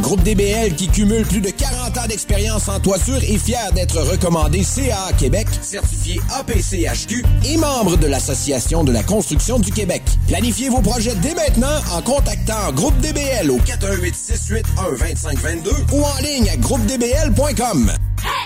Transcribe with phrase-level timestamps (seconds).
[0.00, 4.62] Groupe DBL qui cumule plus de 40 ans d'expérience en toiture est fier d'être recommandé
[4.62, 10.02] CA Québec, certifié APCHQ et membre de l'Association de la construction du Québec.
[10.26, 16.22] Planifiez vos projets dès maintenant en contactant Groupe DBL au 418 681 2522 ou en
[16.22, 17.92] ligne à groupedbl.com.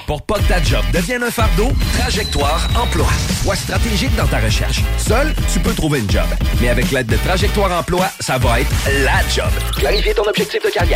[0.07, 3.09] Pour pas que ta job devienne un fardeau, Trajectoire Emploi.
[3.43, 4.81] Sois stratégique dans ta recherche.
[4.99, 6.27] Seul, tu peux trouver une job.
[6.61, 8.71] Mais avec l'aide de Trajectoire Emploi, ça va être
[9.05, 9.51] la job.
[9.77, 10.96] Clarifier ton objectif de carrière,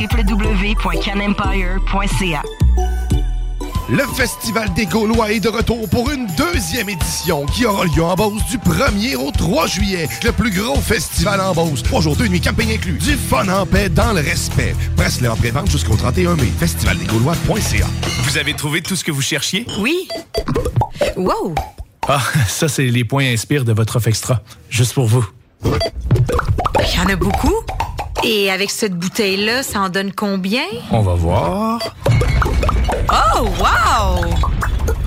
[0.00, 2.42] www.canempire.ca.
[3.90, 8.14] Le Festival des Gaulois est de retour pour une deuxième édition qui aura lieu en
[8.16, 10.06] Beauce du 1er au 3 juillet.
[10.24, 11.82] Le plus gros festival en Beauce.
[11.82, 12.98] Trois jours, deux nuits, campagne inclus.
[12.98, 14.76] Du fun en paix dans le respect.
[14.94, 16.52] Presse-le en pré-vente jusqu'au 31 mai.
[16.58, 17.86] Festivaldesgaulois.ca
[18.24, 19.66] Vous avez trouvé tout ce que vous cherchiez?
[19.80, 20.06] Oui.
[21.16, 21.54] Wow.
[22.06, 24.42] Ah, ça, c'est les points inspire de votre offre extra.
[24.68, 25.26] Juste pour vous.
[25.64, 25.70] Il
[26.94, 27.54] y en a beaucoup.
[28.24, 30.64] Et avec cette bouteille-là, ça en donne combien?
[30.90, 31.94] On va voir.
[33.10, 34.24] Oh, wow!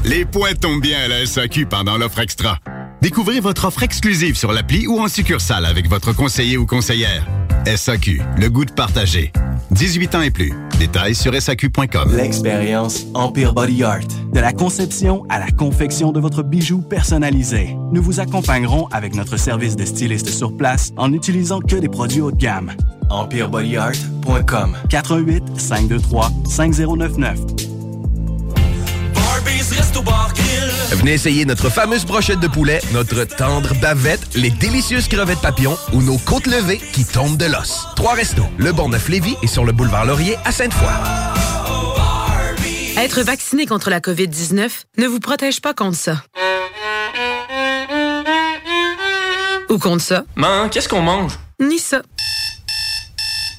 [0.04, 2.58] Les points tombent bien à la SAQ pendant l'offre extra.
[3.02, 7.26] Découvrez votre offre exclusive sur l'appli ou en succursale avec votre conseiller ou conseillère.
[7.66, 9.32] SAQ, le goût de partager.
[9.72, 10.54] 18 ans et plus.
[10.80, 12.16] Détails sur SAQ.com.
[12.16, 14.02] L'expérience Empire Body Art.
[14.34, 17.76] De la conception à la confection de votre bijou personnalisé.
[17.92, 22.22] Nous vous accompagnerons avec notre service de styliste sur place en n'utilisant que des produits
[22.22, 22.72] haut de gamme.
[23.12, 27.40] EmpireBodyArt.com 418 523 5099
[30.92, 36.02] Venez essayer notre fameuse brochette de poulet, notre tendre bavette, les délicieuses crevettes papillons ou
[36.02, 37.88] nos côtes levées qui tombent de l'os.
[37.96, 40.90] Trois restos, le Bonneuf Lévis et sur le boulevard Laurier à Sainte-Foy.
[42.98, 46.24] Être vacciné contre la COVID-19 ne vous protège pas contre ça.
[49.70, 50.24] Ou contre ça.
[50.36, 51.40] Man, qu'est-ce qu'on mange?
[51.60, 52.02] Ni ça.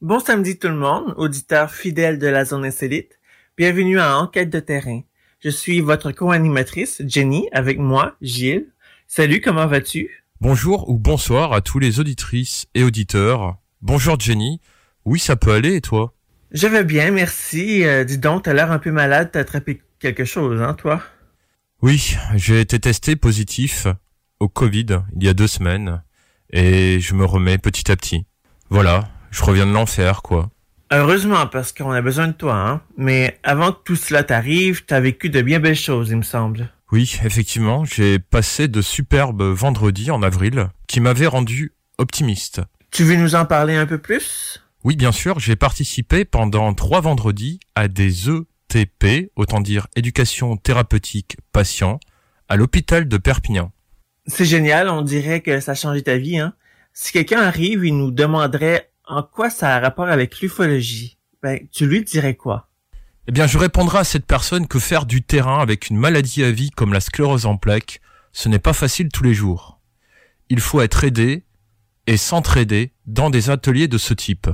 [0.00, 3.18] Bon samedi tout le monde, auditeurs fidèles de la zone insolite.
[3.58, 5.02] Bienvenue à Enquête de terrain.
[5.40, 8.68] Je suis votre co-animatrice, Jenny, avec moi, Gilles.
[9.06, 10.24] Salut, comment vas-tu?
[10.40, 13.58] Bonjour ou bonsoir à tous les auditrices et auditeurs.
[13.82, 14.62] Bonjour Jenny.
[15.04, 16.14] Oui, ça peut aller et toi?
[16.52, 17.84] Je vais bien, merci.
[17.84, 21.02] Euh, dis donc, t'as l'air un peu malade, t'as attrapé quelque chose, hein, toi?
[21.82, 23.86] Oui, j'ai été testé positif
[24.40, 26.02] au Covid il y a deux semaines
[26.56, 28.24] et je me remets petit à petit.
[28.70, 30.48] Voilà, je reviens de l'enfer, quoi.
[30.90, 32.80] Heureusement, parce qu'on a besoin de toi, hein.
[32.96, 36.70] Mais avant que tout cela t'arrive, t'as vécu de bien belles choses, il me semble.
[36.90, 42.62] Oui, effectivement, j'ai passé de superbes vendredis en avril qui m'avaient rendu optimiste.
[42.90, 44.62] Tu veux nous en parler un peu plus?
[44.82, 51.36] Oui, bien sûr, j'ai participé pendant trois vendredis à des ETP, autant dire éducation thérapeutique
[51.52, 52.00] patient,
[52.48, 53.72] à l'hôpital de Perpignan.
[54.26, 56.54] C'est génial, on dirait que ça a changé ta vie, hein.
[56.92, 61.18] Si quelqu'un arrive, il nous demanderait en quoi ça a rapport avec l'ufologie.
[61.42, 62.70] Ben, tu lui dirais quoi?
[63.28, 66.50] Eh bien, je répondrai à cette personne que faire du terrain avec une maladie à
[66.50, 68.00] vie comme la sclérose en plaques,
[68.32, 69.80] ce n'est pas facile tous les jours.
[70.48, 71.44] Il faut être aidé
[72.06, 74.48] et s'entraider dans des ateliers de ce type.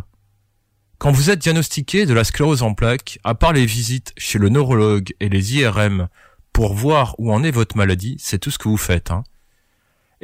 [0.98, 4.48] Quand vous êtes diagnostiqué de la sclérose en plaques, à part les visites chez le
[4.48, 6.08] neurologue et les IRM
[6.52, 9.10] pour voir où en est votre maladie, c'est tout ce que vous faites.
[9.10, 9.24] Hein.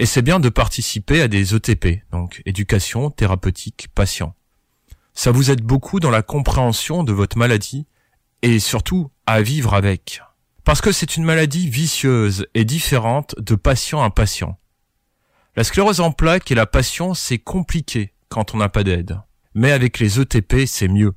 [0.01, 4.37] Et c'est bien de participer à des ETP, donc éducation thérapeutique patient.
[5.13, 7.85] Ça vous aide beaucoup dans la compréhension de votre maladie
[8.43, 10.23] et surtout à vivre avec.
[10.63, 14.57] Parce que c'est une maladie vicieuse et différente de patient à patient.
[15.57, 19.21] La sclérose en plaques et la passion, c'est compliqué quand on n'a pas d'aide.
[19.55, 21.15] Mais avec les ETP, c'est mieux.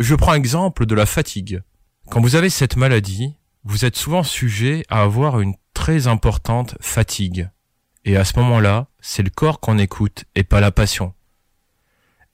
[0.00, 1.62] Je prends exemple de la fatigue.
[2.10, 7.48] Quand vous avez cette maladie, vous êtes souvent sujet à avoir une très importante fatigue.
[8.08, 11.12] Et à ce moment-là, c'est le corps qu'on écoute et pas la passion.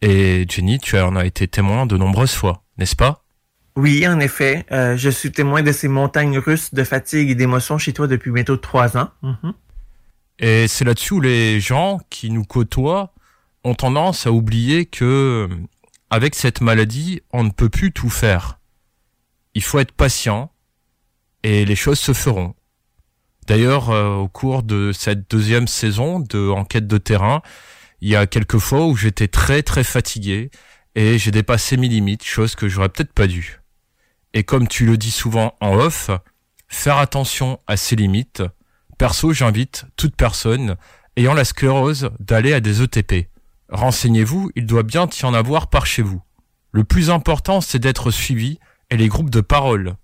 [0.02, 3.24] Et Jenny, tu en as été témoin de nombreuses fois, n'est-ce pas?
[3.74, 4.64] Oui, en effet.
[4.70, 8.30] Euh, je suis témoin de ces montagnes russes de fatigue et d'émotions chez toi depuis
[8.30, 9.08] bientôt trois ans.
[9.22, 9.52] Mhm.
[10.38, 13.12] Et c'est là-dessus où les gens qui nous côtoient
[13.64, 15.48] ont tendance à oublier que,
[16.08, 18.60] avec cette maladie, on ne peut plus tout faire.
[19.54, 20.52] Il faut être patient
[21.42, 22.54] et les choses se feront.
[23.46, 27.42] D'ailleurs, euh, au cours de cette deuxième saison de Enquête de terrain,
[28.00, 30.50] il y a quelques fois où j'étais très très fatigué
[30.94, 33.60] et j'ai dépassé mes limites, chose que j'aurais peut-être pas dû.
[34.32, 36.10] Et comme tu le dis souvent en off,
[36.68, 38.42] faire attention à ses limites.
[38.98, 40.76] Perso, j'invite toute personne
[41.16, 43.28] ayant la sclérose d'aller à des ETP.
[43.68, 46.22] Renseignez-vous, il doit bien y en avoir par chez vous.
[46.72, 48.58] Le plus important, c'est d'être suivi
[48.90, 49.94] et les groupes de parole.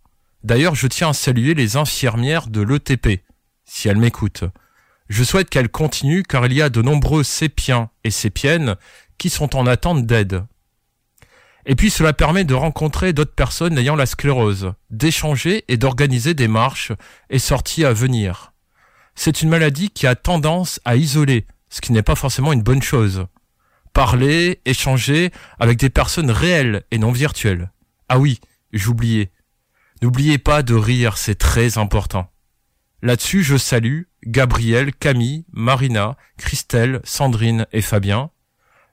[0.45, 3.23] D'ailleurs, je tiens à saluer les infirmières de l'ETP,
[3.71, 4.45] si elles m'écoutent.
[5.09, 8.75] Je souhaite qu'elles continuent car il y a de nombreux sépiens et sépiennes
[9.17, 10.45] qui sont en attente d'aide.
[11.67, 16.49] Et puis cela permet de rencontrer d'autres personnes ayant la sclérose, d'échanger et d'organiser des
[16.49, 16.91] marches
[17.29, 18.53] et sorties à venir.
[19.15, 22.83] C'est une maladie qui a tendance à isoler, ce qui n'est pas forcément une bonne
[22.83, 23.27] chose.
[23.93, 27.71] Parler, échanger avec des personnes réelles et non virtuelles.
[28.09, 28.41] Ah oui,
[28.73, 29.31] j'oubliais.
[30.03, 32.31] N'oubliez pas de rire, c'est très important.
[33.02, 38.30] Là-dessus, je salue Gabriel, Camille, Marina, Christelle, Sandrine et Fabien.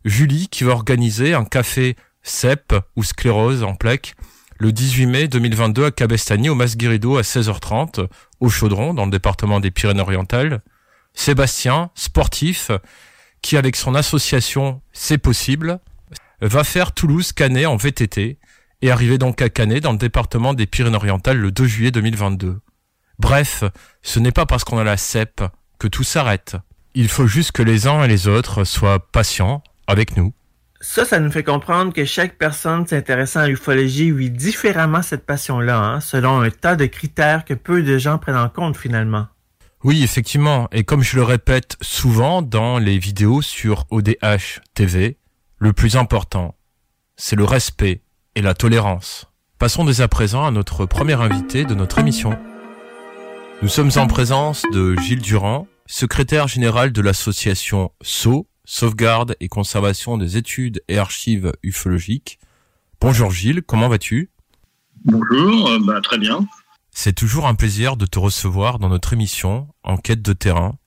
[0.06, 4.16] Julie qui va organiser un café CEP ou sclérose en plaques
[4.60, 8.08] le 18 mai 2022 à Cabestany, au Masguirido, à 16h30,
[8.40, 10.62] au Chaudron, dans le département des Pyrénées-Orientales.
[11.14, 12.72] Sébastien, sportif,
[13.42, 15.80] qui avec son association C'est possible,
[16.42, 18.40] va faire Toulouse-Canet en VTT
[18.82, 22.60] et arriver donc à Canet dans le département des Pyrénées-Orientales le 2 juillet 2022.
[23.20, 23.64] Bref,
[24.02, 25.44] ce n'est pas parce qu'on a la CEP
[25.80, 26.56] que tout s'arrête.
[26.94, 30.34] Il faut juste que les uns et les autres soient patients avec nous.
[30.80, 35.80] Ça, ça nous fait comprendre que chaque personne s'intéressant à l'ufologie vit différemment cette passion-là,
[35.80, 39.28] hein, selon un tas de critères que peu de gens prennent en compte finalement.
[39.84, 40.68] Oui, effectivement.
[40.72, 45.18] Et comme je le répète souvent dans les vidéos sur ODH TV,
[45.58, 46.56] le plus important,
[47.16, 48.02] c'est le respect
[48.36, 49.26] et la tolérance.
[49.58, 52.38] Passons dès à présent à notre premier invité de notre émission.
[53.64, 60.18] Nous sommes en présence de Gilles Durand, secrétaire général de l'association SO, Sauvegarde et Conservation
[60.18, 62.38] des études et archives ufologiques.
[63.02, 64.30] Bonjour Gilles, comment vas-tu?
[65.06, 66.48] Bonjour, euh, bah, très bien.
[66.92, 70.78] C'est toujours un plaisir de te recevoir dans notre émission Enquête de terrain.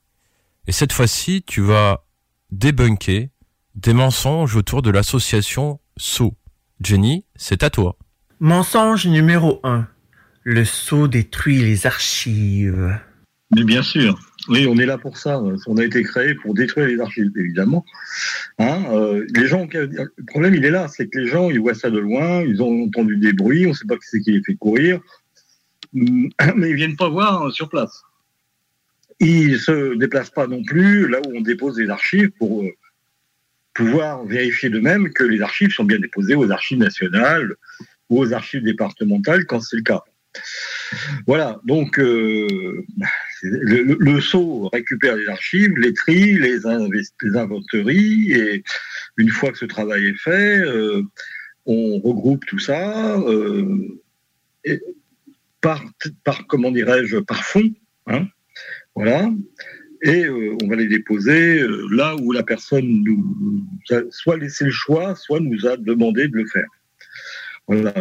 [0.65, 2.05] Et cette fois-ci, tu vas
[2.51, 3.31] débunker
[3.75, 6.35] des mensonges autour de l'association SO.
[6.79, 7.97] Jenny, c'est à toi.
[8.39, 9.87] Mensonge numéro 1.
[10.43, 12.99] Le SO détruit les archives.
[13.55, 14.19] Mais bien sûr.
[14.47, 15.39] Oui, on est là pour ça.
[15.67, 17.85] On a été créé pour détruire les archives, évidemment.
[18.57, 21.75] Hein, euh, les gens, le problème, il est là, c'est que les gens, ils voient
[21.75, 24.31] ça de loin, ils ont entendu des bruits, on ne sait pas qui c'est qui
[24.31, 24.99] les fait courir,
[25.93, 28.01] mais ils viennent pas voir sur place.
[29.19, 32.71] Ils se déplacent pas non plus là où on dépose les archives pour euh,
[33.75, 37.55] pouvoir vérifier de même que les archives sont bien déposées aux archives nationales
[38.09, 40.03] ou aux archives départementales quand c'est le cas.
[41.27, 42.83] Voilà, donc euh,
[43.43, 48.63] le, SO récupère les archives, les trie, les, inventeries, et
[49.17, 51.03] une fois que ce travail est fait, euh,
[51.65, 53.99] on regroupe tout ça euh,
[55.61, 55.83] par,
[56.23, 57.71] par, comment dirais-je, par fond,
[58.07, 58.27] hein,
[58.95, 59.29] voilà,
[60.03, 65.15] et on va les déposer là où la personne nous a soit laissé le choix,
[65.15, 66.67] soit nous a demandé de le faire.
[67.67, 67.93] Voilà,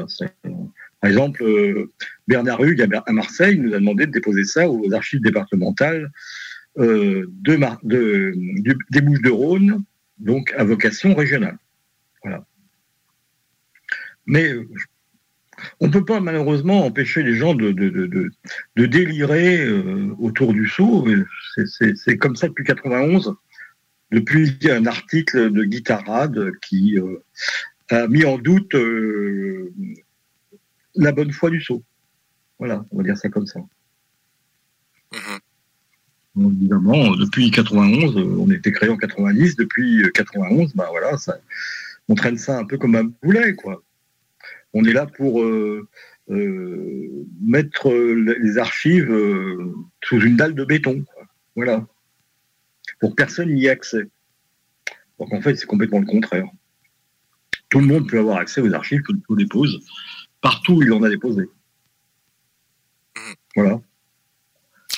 [1.01, 1.91] par exemple, euh,
[2.29, 6.11] Bernard Hugues à Marseille nous a demandé de déposer ça aux archives départementales
[6.79, 8.35] euh, de,
[8.91, 9.83] des Bouches-de-Rhône,
[10.19, 11.57] donc à vocation régionale.
[12.23, 12.45] Voilà.
[14.27, 14.69] Mais euh,
[15.81, 19.71] on ne peut pas malheureusement empêcher les gens de, de, délirer
[20.19, 21.07] autour du saut.
[21.67, 23.35] C'est comme ça depuis 91,
[24.11, 26.97] depuis un article de Guitarade qui
[27.91, 28.75] a mis en doute
[31.01, 31.83] la bonne foi du saut.
[32.59, 33.61] Voilà, on va dire ça comme ça.
[35.13, 36.53] Mhm.
[36.53, 41.39] évidemment, depuis 91, euh, on était créé en 90, depuis 91, bah voilà, ça,
[42.09, 43.83] on traîne ça un peu comme un boulet, quoi.
[44.73, 45.89] On est là pour euh,
[46.31, 49.13] euh, mettre les archives
[50.05, 51.05] sous une dalle de béton,
[51.57, 51.85] voilà,
[53.01, 54.07] pour que personne n'y ait accès.
[55.19, 56.47] Donc en fait, c'est complètement le contraire.
[57.69, 59.81] Tout le monde peut avoir accès aux archives que nous dépose
[60.41, 61.49] partout où il en a déposé.
[63.57, 63.81] Voilà.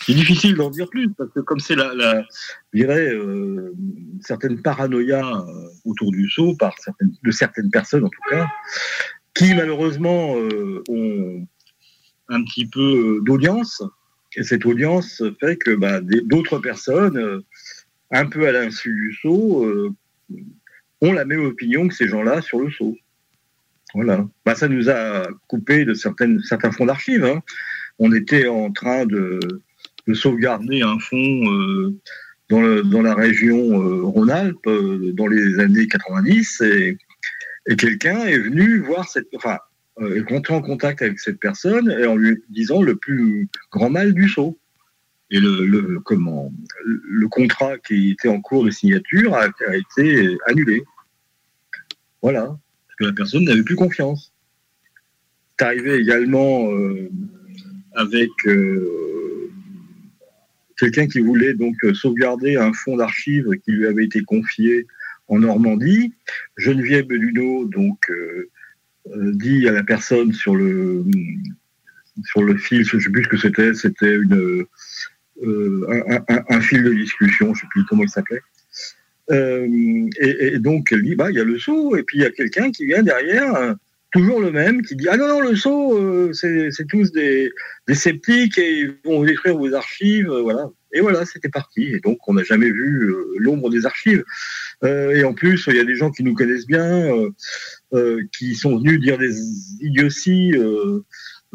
[0.04, 2.22] C'est difficile d'en dire plus, parce que comme c'est la, la,
[2.72, 3.72] je dirais, euh,
[4.20, 8.48] certaines paranoïas euh, autour du saut, par certaines, de certaines personnes en tout cas,
[9.34, 11.46] qui malheureusement euh, ont
[12.28, 13.82] un petit peu d'audience,
[14.34, 17.42] et cette audience fait que bah, d'autres personnes,
[18.10, 19.66] un peu à l'insu du saut,
[21.02, 22.96] ont la même opinion que ces gens-là sur le saut.
[23.94, 24.26] Voilà.
[24.44, 27.24] Bah, ça nous a coupé de certaines, certains fonds d'archives.
[27.24, 27.42] Hein.
[27.98, 29.38] On était en train de,
[30.06, 31.98] de sauvegarder un fonds euh,
[32.48, 36.98] dans, le, dans, la région euh, Rhône-Alpes euh, dans les années 90 et,
[37.68, 39.58] et quelqu'un est venu voir cette, enfin,
[40.00, 44.14] est rentré en contact avec cette personne et en lui disant le plus grand mal
[44.14, 44.58] du saut.
[45.30, 46.52] Et le, le, comment,
[46.84, 50.82] le contrat qui était en cours de signature a été annulé.
[52.20, 52.58] Voilà
[53.06, 54.32] la personne n'avait plus confiance.
[55.58, 57.08] C'est arrivé également euh,
[57.94, 59.50] avec euh,
[60.78, 64.86] quelqu'un qui voulait donc euh, sauvegarder un fonds d'archives qui lui avait été confié
[65.28, 66.14] en Normandie.
[66.56, 68.10] Geneviève Luneau donc
[69.14, 71.04] dit à la personne sur le
[72.24, 74.66] sur le fil, je ne sais plus ce que c'était, c'était une
[75.42, 78.42] un, fil de discussion, je ne sais plus comment il s'appelait.
[79.30, 82.26] Euh, et, donc, elle dit, bah, il y a le saut, et puis il y
[82.26, 83.74] a quelqu'un qui vient derrière, euh,
[84.10, 87.50] toujours le même, qui dit, ah non, non, le saut, euh, c'est tous des,
[87.92, 90.70] sceptiques et ils vont détruire vos archives, voilà.
[90.94, 91.84] Et voilà, c'était parti.
[91.84, 94.24] Et donc, on n'a jamais vu l'ombre des archives.
[94.84, 97.30] et en plus, il y a des gens qui nous connaissent bien.
[97.94, 99.34] euh, qui sont venus dire des
[99.82, 101.00] idioties euh,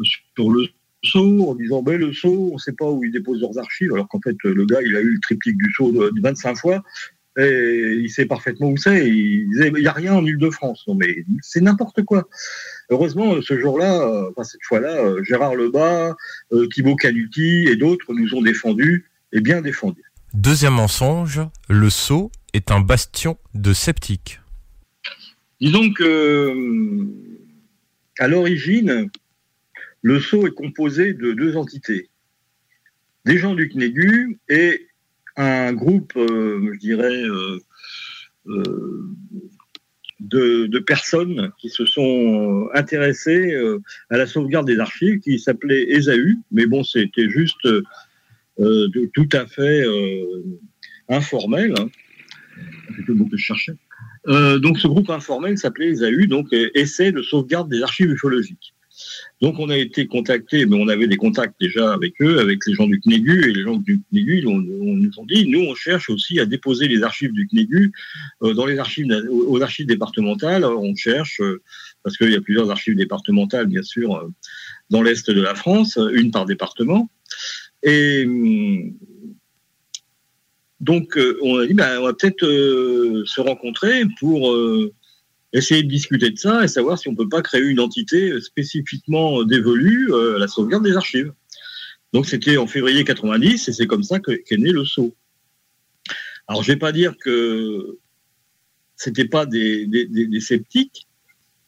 [0.04, 0.68] sur le
[1.02, 3.92] sceau en disant ben le sceau, on ne sait pas où ils déposent leurs archives,
[3.92, 6.84] alors qu'en fait le gars il a eu le triptyque du sceau de, 25 fois
[7.38, 9.08] et il sait parfaitement où c'est.
[9.08, 10.84] Il disait il n'y a rien en Ile-de-France.
[10.88, 12.28] Non mais c'est n'importe quoi.
[12.90, 16.16] Heureusement, ce jour-là, enfin cette fois-là, Gérard Lebas,
[16.72, 20.02] Thibaut Canuti et d'autres nous ont défendus et bien défendus.
[20.34, 24.40] Deuxième mensonge, le sceau est un bastion de sceptiques.
[25.60, 26.54] Disons que,
[28.18, 29.10] à l'origine,
[30.02, 32.10] le sceau est composé de deux entités.
[33.24, 34.87] Des gens du CNEGU et
[35.38, 37.60] un groupe, euh, je dirais, euh,
[38.48, 39.04] euh,
[40.18, 43.54] de, personnes qui se sont intéressées
[44.10, 47.68] à la sauvegarde des archives qui s'appelait ESAU, mais bon, c'était juste
[48.56, 49.84] tout à fait
[51.08, 51.74] informel.
[51.78, 51.88] Hein.
[52.96, 53.74] C'est le mot que je cherchais.
[54.26, 58.74] Donc ce groupe informel s'appelait ESAU, donc Essai de sauvegarde des archives ufologiques.
[59.40, 62.74] Donc on a été contacté, mais on avait des contacts déjà avec eux, avec les
[62.74, 66.10] gens du CNEGU, et les gens du CNEGU on, nous ont dit, nous on cherche
[66.10, 67.92] aussi à déposer les archives du CNEGU
[68.42, 70.64] euh, dans les archives, aux archives départementales.
[70.64, 71.40] on cherche,
[72.02, 74.28] parce qu'il y a plusieurs archives départementales, bien sûr,
[74.90, 77.08] dans l'est de la France, une par département.
[77.82, 78.94] Et hum,
[80.80, 84.92] donc, euh, on a dit, ben, on va peut-être euh, se rencontrer pour euh,
[85.52, 89.42] essayer de discuter de ça et savoir si on peut pas créer une entité spécifiquement
[89.44, 91.32] dévolue à la sauvegarde des archives.
[92.12, 95.14] Donc, c'était en février 90 et c'est comme ça qu'est né le SAU.
[96.46, 97.98] Alors, je vais pas dire que
[98.96, 99.86] c'était pas des,
[100.40, 101.06] sceptiques.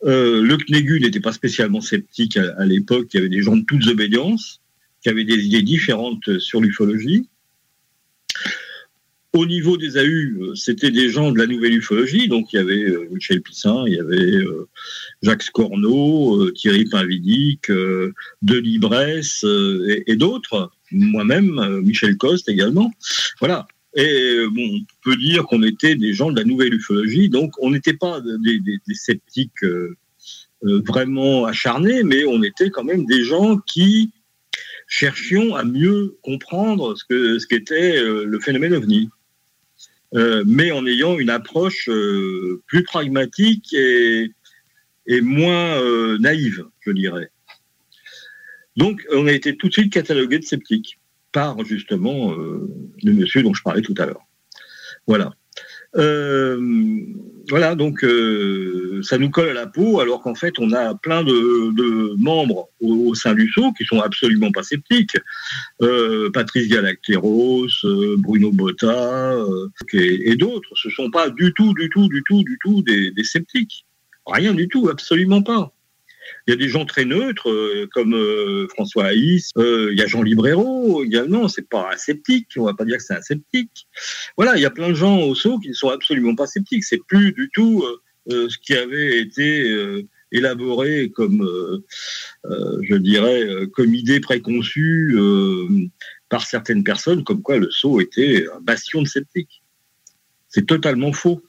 [0.03, 3.09] le CNEGU n'était pas spécialement sceptique à, à l'époque.
[3.13, 4.61] Il y avait des gens de toutes obédiences
[5.03, 7.29] qui avaient des idées différentes sur l'ufologie.
[9.33, 12.59] Au niveau des AU, euh, c'était des gens de la nouvelle ufologie, donc il y
[12.59, 14.69] avait euh, Michel Pissin, il y avait euh,
[15.23, 17.71] Jacques Scorneau, Thierry Pinvidic,
[18.43, 22.91] Denis Bresse et, d'autres, moi-même, Michel Coste également.
[23.39, 23.69] Voilà.
[23.95, 27.71] Et bon, on peut dire qu'on était des gens de la nouvelle ufologie, donc on
[27.71, 28.61] n'était pas des,
[28.95, 29.65] sceptiques
[30.63, 34.11] vraiment acharnés, mais on était quand même des gens qui
[34.89, 39.09] cherchions à mieux comprendre ce que ce qu'était le phénomène ovni.
[40.15, 44.33] Euh, mais en ayant une approche euh, plus pragmatique et,
[45.07, 47.31] et moins euh, naïve, je dirais.
[48.77, 50.99] Donc, on a été tout de suite catalogué de sceptiques
[51.33, 54.27] par justement le monsieur dont je parlais tout à l'heure.
[55.07, 55.33] Voilà.
[55.97, 56.61] Euh,
[57.49, 61.25] voilà, donc euh, ça nous colle à la peau, alors qu'en fait, on a plein
[61.25, 65.17] de, membres au, sein du SAU qui sont absolument pas sceptiques.
[65.83, 67.69] Euh, Patrice Galacteros,
[68.19, 69.37] Bruno Botta
[69.93, 73.85] et, d'autres, ce sont pas du tout, du tout, du tout, du tout des sceptiques.
[74.27, 75.73] Rien du tout, absolument pas.
[76.51, 79.51] Il y a des gens très neutres, euh, comme euh, François Haïs.
[79.57, 81.47] Euh, il y a Jean Librero également.
[81.47, 82.49] C'est pas un sceptique.
[82.57, 83.87] On va pas dire que c'est un sceptique.
[84.37, 86.83] Voilà, il y a plein de gens au saut qui ne sont absolument pas sceptiques.
[86.83, 87.85] C'est plus du tout
[88.27, 91.49] ce qui avait été élaboré comme,
[92.45, 95.17] je dirais, comme idée préconçue
[96.31, 99.63] par certaines personnes, comme quoi le saut était un bastion de sceptiques.
[100.49, 101.43] C'est totalement faux.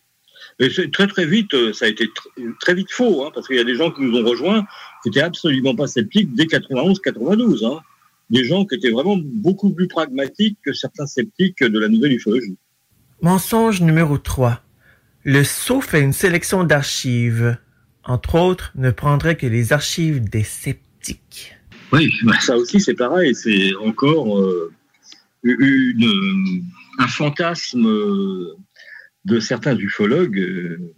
[0.62, 2.08] Et très très vite, euh, ça a été
[2.60, 4.64] très vite faux, hein, parce qu'il y a des gens qui nous ont rejoints
[5.02, 7.66] qui n'étaient absolument pas sceptiques dès 91-92.
[7.66, 7.80] Hein.
[8.30, 12.58] Des gens qui étaient vraiment beaucoup plus pragmatiques que certains sceptiques de la nouvelle ufologie.
[13.24, 14.62] Mensonge numéro 3.
[15.24, 17.58] Le SO fait une sélection d'archives.
[18.04, 21.56] Entre autres, ne prendrait que les archives des sceptiques.
[21.92, 23.34] Oui, bah, ça aussi c'est pareil.
[23.34, 24.72] C'est encore euh,
[25.44, 26.64] une,
[27.00, 27.88] un fantasme
[29.26, 30.94] de certains ufologues euh,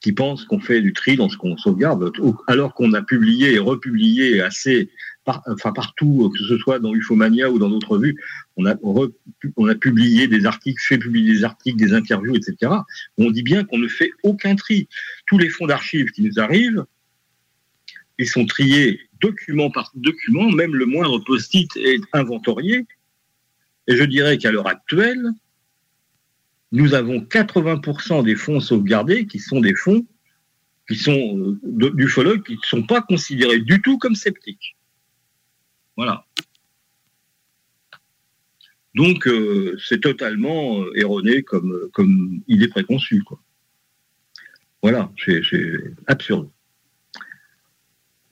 [0.00, 2.12] qui pensent qu'on fait du tri dans ce qu'on sauvegarde,
[2.46, 4.90] alors qu'on a publié et republié assez,
[5.24, 8.20] enfin partout, que ce soit dans Ufomania ou dans d'autres revues,
[8.56, 12.70] on a, on a publié des articles, fait publier des articles, des interviews, etc.
[13.16, 14.88] On dit bien qu'on ne fait aucun tri.
[15.26, 16.84] Tous les fonds d'archives qui nous arrivent,
[18.18, 22.84] ils sont triés document par document, même le moindre post-it est inventorié.
[23.86, 25.30] Et je dirais qu'à l'heure actuelle,
[26.74, 30.04] nous avons 80% des fonds sauvegardés qui sont des fonds
[30.88, 34.76] qui sont euh, d'ufologues qui ne sont pas considérés du tout comme sceptiques.
[35.96, 36.26] Voilà.
[38.96, 43.22] Donc euh, c'est totalement euh, erroné comme, comme idée préconçue.
[43.22, 43.40] Quoi.
[44.82, 45.42] Voilà, c'est
[46.08, 46.50] absurde.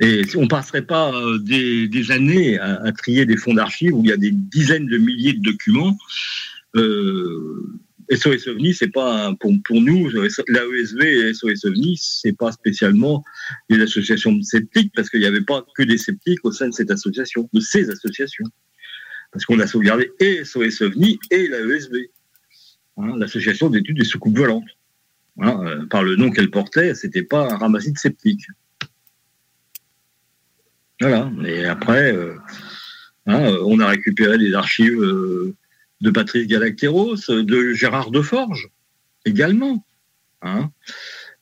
[0.00, 4.12] Et on ne passerait pas des, années à, trier des fonds d'archives où il y
[4.12, 5.96] a des dizaines de milliers de documents
[8.10, 13.24] SOS OVNI, c'est pas pour, nous, l'AESV et SOS OVNI, c'est pas spécialement
[13.70, 16.90] des associations sceptiques parce qu'il n'y avait pas que des sceptiques au sein de cette
[16.90, 18.46] association, de ces associations.
[19.30, 22.10] Parce qu'on a sauvegardé et SOS OVNI et l'AESV,
[22.98, 24.68] hein, l'association d'études des soucoupes volantes.
[25.40, 28.46] Hein, euh, par le nom qu'elle portait, c'était pas un ramassis de sceptiques.
[31.00, 31.30] Voilà.
[31.46, 32.36] Et après, euh,
[33.26, 35.02] hein, euh, on a récupéré des archives
[36.02, 38.68] de Patrice Galacteros, de Gérard Deforge
[39.24, 39.86] également,
[40.42, 40.70] hein,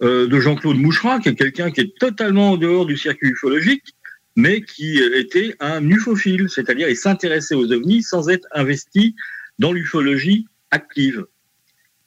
[0.02, 3.94] euh, de Jean-Claude Moucherat, qui est quelqu'un qui est totalement en dehors du circuit ufologique,
[4.36, 9.16] mais qui était un ufophile, c'est-à-dire il s'intéressait aux ovnis sans être investi
[9.58, 11.24] dans l'ufologie active.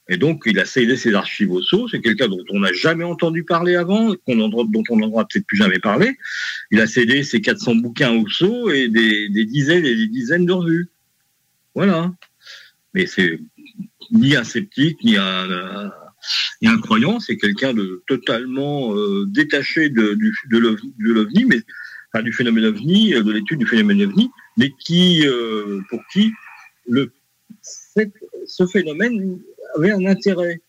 [0.08, 1.88] Et donc, il a cédé ses archives au sceau.
[1.88, 4.18] C'est quelqu'un dont on n'a jamais entendu parler avant, dont
[4.90, 6.16] on n'entendra peut-être plus jamais parler.
[6.70, 10.52] Il a cédé ses 400 bouquins au sceau et des dizaines et des dizaines de
[10.52, 10.88] revues.
[11.74, 12.12] Voilà.
[12.94, 13.40] Mais c'est
[14.10, 15.90] ni un sceptique, ni un,
[16.82, 17.20] croyant.
[17.20, 20.32] C'est quelqu'un de totalement euh, détaché de, du,
[20.98, 21.60] l'OVNI, mais
[22.22, 26.32] du phénomène OVNI, euh, de l'étude du phénomène OVNI, mais qui, euh, pour qui
[26.86, 27.12] le,
[28.46, 29.40] ce phénomène
[29.76, 30.60] avait un intérêt,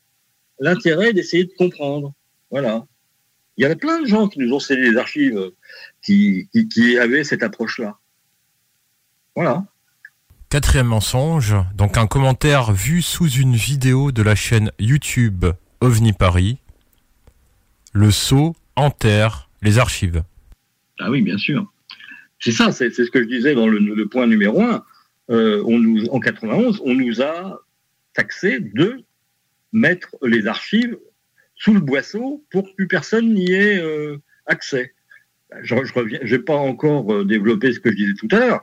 [0.59, 2.13] l'intérêt d'essayer de comprendre.
[2.49, 2.85] Voilà.
[3.57, 5.51] Il y avait plein de gens qui nous ont cédé des archives
[6.01, 7.97] qui, qui avaient cette approche-là.
[9.35, 9.65] Voilà.
[10.55, 15.43] Quatrième mensonge, donc un commentaire vu sous une vidéo de la chaîne YouTube
[15.81, 16.59] OVNI Paris.
[17.91, 20.23] Le sceau enterre les archives.
[20.97, 21.69] Ah oui, bien sûr.
[22.39, 24.85] C'est ça, c'est ce que je disais dans le, point numéro un.
[25.29, 25.61] Euh,
[26.09, 27.59] en 91, on nous a
[28.13, 29.03] taxé de
[29.73, 30.97] mettre les archives
[31.55, 34.93] sous le boisseau pour que personne n'y ait euh, accès.
[35.63, 38.61] Je, reviens, je vais pas encore euh, développer ce que je disais tout à l'heure.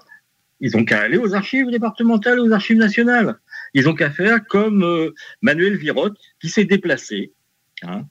[0.63, 3.37] Ils ont qu'à aller aux archives départementales, aux archives nationales.
[3.75, 5.11] Ils ont qu'à faire comme euh,
[5.43, 7.33] Manuel Virotte, qui s'est déplacé,
[7.83, 8.05] hein,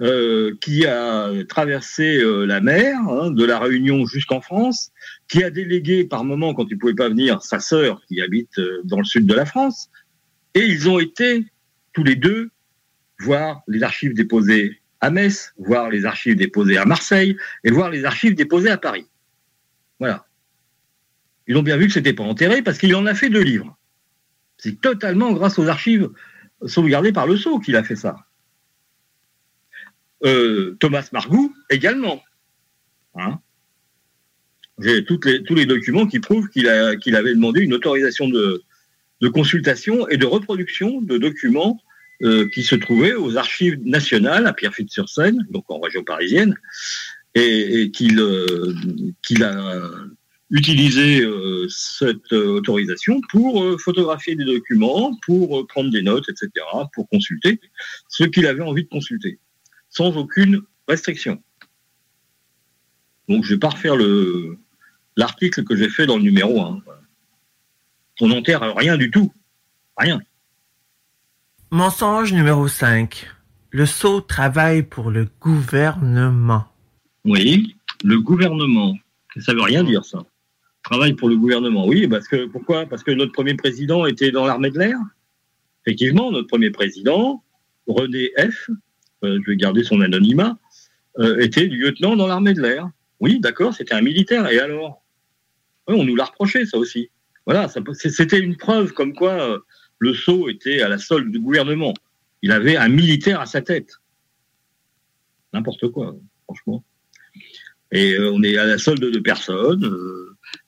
[0.00, 4.90] euh, qui a traversé euh, la mer, hein, de la Réunion jusqu'en France,
[5.28, 8.98] qui a délégué par moment, quand il pouvait pas venir, sa sœur qui habite dans
[8.98, 9.90] le sud de la France,
[10.54, 11.44] et ils ont été
[11.92, 12.50] tous les deux
[13.20, 18.06] voir les archives déposées à Metz, voir les archives déposées à Marseille, et voir les
[18.06, 19.06] archives déposées à Paris.
[19.98, 20.27] Voilà.
[21.48, 23.76] Ils ont bien vu que c'était pas enterré parce qu'il en a fait deux livres.
[24.58, 26.10] C'est totalement grâce aux archives
[26.66, 28.16] sauvegardées par le Sceau qu'il a fait ça.
[30.24, 32.22] Euh, Thomas Margou également.
[33.14, 33.40] Hein
[34.78, 35.20] J'ai tous
[35.54, 38.62] les documents qui prouvent qu'il avait demandé une autorisation de,
[39.32, 41.80] consultation et de reproduction de documents
[42.22, 46.56] euh, qui se trouvaient aux archives nationales à Pierrefitte-sur-Seine, donc en région parisienne,
[47.34, 48.74] et, euh,
[49.22, 49.92] qu'il a
[50.50, 56.50] utilisé euh, cette euh, autorisation pour euh, photographier des documents, pour prendre des notes, etc.,
[56.94, 57.60] pour consulter
[58.08, 59.38] ce qu'il avait envie de consulter,
[59.90, 61.42] sans aucune restriction.
[63.28, 64.56] Donc je vais pas refaire le
[65.16, 66.80] l'article que j'ai fait dans le numéro 1.
[68.20, 69.32] On n'enterre rien du tout.
[69.96, 70.20] Rien.
[71.70, 73.28] Mensonge numéro 5.
[73.70, 76.68] Le sceau travaille pour le gouvernement.
[77.24, 78.96] Oui, le gouvernement.
[79.40, 80.24] Ça veut rien dire, ça.
[80.90, 81.86] Travaille pour le gouvernement.
[81.86, 82.86] Oui, parce que pourquoi?
[82.86, 84.96] Parce que notre premier président était dans l'armée de l'air.
[85.84, 87.44] Effectivement, notre premier président,
[87.86, 88.70] René F.,
[89.22, 90.58] euh, je vais garder son anonymat,
[91.18, 92.88] euh, était lieutenant dans l'armée de l'air.
[93.20, 94.50] Oui, d'accord, c'était un militaire.
[94.50, 95.04] Et alors?
[95.88, 97.10] On nous l'a reproché, ça aussi.
[97.44, 99.58] Voilà, c'était une preuve comme quoi euh,
[99.98, 101.92] le sceau était à la solde du gouvernement.
[102.40, 103.92] Il avait un militaire à sa tête.
[105.52, 106.82] N'importe quoi, franchement.
[107.92, 109.84] Et on est à la solde de personnes.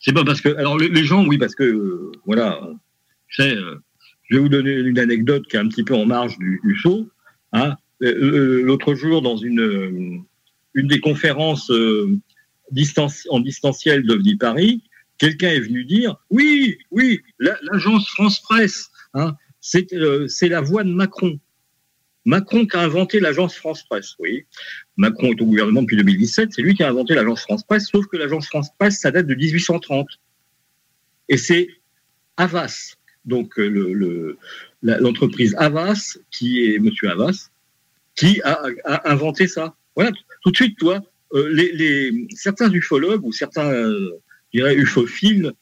[0.01, 0.49] C'est pas parce que.
[0.57, 1.63] Alors, les, gens, oui, parce que.
[1.63, 2.61] euh, voilà.
[3.29, 3.77] Je euh,
[4.29, 6.75] je vais vous donner une anecdote qui est un petit peu en marge du, du
[6.75, 7.09] show.
[7.53, 7.77] Hein.
[8.03, 10.23] Euh, L'autre jour, dans une,
[10.75, 14.83] une des conférences en distanciel d'OVNI Paris,
[15.19, 20.93] quelqu'un est venu dire Oui, oui, la- l'agence France Presse, hein, c'est la voix de
[20.93, 21.39] Macron.
[22.25, 24.45] Macron qui a inventé l'agence France Presse, oui.
[24.97, 28.07] Macron est au gouvernement depuis 2017, c'est lui qui a inventé l'agence France Presse, sauf
[28.07, 30.07] que l'agence France Presse, ça date de 1830.
[31.29, 31.69] Et c'est
[32.37, 34.37] Havas, donc euh,
[34.83, 37.51] l'entreprise Havas, qui est Monsieur Havas,
[38.17, 39.75] qui a, inventé ça.
[39.97, 41.01] Voilà, tout de suite, toi,
[41.33, 44.21] euh, certains ufologues ou certains, euh,
[44.53, 45.53] je dirais, ufophiles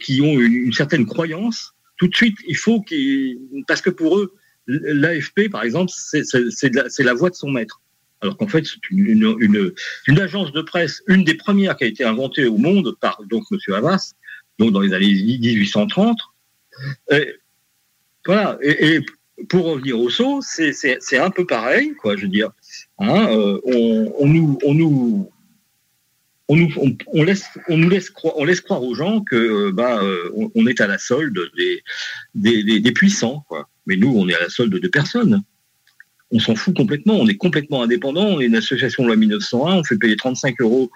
[0.00, 3.38] qui ont une, une certaine croyance, tout de suite, il faut qu'ils...
[3.66, 4.32] Parce que pour eux,
[4.68, 7.80] l'AFP, par exemple, c'est la, voix de son maître.
[8.20, 12.46] Alors qu'en fait, c'est une, agence de presse, une des premières qui a été inventée
[12.46, 14.14] au monde par donc Monsieur Havas,
[14.58, 16.18] donc dans les années 1830.
[17.12, 17.34] Et,
[18.26, 18.58] voilà.
[18.62, 19.00] Et,
[19.48, 22.16] pour revenir au saut, c'est un peu pareil, quoi.
[22.16, 22.50] Je veux dire,
[22.98, 25.30] hein, euh, on, nous, on nous
[26.48, 26.68] on nous,
[27.12, 30.00] on, laisse, on nous laisse croire, on laisse croire aux gens que bah,
[30.54, 31.38] on, est à la solde
[32.34, 33.68] des, des, puissants, quoi.
[33.88, 35.42] Mais nous, on est à la solde de personnes.
[36.30, 37.14] On s'en fout complètement.
[37.14, 38.26] On est complètement indépendant.
[38.26, 39.76] On est une association de loi 1901.
[39.76, 40.90] On fait payer 35 euros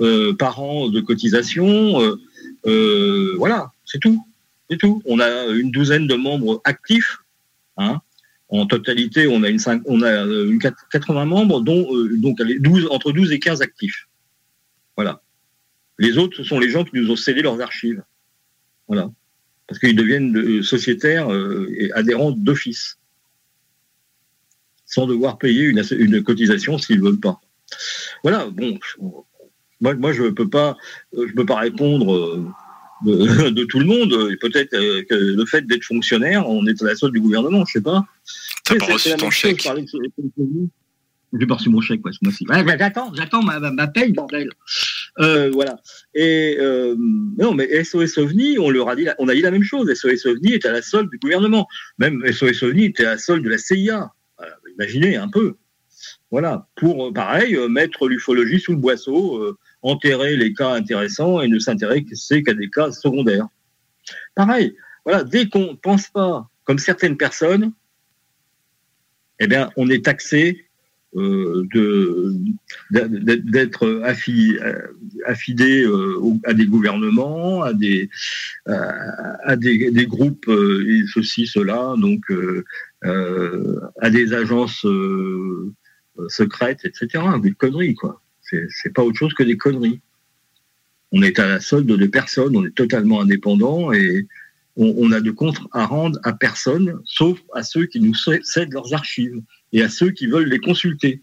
[0.00, 2.02] euh, par an de cotisation.
[2.02, 2.20] Euh,
[2.66, 4.26] euh, voilà, c'est tout.
[4.68, 5.00] C'est tout.
[5.06, 7.18] On a une douzaine de membres actifs.
[7.76, 8.00] Hein.
[8.48, 13.32] En totalité, on a une, on a une 80 membres, dont donc 12, entre 12
[13.32, 14.08] et 15 actifs.
[14.96, 15.22] Voilà.
[15.98, 18.02] Les autres, ce sont les gens qui nous ont cédé leurs archives.
[18.88, 19.10] Voilà.
[19.66, 22.98] Parce qu'ils deviennent euh, sociétaires euh, et adhérents d'office.
[24.86, 27.40] Sans devoir payer une, cotisation s'ils ne veulent pas.
[28.22, 28.78] Voilà, bon.
[29.80, 30.76] Moi, moi je ne peux pas,
[31.14, 32.52] euh, je peux pas répondre
[33.04, 34.30] de, tout le monde.
[34.30, 37.78] Et peut-être que le fait d'être fonctionnaire, on est à la solde du gouvernement, je
[37.78, 38.04] ne sais pas.
[38.64, 39.66] T'as pas reçu ton chèque.
[41.38, 42.46] J'ai pas reçu mon chèque, ce mois-ci.
[42.78, 44.50] j'attends, j'attends ma, ma, paye, bordel.
[45.18, 45.80] Euh, voilà.
[46.14, 49.62] Et euh, non, mais SOS OVNI, on leur a dit, on a dit la même
[49.62, 49.92] chose.
[49.92, 51.66] SOS OVNI est à la solde du gouvernement.
[51.98, 54.10] Même SOS OVNI était à la solde de la CIA.
[54.74, 55.56] imaginez un peu.
[56.30, 56.66] Voilà.
[56.76, 62.42] Pour, euh, pareil, mettre l'ufologie sous le boisseau, enterrer les cas intéressants et ne s'intéresser
[62.42, 63.48] qu'à des cas secondaires.
[64.34, 64.74] Pareil.
[65.04, 65.24] Voilà.
[65.24, 67.72] Dès qu'on pense pas comme certaines personnes,
[69.40, 70.66] eh bien, on est taxé
[71.14, 71.68] euh,
[72.90, 74.02] d'être
[75.26, 78.08] affidé euh, à des gouvernements, à des
[78.66, 82.24] à des, groupes euh, et ceci cela, donc
[83.02, 84.86] à des agences
[86.28, 87.24] secrètes, etc.
[87.42, 88.22] Des conneries quoi.
[88.40, 90.00] C'est pas autre chose que des conneries.
[91.10, 94.26] On est à la solde de personnes, on est totalement indépendant et
[94.76, 98.72] on, on a de compte à rendre à personne, sauf à ceux qui nous cèdent
[98.72, 101.22] leurs archives et à ceux qui veulent les consulter.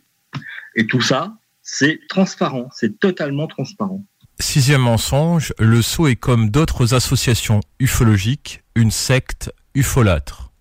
[0.76, 4.06] Et tout ça, c'est transparent, c'est totalement transparent.
[4.40, 10.52] Sixième mensonge, le sceau est comme d'autres associations ufologiques, une secte ufolâtre.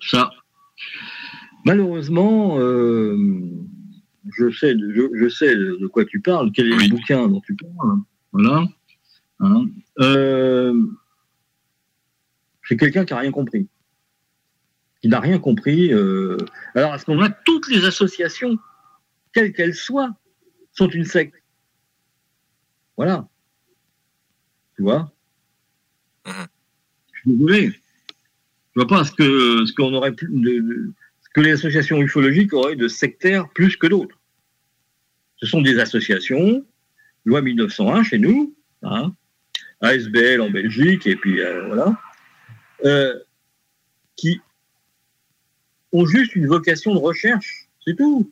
[0.00, 0.30] Ça.
[1.64, 3.16] Malheureusement, euh,
[4.36, 8.00] je, sais, je, sais de quoi tu parles, quel est le bouquin dont tu parles.
[8.32, 8.64] Voilà.
[9.40, 9.66] Hein.
[10.00, 10.74] Euh,
[12.68, 13.68] c'est quelqu'un qui n'a rien compris
[15.04, 15.92] qui n'a rien compris.
[15.92, 16.38] Euh,
[16.74, 18.56] alors à ce moment-là, toutes les associations,
[19.34, 20.16] quelles qu'elles soient,
[20.72, 21.34] sont une secte.
[22.96, 23.28] Voilà.
[24.76, 25.12] Tu vois?
[26.24, 26.32] Je
[27.20, 27.68] suis désolé.
[27.68, 32.54] Je vois pas ce que ce qu'on aurait plus de, ce que les associations ufologiques
[32.54, 34.18] auraient de sectaires plus que d'autres.
[35.36, 36.64] Ce sont des associations,
[37.26, 39.12] loi 1901 chez nous, hein,
[39.82, 42.00] ASBL en Belgique, et puis euh, voilà,
[42.84, 43.18] euh,
[44.16, 44.40] qui
[45.92, 48.30] ont juste une vocation de recherche, c'est tout.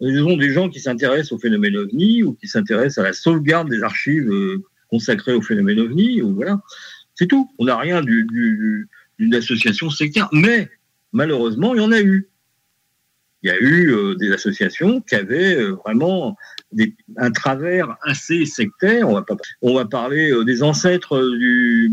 [0.00, 3.70] Ils ont des gens qui s'intéressent au phénomène ovni ou qui s'intéressent à la sauvegarde
[3.70, 6.60] des archives euh, consacrées au phénomène ovni, ou voilà.
[7.14, 7.50] C'est tout.
[7.58, 10.68] On n'a rien d'une association sectaire, mais
[11.12, 12.28] malheureusement, il y en a eu.
[13.42, 16.36] Il y a eu euh, des associations qui avaient vraiment
[17.16, 19.08] un travers assez sectaire.
[19.62, 21.92] On va parler des ancêtres du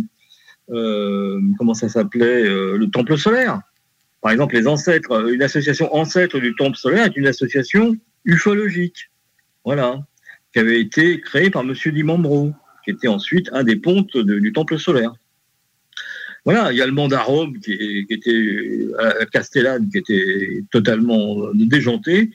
[0.67, 3.62] comment ça s'appelait le Temple solaire.
[4.23, 9.12] Par exemple, les ancêtres, euh, une association ancêtre du temple solaire est une association ufologique.
[9.65, 10.08] Voilà.
[10.54, 11.73] Qui avait été créée par M.
[11.73, 12.54] Dimambro,
[12.86, 15.13] qui était ensuite un des pontes du temple solaire.
[16.45, 22.32] Voilà, il y a le mandarum qui, qui était à Castellane, qui était totalement déjanté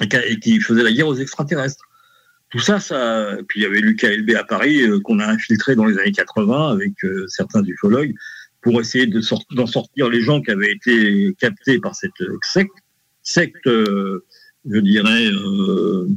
[0.00, 1.87] et qui faisait la guerre aux extraterrestres.
[2.50, 3.36] Tout ça, ça.
[3.48, 6.72] Puis il y avait l'UKLB à Paris euh, qu'on a infiltré dans les années 80
[6.72, 8.14] avec euh, certains ufologues
[8.62, 12.72] pour essayer d'en de sortir les gens qui avaient été captés par cette secte,
[13.22, 14.24] secte, euh,
[14.68, 16.08] je dirais, euh,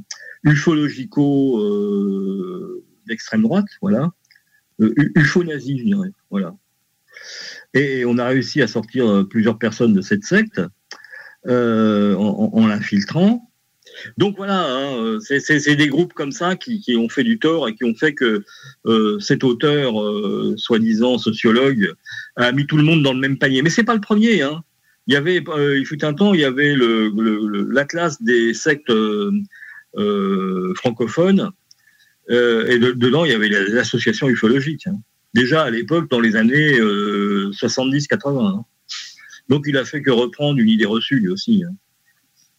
[0.44, 4.10] ufologico euh, d'extrême droite, voilà,
[4.82, 6.56] euh, ufo-nazi, je dirais, voilà.
[7.74, 10.62] Et on a réussi à sortir plusieurs personnes de cette secte
[11.48, 13.50] en, en l'infiltrant.
[14.17, 17.84] Donc voilà, hein, c'est des groupes comme ça qui, ont fait du tort et qui
[17.84, 18.43] ont fait que
[18.86, 21.93] euh, cet auteur, euh, soi-disant sociologue,
[22.36, 23.62] a mis tout le monde dans le même panier.
[23.62, 24.41] Mais c'est pas le premier.
[24.41, 24.63] Hein.
[25.08, 28.91] Il y avait, euh, il fut un temps, il y avait l'atlas des sectes
[30.75, 31.51] francophones
[32.30, 34.88] et dedans il y avait les associations ufologiques.
[34.88, 34.99] Hein.
[35.34, 38.63] Déjà à l'époque, dans les années 70-80.
[39.49, 41.63] Donc il a fait que reprendre une idée reçue lui aussi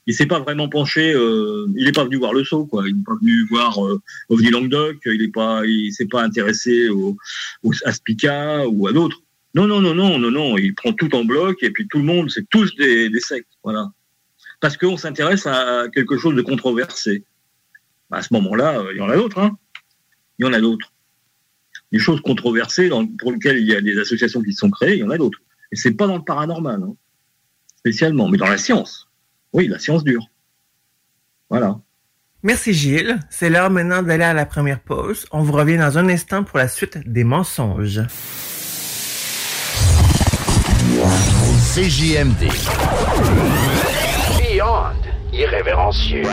[0.07, 1.13] il s'est pas vraiment penché.
[1.13, 2.89] Euh, il n'est pas venu voir le saut, quoi.
[2.89, 4.99] Il n'est pas venu voir euh, OVNI Languedoc.
[5.07, 7.17] Il est pas, il s'est pas intéressé au,
[7.85, 9.23] à Spica ou à d'autres.
[9.55, 10.59] Non, non, non, non, non, non.
[10.59, 13.53] Il prend tout en bloc et puis tout le monde, c'est tous des, sectes.
[13.63, 13.93] Voilà.
[14.61, 17.25] Parce qu'on s'intéresse à quelque chose de controversé.
[18.11, 19.39] À ce moment-là, il y en a d'autres.
[19.39, 19.57] Hein.
[20.39, 20.93] Il y en a d'autres.
[21.93, 25.05] Des choses controversées pour lesquelles il y a des associations qui sont créées, il y
[25.05, 25.39] en a d'autres.
[25.71, 26.95] Et c'est pas dans le paranormal, hein,
[27.79, 29.09] spécialement, mais dans la science.
[29.53, 30.27] Oui, la science dure.
[31.51, 31.79] Voilà.
[32.43, 33.21] Merci Gilles.
[33.31, 35.27] C'est l'heure maintenant d'aller à la première pause.
[35.31, 38.01] On vous revient dans un instant pour la suite des mensonges.
[41.75, 42.49] CJMD.
[44.39, 44.93] Beyond
[45.33, 46.25] irrévérencieux.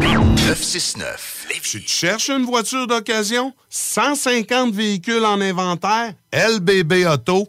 [0.00, 1.46] 969.
[1.62, 3.52] Tu te cherches une voiture d'occasion?
[3.68, 6.14] 150 véhicules en inventaire?
[6.32, 7.48] LBB Auto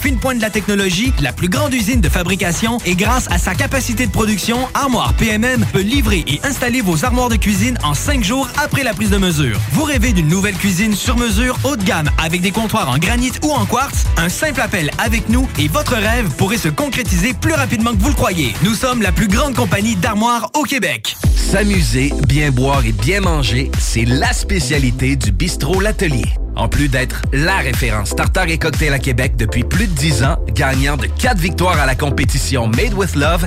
[0.00, 3.54] fine pointe de la technologie, la plus grande usine de fabrication et grâce à sa
[3.54, 8.24] capacité de production, Armoire PMM peut livrer et installer vos armoires de cuisine en cinq
[8.24, 9.58] jours après la prise de mesure.
[9.72, 13.32] Vous rêvez d'une nouvelle cuisine sur mesure haut de gamme avec des comptoirs en granit
[13.44, 14.06] ou en quartz?
[14.16, 18.08] Un simple appel avec nous et votre rêve pourrait se concrétiser plus rapidement que vous
[18.08, 18.54] le croyez.
[18.62, 21.16] Nous sommes la plus grande compagnie d'armoires au Québec.
[21.36, 26.26] S'amuser, bien boire et bien manger, c'est la spécialité du bistrot L'Atelier.
[26.56, 30.36] En plus d'être la référence tartare et cocktail à Québec depuis plus de 10 ans,
[30.52, 33.46] gagnant de 4 victoires à la compétition Made with Love,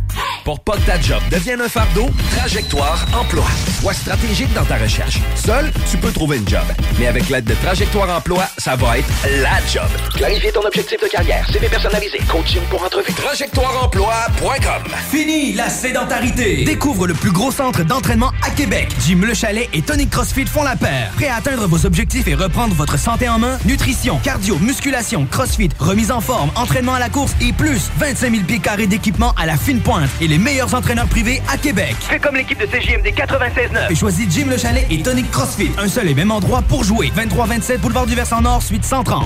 [0.43, 3.45] Pour pas que ta job devienne un fardeau, Trajectoire Emploi.
[3.79, 5.19] Sois stratégique dans ta recherche.
[5.35, 6.63] Seul, tu peux trouver une job.
[6.99, 9.07] Mais avec l'aide de Trajectoire Emploi, ça va être
[9.41, 9.87] la job.
[10.15, 13.13] Clarifier ton objectif de carrière, CV personnalisé, coaching pour entrevue.
[13.13, 16.63] TrajectoireEmploi.com Fini la sédentarité!
[16.65, 18.89] Découvre le plus gros centre d'entraînement à Québec.
[19.05, 21.11] Jim Le Chalet et Tonic CrossFit font la paire.
[21.15, 23.59] Prêt à atteindre vos objectifs et reprendre votre santé en main?
[23.65, 28.43] Nutrition, cardio, musculation, CrossFit, remise en forme, entraînement à la course et plus 25 000
[28.43, 31.95] pieds carrés d'équipement à la fine pointe et les meilleurs entraîneurs privés à Québec.
[31.99, 33.91] Fais comme l'équipe de CJMD 96.9.
[33.91, 35.71] Et choisis Jim Le Chalet et Tonic CrossFit.
[35.77, 37.11] Un seul et même endroit pour jouer.
[37.15, 39.25] 23-27 Boulevard du Versant Nord, suite 130.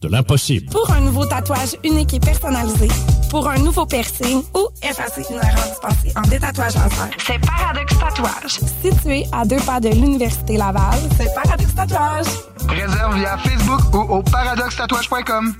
[0.00, 0.70] de l'impossible.
[0.70, 2.88] Pour un nouveau tatouage unique et personnalisé,
[3.30, 8.60] pour un nouveau piercing ou effacer une erreur dispensée en détatouage laser, c'est Paradox Tatouage.
[8.82, 12.26] Situé à deux pas de l'Université Laval, c'est Paradox Tatouage.
[12.68, 15.54] Réserve via Facebook ou au paradoxtatouage.com.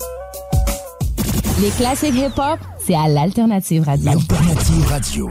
[1.61, 4.13] Les classiques hip-hop, c'est à l'Alternative Radio.
[4.13, 5.31] Alternative Radio.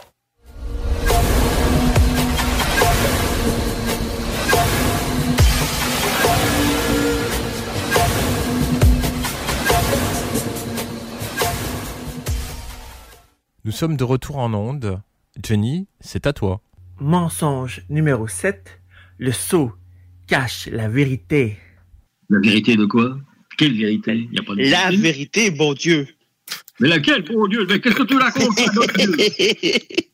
[13.65, 15.01] Nous sommes de retour en onde.
[15.43, 16.61] Jenny, c'est à toi.
[16.99, 18.79] Mensonge numéro 7.
[19.17, 19.71] Le sceau
[20.27, 21.57] cache la vérité.
[22.29, 23.17] La vérité de quoi?
[23.57, 24.27] Quelle vérité?
[24.31, 26.07] Y a pas de La vérité, bon Dieu.
[26.79, 27.65] Mais laquelle, bon Dieu?
[27.69, 28.65] Mais qu'est-ce que tu racontes Dieu?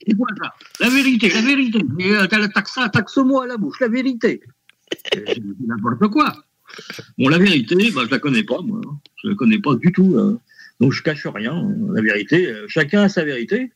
[0.05, 0.53] C'est quoi ça?
[0.81, 1.79] La vérité, la vérité.
[2.01, 4.41] Euh, t'as le taxa, taxe-moi à la bouche, la vérité.
[5.15, 6.33] Euh, c'est N'importe quoi.
[7.17, 8.81] Bon, la vérité, bah, je la connais pas, moi.
[9.23, 10.15] Je la connais pas du tout.
[10.19, 10.37] hein.
[10.79, 11.69] Donc je cache rien.
[11.93, 13.71] La vérité, chacun a sa vérité.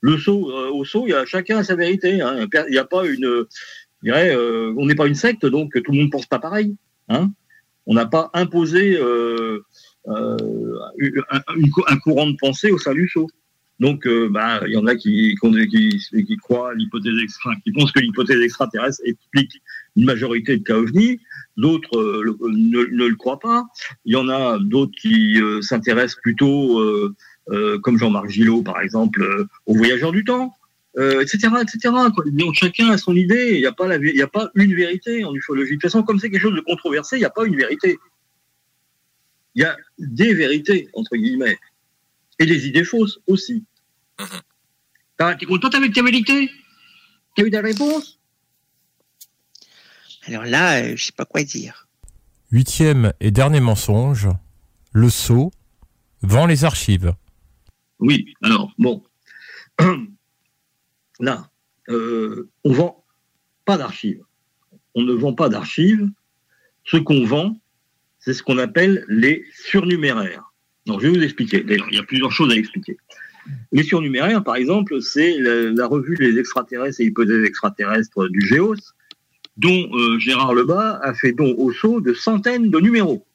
[0.00, 2.20] Le saut, euh, au saut, il y a chacun a sa vérité.
[2.20, 2.46] hein.
[2.68, 3.44] Il n'y a pas une,
[4.02, 6.76] je dirais, euh, on n'est pas une secte, donc tout le monde pense pas pareil.
[7.08, 7.32] Hein.
[7.86, 9.64] On n'a pas imposé euh,
[10.06, 10.36] un,
[12.02, 13.28] courant de pensée au sein du saut.
[13.78, 18.40] Donc, bah, il y en a qui, qui, croient l'hypothèse extra, qui pensent que l'hypothèse
[18.40, 19.60] extraterrestre explique
[19.96, 21.20] une majorité de cas ovnis.
[21.56, 23.64] D'autres euh, ne, ne le croient pas.
[24.04, 27.14] Il y en a d'autres qui euh, s'intéressent plutôt, euh,
[27.82, 30.54] comme Jean-Marc Gillot, par exemple, aux voyageurs du temps,
[30.98, 31.94] etc., etc.
[32.26, 33.52] Donc chacun a son idée.
[33.54, 35.70] Il n'y a pas la, vé- il y a pas une vérité en ufologie.
[35.70, 37.98] De toute façon, comme c'est quelque chose de controversé, il n'y a pas une vérité.
[39.54, 41.58] Il y a des vérités entre guillemets
[42.38, 43.64] et des idées fausses aussi.
[45.16, 46.50] T'as- T'es content avec ta vérité
[47.36, 48.18] T'as eu des réponses?
[50.26, 51.86] Alors là, euh, je sais pas quoi dire.
[52.50, 54.28] Huitième et dernier mensonge.
[54.92, 55.52] Le sceau
[56.22, 57.12] vend les archives.
[58.00, 59.02] Oui, alors, bon.
[61.20, 61.48] Là,
[61.88, 63.04] euh, on vend
[63.64, 64.22] pas d'archives.
[64.94, 66.08] On ne vend pas d'archives.
[66.84, 67.58] Ce qu'on vend,
[68.18, 70.52] c'est ce qu'on appelle les surnuméraires.
[70.86, 71.62] Donc, je vais vous expliquer.
[71.62, 72.96] D'ailleurs, il y a plusieurs choses à expliquer.
[73.72, 78.74] Les surnuméraires, par exemple, c'est la, la revue Les extraterrestres et hypothèses extraterrestres du Géos,
[79.56, 83.26] dont euh, Gérard Lebas a fait don au saut de centaines de numéros.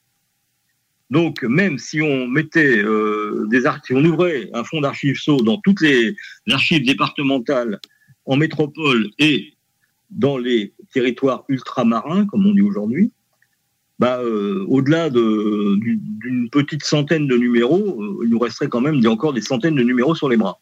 [1.09, 5.41] Donc, même si on mettait euh, des ar- si on ouvrait un fonds d'archives SO
[5.41, 6.15] dans toutes les
[6.49, 7.80] archives départementales
[8.26, 9.53] en métropole et
[10.09, 13.11] dans les territoires ultramarins, comme on dit aujourd'hui,
[13.99, 19.05] bah, euh, au-delà de- du- d'une petite centaine de numéros, il nous resterait quand même
[19.07, 20.59] encore des centaines de numéros sur les bras.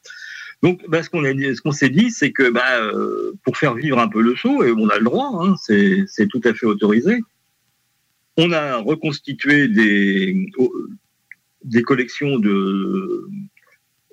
[0.62, 4.22] Donc, bah, ce qu'on s'est dit, c'est que bah, euh, pour faire vivre un peu
[4.22, 7.20] le saut, et on a le droit, hein, c'est tout à fait autorisé,
[8.38, 10.48] on a reconstitué des,
[11.64, 13.28] des collections de,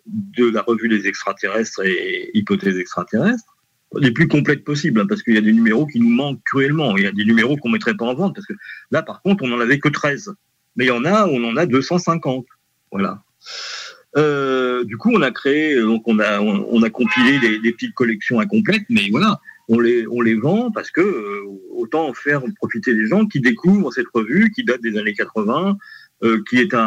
[0.07, 3.57] de la revue des extraterrestres et hypothèses extraterrestres,
[3.99, 6.97] les plus complètes possibles, hein, parce qu'il y a des numéros qui nous manquent cruellement.
[6.97, 8.55] Il y a des numéros qu'on mettrait pas en vente, parce que
[8.91, 10.35] là, par contre, on n'en avait que 13.
[10.77, 12.47] Mais il y en a, on en a 250.
[12.91, 13.23] Voilà.
[14.17, 17.73] Euh, du coup, on a créé, donc on a, on, on a compilé des, des
[17.73, 22.43] petites collections incomplètes, mais voilà, on les, on les vend parce que euh, autant faire
[22.57, 25.77] profiter des gens qui découvrent cette revue qui date des années 80,
[26.23, 26.79] euh, qui est un,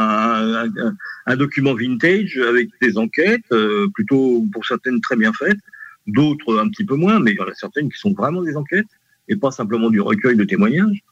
[0.65, 0.95] un,
[1.27, 5.59] un- document vintage avec des enquêtes, euh, plutôt pour certaines très bien faites,
[6.07, 8.55] d'autres un petit peu moins, mais il y en a certaines qui sont vraiment des
[8.57, 8.87] enquêtes
[9.27, 11.03] et pas simplement du recueil de témoignages.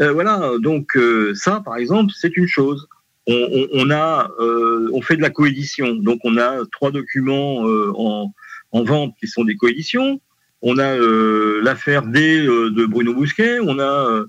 [0.00, 2.88] Euh, voilà, donc euh, ça, par exemple, c'est une chose.
[3.26, 7.90] On, on, a, euh, on fait de la coédition, donc on a trois documents euh,
[7.96, 8.34] en,
[8.72, 10.20] en vente qui sont des coéditions.
[10.60, 14.26] On a euh, l'affaire D euh, de Bruno Bousquet, on a euh,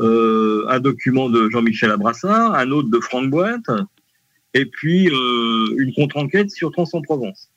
[0.00, 3.70] euh, un document de Jean-Michel Abrassard, un autre de Franck Boite,
[4.54, 7.50] et puis une contre-enquête sur Trans-en-Provence.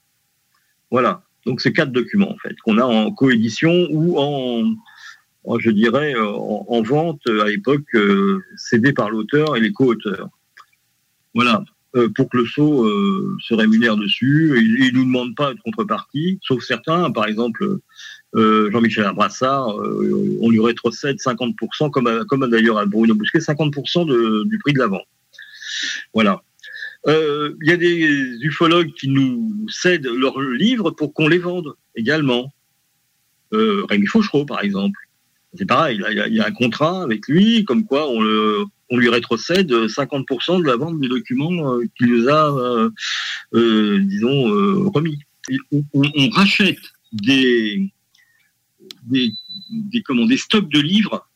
[0.91, 1.23] Voilà.
[1.45, 6.81] Donc c'est quatre documents en fait qu'on a en coédition ou en, je dirais, en,
[6.81, 7.95] vente à l'époque
[8.55, 10.29] cédé par l'auteur et les co-auteurs.
[11.35, 11.63] Voilà.
[11.95, 14.53] Euh, pour que le SO euh, se rémunère dessus.
[14.57, 17.77] Il ne nous demande pas de contrepartie, sauf certains, par exemple
[18.37, 19.77] Jean-Michel Abrassard,
[20.41, 25.07] on lui rétrocède 50%, comme, d'ailleurs à Bruno Bousquet, 50% du prix de la vente.
[26.13, 26.41] Voilà.
[27.07, 32.51] Il y a des ufologues qui nous cèdent leurs livres pour qu'on les vende également.
[33.53, 34.99] Rémi Fauchereau, par exemple.
[35.57, 40.61] C'est pareil, il y, a un contrat avec lui, comme quoi on, lui rétrocède 50%
[40.61, 42.89] de la vente des documents euh, qu'il nous a, euh,
[43.53, 45.19] euh, disons, remis.
[45.93, 46.79] on, rachète
[47.11, 47.89] des,
[50.37, 51.27] stocks de livres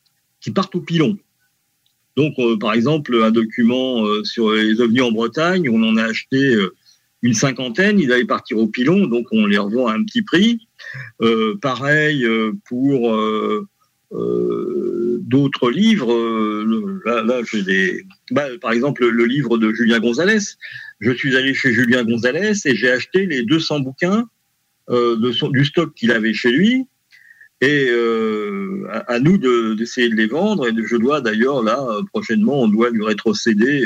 [0.41, 1.18] qui partent au pilon.
[2.16, 6.58] Donc, par exemple, un document sur les ovnis en Bretagne, on en a acheté
[7.22, 10.68] une cinquantaine, il allait partir au pilon, donc on les revend à un petit prix.
[11.62, 12.28] pareil
[12.68, 13.16] pour
[14.12, 16.14] euh, d'autres livres.
[16.14, 20.40] Euh, là, j'ai des, bah, par exemple, le livre de Julien Gonzalez.
[21.00, 24.28] Je suis allé chez Julien Gonzalez et j'ai acheté les 200 bouquins
[24.90, 26.86] euh, de son, du stock qu'il avait chez lui.
[27.62, 27.90] Et
[28.90, 29.38] à, nous
[29.76, 30.70] d'essayer de, les vendre.
[30.70, 33.86] Et je dois d'ailleurs, là, prochainement, on doit lui rétrocéder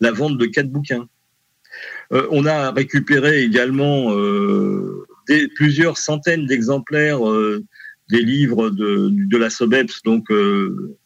[0.00, 1.08] la vente de quatre bouquins.
[2.10, 4.14] on a récupéré également
[5.54, 7.20] plusieurs centaines d'exemplaires
[8.10, 10.96] des livres de, de la SOBEPS, donc euh,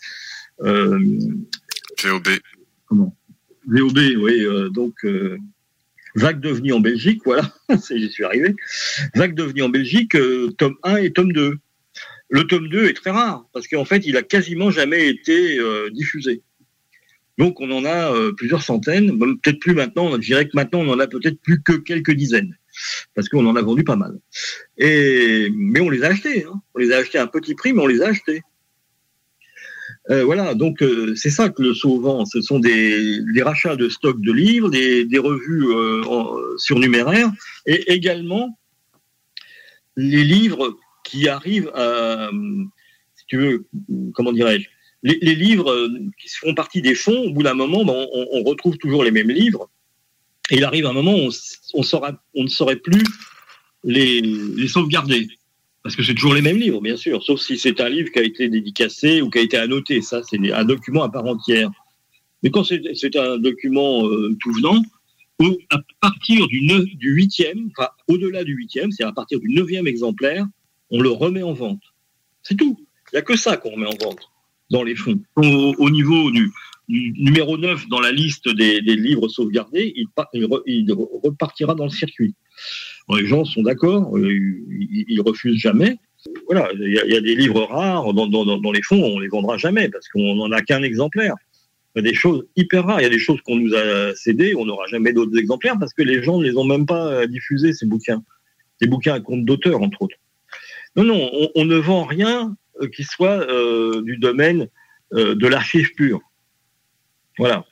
[0.63, 0.99] euh,
[2.03, 2.29] VOB.
[2.87, 3.17] Comment?
[3.67, 5.37] VOB, oui, euh, donc euh,
[6.15, 7.53] Vague d'OVNI en Belgique, voilà,
[7.91, 8.55] j'y suis arrivé.
[9.15, 10.17] Vague d'OVNI en Belgique,
[10.59, 11.57] tome 1 et tome 2.
[12.29, 15.59] Le tome 2 est très rare, parce qu'en fait, il a quasiment jamais été
[15.93, 16.43] diffusé.
[17.39, 20.99] Donc on en a plusieurs centaines, peut-être plus maintenant, je dirais que maintenant on en
[20.99, 22.57] a peut-être plus que quelques dizaines
[23.15, 24.19] parce qu'on en a vendu pas mal.
[24.79, 26.45] Mais on les a achetés.
[26.45, 26.61] Hein.
[26.75, 28.43] On les a achetés à un petit prix, mais on les a achetés.
[30.11, 34.21] Euh, voilà, donc euh, c'est ça que le sauvant, ce sont des, rachats de stocks
[34.21, 37.31] de livres, des, revues euh, surnuméraires,
[37.67, 38.59] et également
[39.97, 42.31] les livres qui arrivent à,
[43.15, 43.67] si tu veux,
[44.15, 44.69] comment dirais-je,
[45.05, 45.89] les, livres
[46.21, 49.31] qui font partie des fonds, au bout d'un moment, ben, on, retrouve toujours les mêmes
[49.31, 49.71] livres,
[50.53, 51.31] et il arrive un moment où
[51.75, 53.03] on, ne saurait plus
[53.85, 55.27] les, sauvegarder.
[55.83, 58.19] Parce que c'est toujours les mêmes livres, bien sûr, sauf si c'est un livre qui
[58.19, 60.03] a été dédicacé ou qui a été annoté.
[60.03, 61.71] Ça, c'est un document à part entière.
[62.43, 64.83] Mais quand c'est un document euh, tout venant,
[65.71, 66.61] à partir du,
[66.97, 70.45] du huitième, enfin au-delà du huitième, c'est à partir du neuvième exemplaire,
[70.91, 71.83] on le remet en vente.
[72.43, 72.79] C'est tout.
[73.13, 74.31] Il n'y a que ça qu'on remet en vente
[74.71, 75.19] dans les fonds.
[75.37, 76.53] au niveau du,
[76.93, 82.35] numéro 9 dans la liste des, livres sauvegardés, il, repartira dans le circuit.
[83.09, 85.97] les gens sont d'accord, euh, ils, refusent jamais.
[86.47, 90.09] Voilà, il y, a des livres rares dans, les fonds, on les vendra jamais parce
[90.09, 91.35] qu'on n'en a qu'un exemplaire.
[91.95, 94.15] Il y a des choses hyper rares, il y a des choses qu'on nous a
[94.15, 97.27] cédées, on n'aura jamais d'autres exemplaires parce que les gens ne les ont même pas
[97.27, 98.23] diffusés, ces bouquins.
[98.81, 100.17] Des bouquins à compte d'auteur, entre autres.
[100.97, 104.69] Non, non, on, ne vend rien euh, qui soit euh, du domaine
[105.15, 106.23] de l'archive pure.
[107.43, 107.67] Voilà.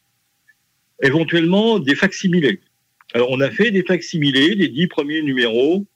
[1.00, 2.58] Éventuellement, des facsimilés.
[3.14, 5.86] Alors, on a fait des facsimilés des dix premiers numéros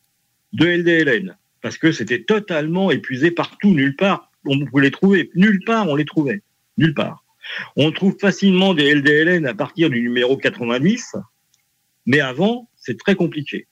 [0.52, 4.30] de LDLN, parce que c'était totalement épuisé partout, nulle part.
[4.44, 5.32] On pouvait les trouver.
[5.34, 6.42] Nulle part, on les trouvait.
[6.78, 7.24] Nulle part.
[7.74, 11.16] On trouve facilement des LDLN à partir du numéro 90,
[12.06, 13.66] mais avant, c'est très compliqué.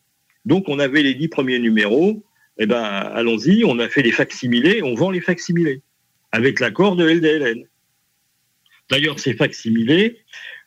[0.47, 2.25] Donc, on avait les dix premiers numéros.
[2.59, 5.81] Eh ben, allons-y, on a fait les facsimilés, on vend les facsimilés,
[6.33, 7.69] avec l'accord de LDLN.
[8.91, 10.19] D'ailleurs, ces facsimilés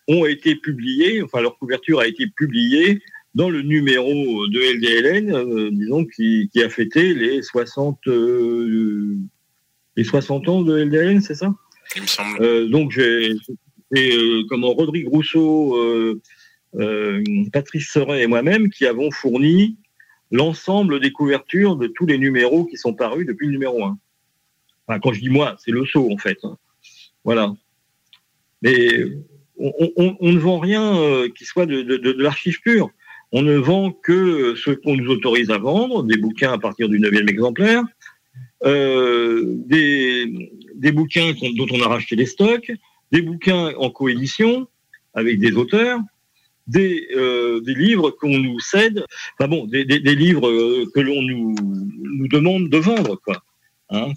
[0.08, 3.02] ont été publiés, enfin leur couverture a été publiée
[3.36, 9.18] dans le numéro de LDLN, euh, disons, qui, a fêté les 60, euh,
[9.98, 11.54] les 60 ans de LDLN, c'est ça?
[11.96, 12.42] Il me semble.
[12.42, 13.36] Euh, donc, j'ai,
[14.50, 15.78] comment Rodrigue Rousseau,
[17.52, 19.78] Patrice Seret et moi-même qui avons fourni
[20.32, 23.98] l'ensemble des couvertures de tous les numéros qui sont parus depuis le numéro 1.
[24.88, 26.40] Enfin, quand je dis moi, c'est le saut en fait.
[27.24, 27.54] Voilà.
[28.62, 29.06] Mais
[29.58, 32.90] on, ne vend rien euh, qui soit de, l'archive pure.
[33.32, 37.00] On ne vend que ce qu'on nous autorise à vendre, des bouquins à partir du
[37.00, 37.84] neuvième exemplaire,
[38.64, 42.72] euh, des, bouquins dont on a racheté des stocks,
[43.12, 44.68] des bouquins en coédition
[45.14, 46.00] avec des auteurs,
[46.68, 49.06] des, euh, livres qu'on nous cède,
[49.38, 51.56] enfin bon, des, livres que l'on nous,
[52.02, 53.44] nous demande de vendre, quoi.
[53.90, 54.14] Hein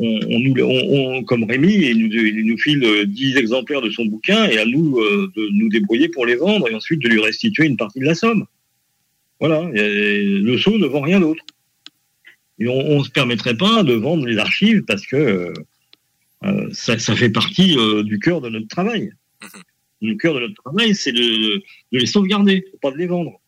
[0.00, 5.30] on, comme Rémi, il nous, file 10 exemplaires de son bouquin et à nous euh,
[5.36, 8.14] de nous débrouiller pour les vendre et ensuite de lui restituer une partie de la
[8.14, 8.46] somme.
[9.40, 11.44] Voilà, et le sceau ne vend rien d'autre.
[12.58, 15.54] Et on ne se permettrait pas de vendre les archives parce que
[16.44, 19.12] euh, ça, ça fait partie euh, du cœur de notre travail.
[20.02, 21.62] Le cœur de notre travail, c'est de, de
[21.98, 23.40] les sauvegarder, pas de les vendre.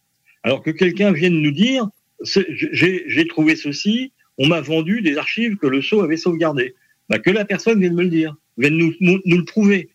[0.42, 1.86] Alors que quelqu'un vienne nous dire,
[2.24, 4.12] j'ai trouvé ceci,
[4.42, 6.74] on m'a vendu des archives que le sceau avait sauvegardées.
[7.08, 9.90] Bah, que la personne vienne me le dire, vienne nous, nous, nous le prouver.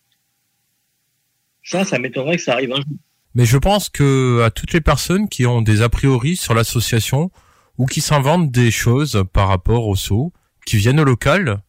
[1.62, 2.96] Ça, ça m'étonnerait que ça arrive un jour.
[3.34, 7.30] Mais je pense que à toutes les personnes qui ont des a priori sur l'association
[7.76, 10.32] ou qui s'inventent des choses par rapport au saut,
[10.64, 11.60] qui viennent au local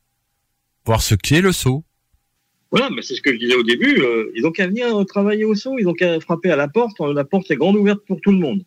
[0.86, 1.84] voir ce qu'est le saut.
[2.72, 4.02] Voilà, mais c'est ce que je disais au début.
[4.02, 6.98] euh, ils ont qu'à venir travailler au saut, ils ont qu'à frapper à la porte.
[7.02, 8.64] La porte est grande ouverte pour tout le monde.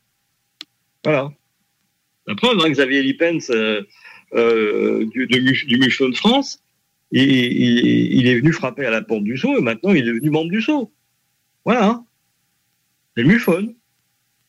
[1.02, 1.32] Voilà.
[2.32, 3.82] La preuve, hein, Xavier Lipens euh,
[4.32, 6.62] euh, du, de du France,
[7.10, 10.50] il, est venu frapper à la porte du saut et maintenant il est devenu membre
[10.50, 10.90] du saut.
[11.66, 11.86] Voilà.
[11.88, 12.06] hein.
[13.14, 13.74] C'est le MUFON.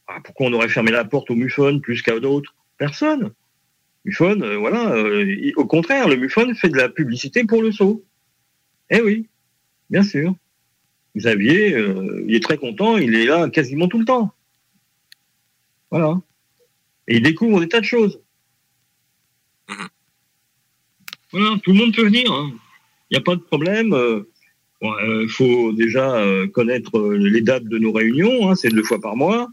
[0.08, 2.56] Ah, pourquoi on aurait fermé la porte au MUFON plus qu'à d'autres?
[2.78, 3.34] Personne.
[4.06, 4.98] MUFON, euh, voilà.
[5.22, 8.06] il- au contraire, le MUFON fait de la publicité pour le saut.
[8.92, 9.28] Eh oui,
[9.90, 10.34] bien sûr.
[11.18, 11.78] Xavier,
[12.28, 14.32] il est très content, il est là quasiment tout le temps.
[15.92, 16.22] Voilà.
[17.08, 18.20] Et il découvre des tas de choses.
[21.32, 22.32] Voilà, tout le monde peut venir.
[22.32, 22.52] hein.
[23.10, 23.96] Il n'y a pas de problème.
[24.82, 29.00] Il faut déjà euh, connaître euh, les dates de nos réunions, hein, c'est deux fois
[29.00, 29.48] par mois.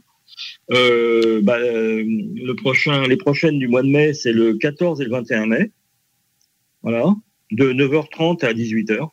[0.73, 5.05] Euh, bah, euh, le prochain, les prochaines du mois de mai, c'est le 14 et
[5.05, 5.71] le 21 mai.
[6.83, 7.15] Voilà.
[7.53, 9.09] De 9h30 à 18h.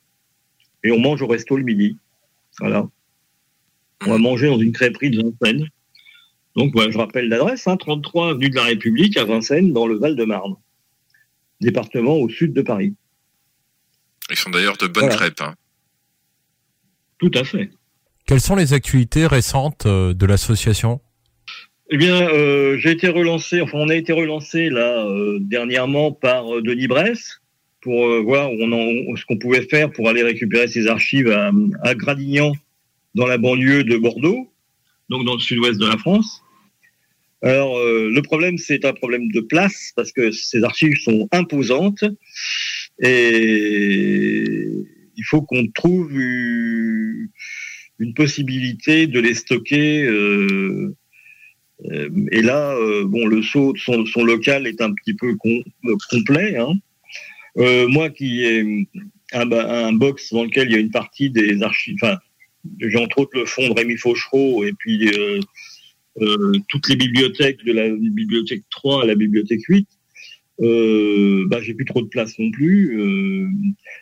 [0.84, 1.98] Et on mange au resto le midi.
[2.60, 2.88] Voilà.
[4.06, 5.68] On va manger dans une crêperie de Vincennes.
[6.58, 9.98] Donc, voilà, je rappelle l'adresse, hein, 33 avenue de la République à Vincennes, dans le
[9.98, 10.56] Val-de-Marne.
[11.62, 12.94] Département au sud de Paris.
[14.30, 15.16] Ils font d'ailleurs de bonnes Voilà.
[15.16, 15.42] crêpes.
[15.42, 15.56] hein.
[17.20, 17.70] Tout à fait.
[18.26, 21.00] Quelles sont les actualités récentes euh, de l'association?
[21.90, 26.54] Eh bien, euh, j'ai été relancé, enfin, on a été relancé là euh, dernièrement par
[26.56, 27.42] euh, Denis Bresse
[27.82, 31.30] pour euh, voir où on en- ce qu'on pouvait faire pour aller récupérer ses archives
[31.32, 31.52] à,
[31.84, 32.52] à Gradignan,
[33.16, 34.52] dans la banlieue de Bordeaux,
[35.10, 36.44] donc dans le sud-ouest de la France.
[37.44, 42.04] Alors, euh, le problème, c'est un problème de place parce que ces archives sont imposantes
[43.00, 44.44] et
[45.16, 47.30] il faut qu'on trouve une,
[48.16, 50.04] possibilité de les stocker.
[50.04, 50.96] euh,
[51.86, 55.64] euh, et là, euh, bon, le saut, son, son local est un petit peu com-
[56.10, 56.58] complet.
[56.58, 56.74] hein.
[57.58, 58.88] Euh, moi, qui ai
[59.34, 62.18] un, box dans lequel il y a une partie des archives, enfin,
[62.80, 65.10] j'ai entre autres le fonds de Rémi Fauchereau et puis
[66.68, 69.88] toutes les bibliothèques de la bibliothèque 3 à la bibliothèque 8.
[70.60, 73.00] Euh, bah, j'ai plus trop de place non plus.
[73.00, 73.48] Euh,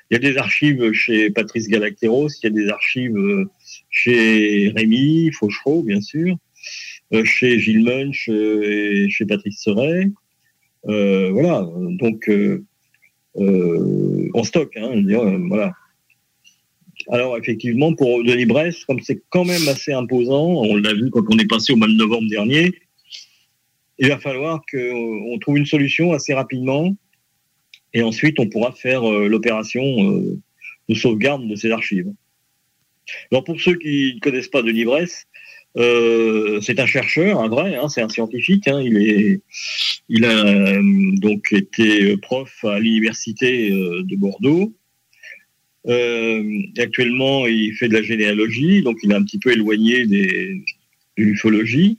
[0.10, 3.46] Il y a des archives chez Patrice Galacteros, il y a des archives euh,
[3.90, 6.38] chez Rémi Fauchereau, bien sûr,
[7.14, 10.12] euh, chez Gilles Munch euh, et chez Patrice Seret.
[10.88, 11.68] Euh, voilà,
[12.00, 12.64] donc euh,
[13.38, 15.74] euh, en stock, hein, euh, voilà.
[17.12, 21.24] Alors effectivement, pour Denis Bresse, comme c'est quand même assez imposant, on l'a vu quand
[21.30, 22.74] on est passé au mois de novembre dernier,
[24.00, 26.96] il va falloir qu'on trouve une solution assez rapidement,
[27.94, 30.40] et ensuite on pourra faire euh, l'opération euh,
[30.90, 32.12] de sauvegarde de ces archives.
[33.32, 34.86] Alors pour ceux qui ne connaissent pas Denis
[35.78, 38.68] euh, c'est un chercheur, un vrai, hein, c'est un scientifique.
[38.68, 40.82] hein, il a euh,
[41.18, 44.74] donc été prof à l'université euh, de Bordeaux.
[45.88, 46.44] Euh,
[46.78, 50.64] actuellement, il fait de la généalogie, donc il est un petit peu éloigné des,
[51.18, 51.98] de l'ufologie.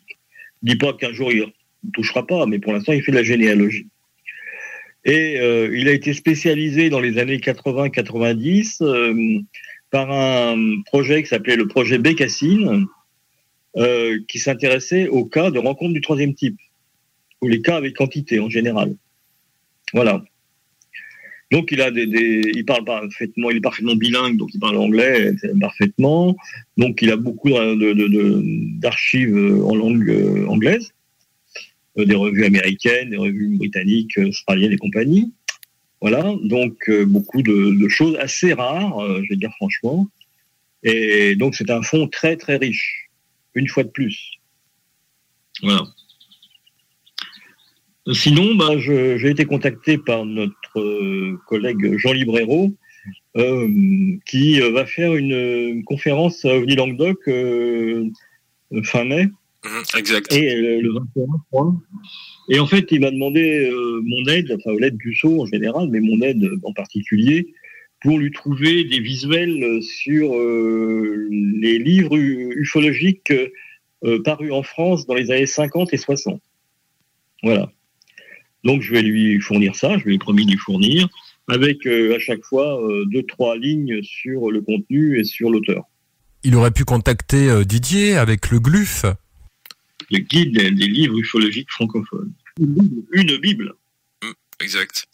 [0.63, 3.17] Je dis pas qu'un jour il ne touchera pas, mais pour l'instant, il fait de
[3.17, 3.87] la généalogie.
[5.05, 9.41] Et euh, il a été spécialisé dans les années 80-90 euh,
[9.91, 12.87] par un projet qui s'appelait le projet Bécassine,
[13.77, 16.59] euh, qui s'intéressait aux cas de rencontre du troisième type,
[17.41, 18.97] ou les cas avec quantité en général.
[19.93, 20.25] Voilà.
[21.53, 22.05] Donc il a des,
[22.55, 26.37] il parle parfaitement, il est parfaitement bilingue, donc il parle anglais parfaitement.
[26.77, 30.93] Donc il a beaucoup d'archives euh, en langue euh, anglaise,
[31.99, 35.33] euh, des revues américaines, des revues britanniques, australiennes et compagnie.
[36.01, 40.07] Voilà, donc beaucoup de, choses assez rares, je vais dire franchement.
[40.83, 43.09] Et donc c'est un fonds très très riche,
[43.55, 44.35] une fois de plus.
[45.63, 45.85] Voilà.
[48.13, 52.73] Sinon, bah, j'ai été contacté par notre euh, collègue Jean Librero,
[53.37, 53.69] euh,
[54.27, 58.09] qui va faire une, une conférence à OVNI Languedoc euh,
[58.85, 59.29] fin mai.
[59.97, 60.33] Exact.
[60.33, 61.75] Et le 21, je crois.
[62.49, 65.89] Et en fait, il m'a demandé euh, mon aide, enfin l'aide du saut en général,
[65.91, 67.49] mais mon aide en particulier,
[68.03, 70.33] pour lui trouver des visuels sur
[71.31, 73.49] les livres ufologiques euh,
[74.05, 76.41] euh, paru en France dans les années 50 et 60.
[77.43, 77.73] Voilà.
[78.67, 81.09] Donc je vais lui fournir ça, je lui ai promis de lui fournir,
[81.49, 85.85] avec euh, à chaque fois euh, deux, trois lignes sur le contenu et sur l'auteur.
[86.43, 89.07] Il aurait pu contacter euh, Didier avec le GLUF.
[90.11, 92.33] Le guide des, des livres ufologiques francophones.
[92.59, 93.05] Une Bible.
[93.13, 93.75] Une Bible.
[94.61, 95.07] Exact.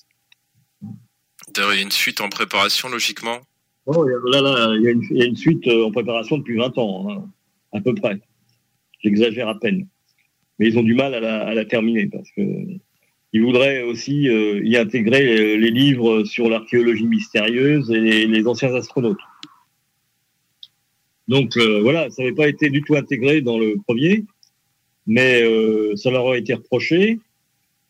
[1.54, 3.38] D'ailleurs, il y a une suite en préparation, logiquement?
[3.86, 6.38] Oh, là, là, il y, a une, il y a une suite euh, en préparation
[6.38, 7.28] depuis 20 ans, hein,
[7.72, 8.18] à peu près.
[9.02, 9.86] J'exagère à peine.
[10.58, 12.42] Mais ils ont du mal à la, à la terminer parce que
[13.32, 18.74] ils voudraient aussi euh, y intégrer euh, les livres sur l'archéologie mystérieuse et les, anciens
[18.74, 19.18] astronautes.
[21.28, 24.24] Donc euh, voilà, ça n'avait pas été du tout intégré dans le premier,
[25.06, 25.42] mais
[25.96, 27.18] ça leur a été reproché.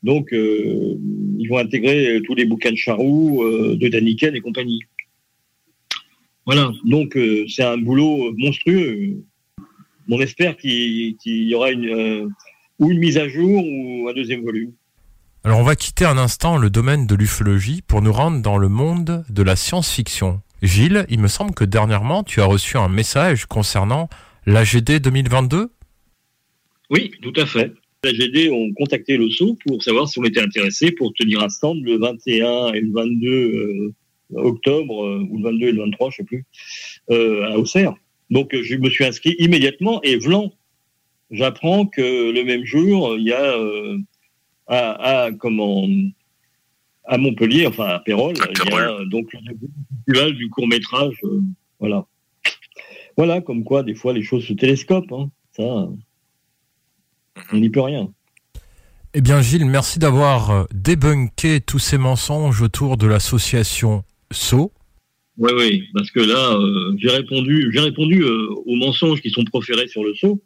[0.03, 4.81] Donc ils vont intégrer tous les bouquins de Charroux, de Daniken et compagnie.
[6.47, 7.19] Voilà, donc
[7.49, 9.23] c'est un boulot monstrueux.
[10.09, 12.33] On espère qu'il y aura une,
[12.79, 14.73] ou une mise à jour ou un deuxième volume.
[15.45, 18.69] Alors on va quitter un instant le domaine de l'ufologie pour nous rendre dans le
[18.69, 20.41] monde de la science-fiction.
[20.63, 24.09] Gilles, il me semble que dernièrement tu as reçu un message concernant
[24.47, 25.73] l'AGD 2022
[26.91, 27.73] Oui, tout à fait.
[28.05, 31.49] La GD ont contacté le SO pour savoir si on était intéressé pour tenir un
[31.49, 33.95] stand le 21 et le 22 euh,
[34.37, 36.45] octobre, euh, ou le 22 et le 23, je sais plus,
[37.11, 37.95] euh, à Auxerre.
[38.31, 40.53] Donc je me suis inscrit immédiatement et vlan,
[41.33, 43.57] j'apprends que le même jour, il y a
[44.73, 45.87] à, à, comment,
[47.05, 49.41] à Montpellier, enfin à Pérol, il y a euh, donc le
[50.07, 51.15] festival du court métrage,
[51.79, 52.07] voilà.
[53.17, 55.31] Voilà, comme quoi des fois les choses se télescopent, hein.
[55.55, 55.89] ça,
[57.53, 58.11] on n'y peut rien.
[59.15, 64.73] Eh bien Gilles, merci d'avoir euh, débunké tous ces mensonges autour de l'association SO.
[65.37, 69.45] Oui, oui, parce que là, euh, j'ai répondu, j'ai répondu euh, aux mensonges qui sont
[69.45, 70.43] proférés sur le SO,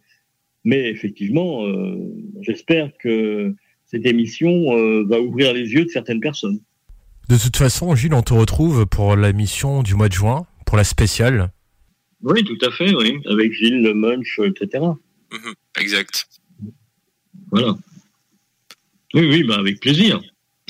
[0.64, 1.96] mais effectivement, euh,
[2.40, 3.54] j'espère que
[3.96, 6.60] cette émission euh, va ouvrir les yeux de certaines personnes.
[7.28, 10.76] De toute façon, Gilles, on te retrouve pour la mission du mois de juin, pour
[10.76, 11.50] la spéciale.
[12.22, 14.84] Oui, tout à fait, oui, avec Gilles, le Munch, etc.
[15.32, 16.26] Mhm, Exact.
[17.50, 17.74] Voilà.
[19.14, 20.20] Oui, oui, bah avec plaisir,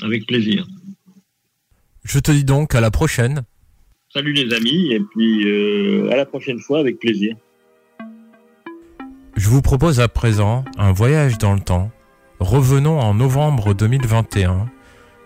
[0.01, 0.65] avec plaisir.
[2.03, 3.43] Je te dis donc à la prochaine.
[4.13, 7.35] Salut les amis, et puis euh, à la prochaine fois avec plaisir.
[9.35, 11.91] Je vous propose à présent un voyage dans le temps.
[12.39, 14.69] Revenons en novembre 2021,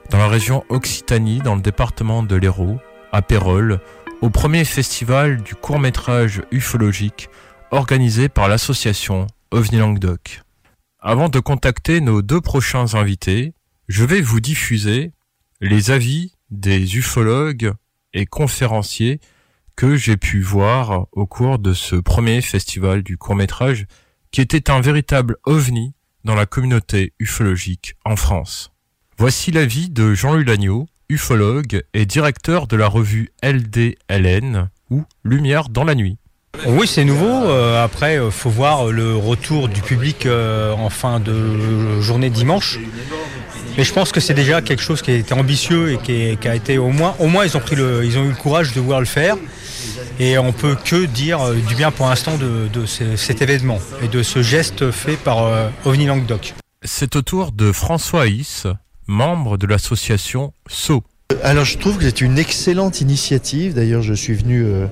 [0.09, 2.80] dans la région Occitanie, dans le département de l'Hérault,
[3.12, 3.82] à Pérol,
[4.22, 7.28] au premier festival du court-métrage ufologique
[7.72, 10.41] organisé par l'association OVNI Languedoc.
[10.99, 13.55] Avant de contacter nos deux prochains invités,
[13.89, 15.12] je vais vous diffuser
[15.59, 17.74] les avis des ufologues
[18.14, 19.20] et conférenciers
[19.76, 23.86] que j'ai pu voir au cours de ce premier festival du court-métrage
[24.32, 25.93] qui était un véritable ovni
[26.24, 28.72] dans la communauté ufologique en France.
[29.17, 35.84] Voici l'avis de Jean-Louis Lagneau, ufologue et directeur de la revue LDLN ou Lumière dans
[35.84, 36.17] la nuit.
[36.67, 37.28] Oui, c'est nouveau.
[37.28, 42.80] Euh, après, il faut voir le retour du public euh, en fin de journée dimanche.
[43.78, 46.47] Mais je pense que c'est déjà quelque chose qui a été ambitieux et qui, qui
[46.47, 48.74] a été au moins, au moins ils ont pris le, ils ont eu le courage
[48.74, 49.38] de vouloir le faire.
[50.24, 53.80] Et on peut que dire euh, du bien pour l'instant de, de ce- cet événement
[54.03, 56.53] et de ce geste fait par euh, OVNI Languedoc.
[56.84, 58.63] C'est au tour de François Is,
[59.07, 61.03] membre de l'association SO.
[61.43, 63.74] Alors je trouve que c'est une excellente initiative.
[63.74, 64.86] D'ailleurs, je suis venu euh,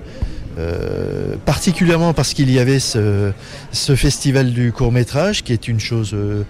[0.57, 3.31] euh, particulièrement parce qu'il y avait ce,
[3.71, 6.41] ce festival du court métrage qui est une chose euh,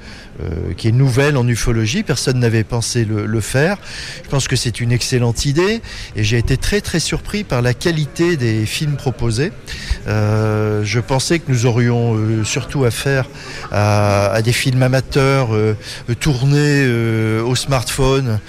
[0.42, 2.04] euh, qui est nouvelle en ufologie.
[2.04, 3.78] Personne n'avait pensé le, faire.
[4.24, 5.82] Je pense que c'est une excellente idée
[6.16, 9.52] et j'ai été très très surpris par la qualité des films proposés.
[10.08, 13.26] Euh, je pensais que nous aurions euh, surtout affaire
[13.72, 15.50] à, des films amateurs
[16.20, 16.88] tournés
[17.42, 18.40] au smartphone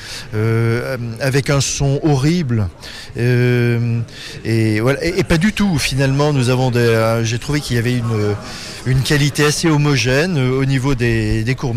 [1.20, 2.68] avec un son horrible
[3.16, 6.70] et voilà et, pas du tout finalement nous avons
[7.24, 8.34] j'ai trouvé qu'il y avait une
[8.86, 11.74] une qualité assez homogène au niveau des, des courts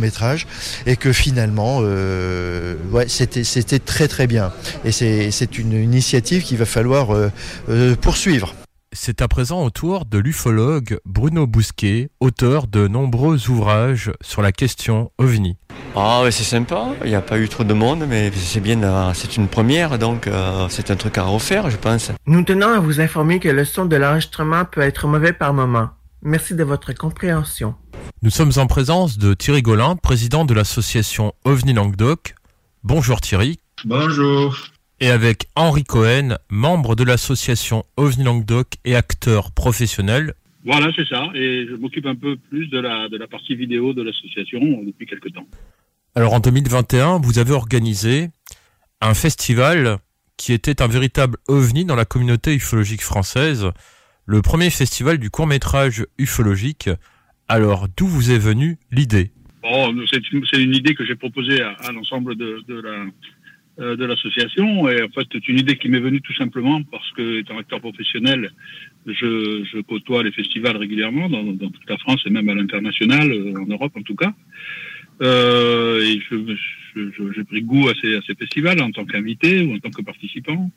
[0.85, 4.51] et que finalement euh, ouais c'était c'était très très bien
[4.85, 7.29] et c'est une initiative qu'il va falloir euh,
[7.69, 8.53] euh, poursuivre
[8.93, 14.51] C'est à présent au tour de l'ufologue Bruno Bousquet, auteur de nombreux ouvrages sur la
[14.51, 15.57] question OVNI.
[15.95, 18.77] Ah ouais, c'est sympa, il n'y a pas eu trop de monde, mais c'est bien,
[18.77, 22.11] d'avoir- c'est une première, donc euh, c'est un truc à refaire, je pense.
[22.27, 25.89] Nous tenons à vous informer que le son de l'enregistrement peut être mauvais par moment.
[26.21, 27.73] Merci de votre compréhension.
[28.21, 32.35] Nous sommes en présence de Thierry Golin, président de l'association OVNI Languedoc.
[32.83, 33.59] Bonjour Thierry.
[33.85, 34.57] Bonjour.
[34.99, 40.33] Et avec Henri Cohen, membre de l'association OVNI Languedoc et acteur professionnel.
[40.65, 41.27] Voilà, c'est ça.
[41.33, 45.05] Et je m'occupe un peu plus de la, de la partie vidéo de l'association depuis
[45.05, 45.47] quelques temps.
[46.15, 48.29] Alors en 2021, vous avez organisé
[49.01, 49.97] un festival
[50.37, 53.67] qui était un véritable ovni dans la communauté ufologique française,
[54.25, 56.89] le premier festival du court métrage ufologique.
[57.53, 59.29] Alors d'où vous est venue l'idée
[59.61, 64.89] Bon, c'est une, idée que j'ai proposée à, l'ensemble euh, de l'association.
[64.89, 67.79] Et en fait c'est une idée qui m'est venue tout simplement parce que étant acteur
[67.79, 68.49] professionnel
[69.05, 73.67] je, côtoie les festivals régulièrement dans, toute la France et même à l'international euh, en
[73.67, 74.33] Europe en tout cas.
[75.21, 76.03] Euh,
[76.95, 80.71] j'ai pris goût à ces festivals en tant qu'invité ou en tant que participant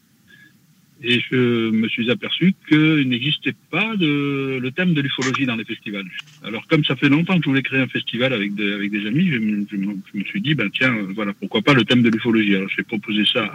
[1.03, 5.64] et je me suis aperçu qu'il n'existait pas de, le thème de l'ufologie dans les
[5.64, 6.07] festivals.
[6.42, 9.07] Alors comme ça fait longtemps que je voulais créer un festival avec, des- avec des
[9.07, 12.57] amis, je me, suis dit, ben tiens, euh, voilà, pourquoi pas le thème de l'ufologie.
[12.57, 13.55] Alors j'ai proposé ça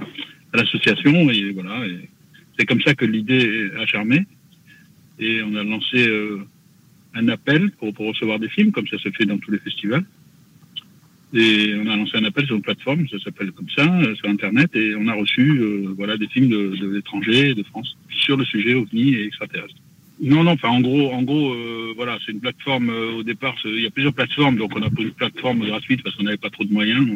[0.54, 1.84] à, l'association et voilà,
[2.60, 4.26] c'est comme ça que l'idée a germé.
[5.20, 6.40] Et on a lancé euh,
[7.14, 10.04] un appel pour, pour recevoir des films, comme ça se fait dans tous les festivals.
[11.34, 14.28] Et on a lancé un appel sur une plateforme, ça s'appelle comme ça, euh, sur
[14.28, 18.36] Internet, et on a reçu euh, voilà, des films de, de l'étranger de France sur
[18.36, 19.76] le sujet OVNI et extraterrestre.
[20.22, 23.56] Non, non, enfin en gros, en gros, euh, voilà, c'est une plateforme euh, au départ.
[23.66, 26.38] Il y a plusieurs plateformes, donc on a pris une plateforme gratuite parce qu'on n'avait
[26.38, 27.08] pas trop de moyens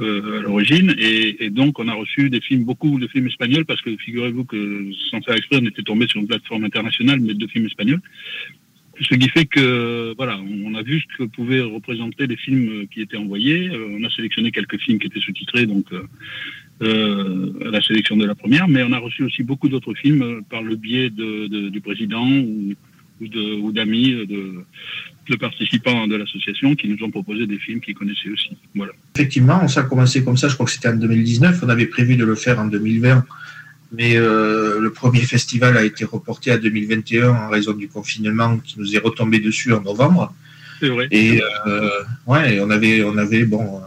[0.00, 3.66] euh, à l'origine, et, et donc on a reçu des films, beaucoup de films espagnols,
[3.66, 7.34] parce que figurez-vous que sans faire exprès, on était tombé sur une plateforme internationale, mais
[7.34, 8.00] de films espagnols.
[9.00, 13.00] Ce qui fait que voilà, on a vu ce que pouvaient représenter les films qui
[13.00, 13.68] étaient envoyés.
[13.70, 16.02] Euh, on a sélectionné quelques films qui étaient sous-titrés, donc euh,
[16.82, 20.40] euh, la sélection de la première, mais on a reçu aussi beaucoup d'autres films euh,
[20.48, 22.74] par le biais de, de- du président ou,
[23.20, 24.52] ou de- d'amis, euh, de,
[25.30, 28.50] de participants de l'association qui nous ont proposé des films qu'ils connaissaient aussi.
[28.74, 28.92] Voilà.
[29.16, 32.16] Effectivement, ça a commencé comme ça, je crois que c'était en 2019, on avait prévu
[32.16, 33.24] de le faire en 2020,
[33.96, 38.74] mais euh, le premier festival a été reporté à 2021 en raison du confinement qui
[38.80, 40.34] nous est retombé dessus en novembre.
[40.80, 41.06] C'est vrai.
[41.10, 41.90] Et euh,
[42.26, 43.80] ouais, on avait, on avait bon, euh,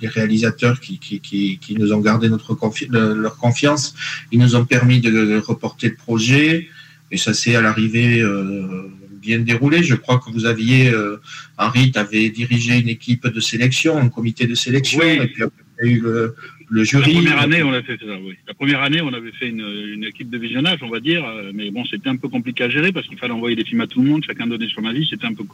[0.00, 3.94] les réalisateurs qui, qui, qui, qui nous ont gardé notre confi- le- leur confiance,
[4.32, 6.68] ils nous ont permis de, de reporter le projet,
[7.10, 8.88] et ça s'est à l'arrivée euh,
[9.26, 9.82] bien déroulé.
[9.82, 11.16] Je crois que vous aviez, euh,
[11.58, 15.18] Henri, tu avais dirigé une équipe de sélection, un comité de sélection, Oui.
[15.22, 16.34] et puis après, il y a eu le,
[16.68, 17.12] le La jury.
[17.14, 18.34] première année, on a fait ça, oui.
[18.48, 19.60] La première année, on avait fait une,
[19.94, 22.68] une équipe de visionnage, on va dire, euh, mais bon, c'était un peu compliqué à
[22.68, 25.06] gérer parce qu'il fallait envoyer des films à tout le monde, chacun donnait son avis,
[25.08, 25.44] c'était un peu,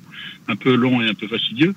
[0.48, 1.74] un peu long et un peu fastidieux.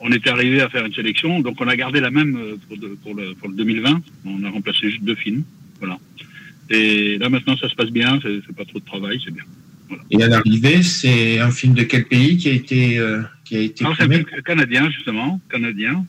[0.00, 2.76] On était arrivé à faire une sélection, donc on a gardé la même euh, pour,
[2.78, 4.02] de- pour, le, pour le 2020.
[4.26, 5.42] On a remplacé juste deux films,
[5.80, 5.98] voilà.
[6.70, 9.44] Et là maintenant, ça se passe bien, c'est pas trop de travail, c'est bien.
[10.10, 13.60] Et à l'arrivée, c'est un film de quel pays qui a été, euh, qui a
[13.60, 16.04] été Alors, c'est un primé film canadien, justement, canadien.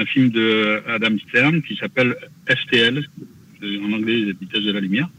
[0.00, 2.16] Un film de Adam Stern qui s'appelle
[2.48, 3.06] STL,
[3.62, 5.10] euh, en anglais, Les de la lumière,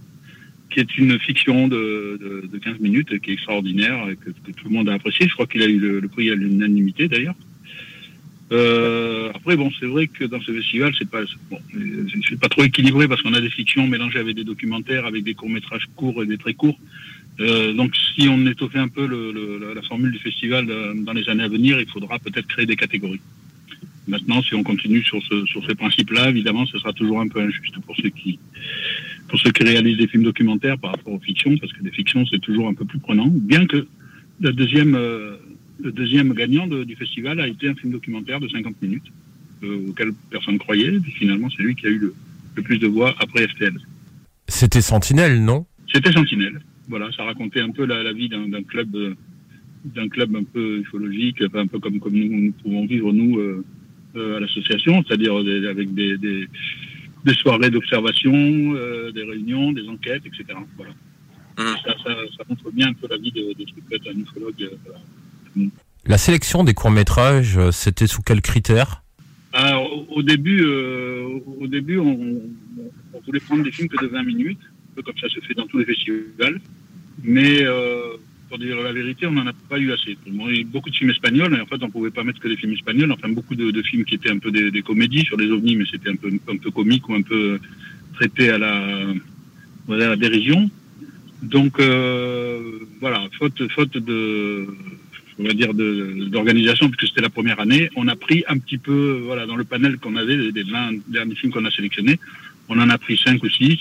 [0.72, 4.66] qui est une fiction de, de, de 15 minutes qui est extraordinaire et que, tout
[4.66, 5.28] le monde a apprécié.
[5.28, 7.36] Je crois qu'il a eu le, prix à l'unanimité, d'ailleurs.
[8.52, 11.60] Euh, après, bon, c'est vrai que dans ce festival, c'est pas, bon,
[12.28, 15.36] c'est pas trop équilibré parce qu'on a des fictions mélangées avec des documentaires, avec des
[15.36, 16.80] courts-métrages courts et des très courts.
[17.40, 19.06] Euh, donc, si on étoffait un peu
[19.74, 22.76] la formule du festival euh, dans les années à venir, il faudra peut-être créer des
[22.76, 23.22] catégories.
[24.08, 27.40] Maintenant, si on continue sur, ce, sur ces principes-là, évidemment, ce sera toujours un peu
[27.42, 28.40] injuste pour ceux qui,
[29.28, 32.26] pour ceux qui réalisent des films documentaires par rapport aux fictions, parce que les fictions,
[32.26, 33.28] c'est toujours un peu plus prenant.
[33.28, 33.88] Bien que
[34.42, 35.36] le deuxième, euh,
[35.84, 39.06] le deuxième gagnant de- du festival a été un film documentaire de 50 minutes,
[39.64, 41.00] euh, auquel personne croyait.
[41.00, 42.16] Puis finalement, c'est lui qui a eu le,
[42.56, 43.78] le plus de voix après FTL.
[44.48, 45.66] C'était Sentinelle, non?
[45.94, 46.60] C'était Sentinelle.
[46.90, 49.14] Voilà, ça racontait un peu la, la vie d'un club, euh,
[49.86, 53.64] d'un club un peu ufologique, un peu comme, comme nous, nous pouvons vivre nous euh,
[54.16, 56.48] à l'association, c'est-à-dire des- avec des, des,
[57.26, 58.34] des soirées d'observation,
[58.76, 60.44] euh, des réunions, des enquêtes, etc.
[60.78, 60.94] Voilà.
[61.86, 64.08] Ça, ça, ça montre bien un peu la vie de, de ce que peut être
[64.16, 64.62] un ufologue.
[64.64, 65.00] euh, voilà.
[66.08, 69.04] La sélection des courts-métrages, euh, c'était sous quels critères?
[69.54, 71.28] Alors, au, au début, euh,
[71.60, 72.42] au début, on, on-
[73.14, 75.54] on voulait prendre des films que de 20 minutes, un peu comme ça se fait
[75.54, 76.60] dans tous les festivals.
[77.24, 78.18] Mais euh,
[78.52, 80.18] pour dire la vérité, on n'en a pas eu assez.
[80.66, 83.10] Beaucoup de films espagnols, et en fait, on pouvait pas mettre que des films espagnols.
[83.14, 86.10] Enfin, beaucoup de, films qui étaient un peu des, comédies sur les ovnis, mais c'était
[86.10, 87.60] un peu, un peu comique ou un peu
[88.16, 88.76] traité à la,
[89.90, 90.70] à la dérision.
[91.42, 92.60] Donc, euh,
[93.00, 94.68] voilà, faute, faute de,
[95.40, 99.22] on va dire, d'organisation, puisque c'était la première année, on a pris un petit peu,
[99.24, 102.20] voilà, dans le panel qu'on avait, des- des 20 derniers films qu'on a sélectionnés,
[102.68, 103.80] on en a pris 5 ou 6,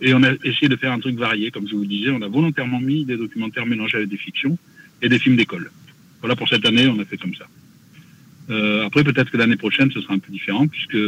[0.00, 2.28] et on a essayé de faire un truc varié, comme je vous disais, on a
[2.28, 4.58] volontairement mis des documentaires mélangés avec des fictions
[5.02, 5.70] et des films d'école.
[6.20, 7.46] Voilà, pour cette année, on a fait comme ça.
[8.50, 10.98] Euh, après, peut-être que l'année prochaine, ce sera un peu différent, puisque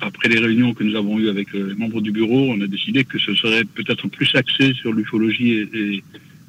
[0.00, 2.66] après les réunions que nous avons eues avec euh, les membres du bureau, on a
[2.66, 6.04] décidé que ce serait peut-être plus axé sur l'ufologie et,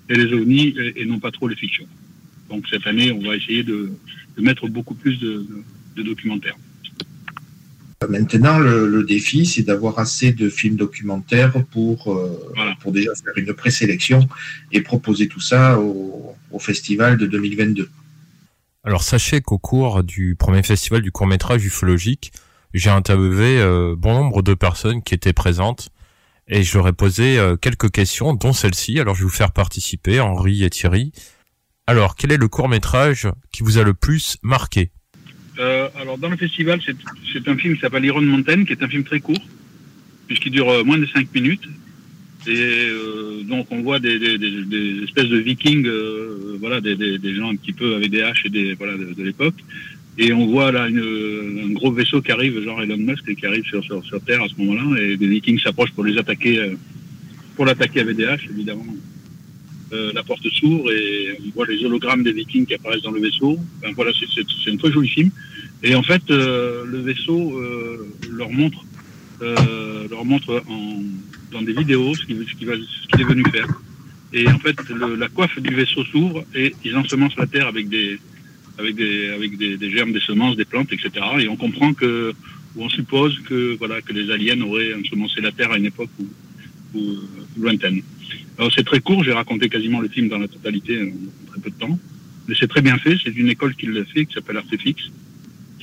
[0.09, 1.87] les ovnis et, non pas trop les fictions.
[2.49, 3.91] Donc cette année, on va essayer de,
[4.37, 5.45] mettre beaucoup plus de
[5.95, 6.55] documentaires.
[8.07, 12.39] Maintenant, le, le défi, c'est d'avoir assez de films documentaires pour, euh,
[12.81, 14.27] pour déjà faire une présélection
[14.71, 17.89] et proposer tout ça au, au festival de 2022.
[18.85, 22.33] Alors sachez qu'au cours du premier festival du court métrage ufologique,
[22.73, 25.89] j'ai interviewé euh, bon nombre de personnes qui étaient présentes
[26.47, 28.99] et je leur ai posé euh, quelques questions, dont celle-ci.
[28.99, 31.13] Alors je vais vous faire participer, Henri et Thierry.
[31.85, 34.91] Alors, quel est le court métrage qui vous a le plus marqué?
[35.59, 36.79] Euh, alors dans le festival,
[37.31, 39.41] c'est un film qui s'appelle Iron Mountain, qui est un film très court,
[40.27, 41.67] puisqu'il dure euh, moins de 5 minutes.
[42.47, 46.95] Et euh, donc on voit des, des- des- des espèces de vikings, euh, voilà, des,
[47.35, 49.55] gens un petit peu avec des haches et des voilà de, de l'époque.
[50.17, 53.45] Et on voit là une- un gros vaisseau qui arrive, genre Elon Musk, et qui
[53.45, 56.59] arrive sur, sur, sur Terre à ce moment-là, et des vikings s'approchent pour les attaquer,
[56.59, 56.75] euh,
[57.55, 58.85] pour l'attaquer avec des haches, évidemment.
[59.93, 63.21] Euh, la porte s'ouvre et on voit les hologrammes des vikings qui apparaissent dans le
[63.21, 63.59] vaisseau.
[63.79, 65.29] Enfin, voilà, c'est- c'est c'est un très joli film.
[65.83, 68.83] Et en fait, euh, le vaisseau euh, leur montre,
[70.09, 71.01] leur montre en,
[71.51, 72.37] dans des vidéos ce qu'il
[73.19, 73.67] est venu faire.
[74.33, 74.77] Et en fait,
[75.23, 78.17] la coiffe du vaisseau s'ouvre et ils ensemencent la terre avec des,
[78.79, 81.09] avec des, avec des germes, des semences, des plantes, etc.
[81.41, 82.33] Et on comprend que,
[82.75, 86.09] ou on suppose que, voilà, que les aliens auraient ensemencé la terre à une époque
[86.19, 86.25] où,
[86.93, 87.17] où-
[87.57, 88.01] lointaine.
[88.57, 91.69] Alors c'est très court, j'ai raconté quasiment le film dans la totalité en très peu
[91.69, 91.99] de temps.
[92.47, 95.01] Mais c'est très bien fait, c'est une école qui l'a fait, qui s'appelle Artefix,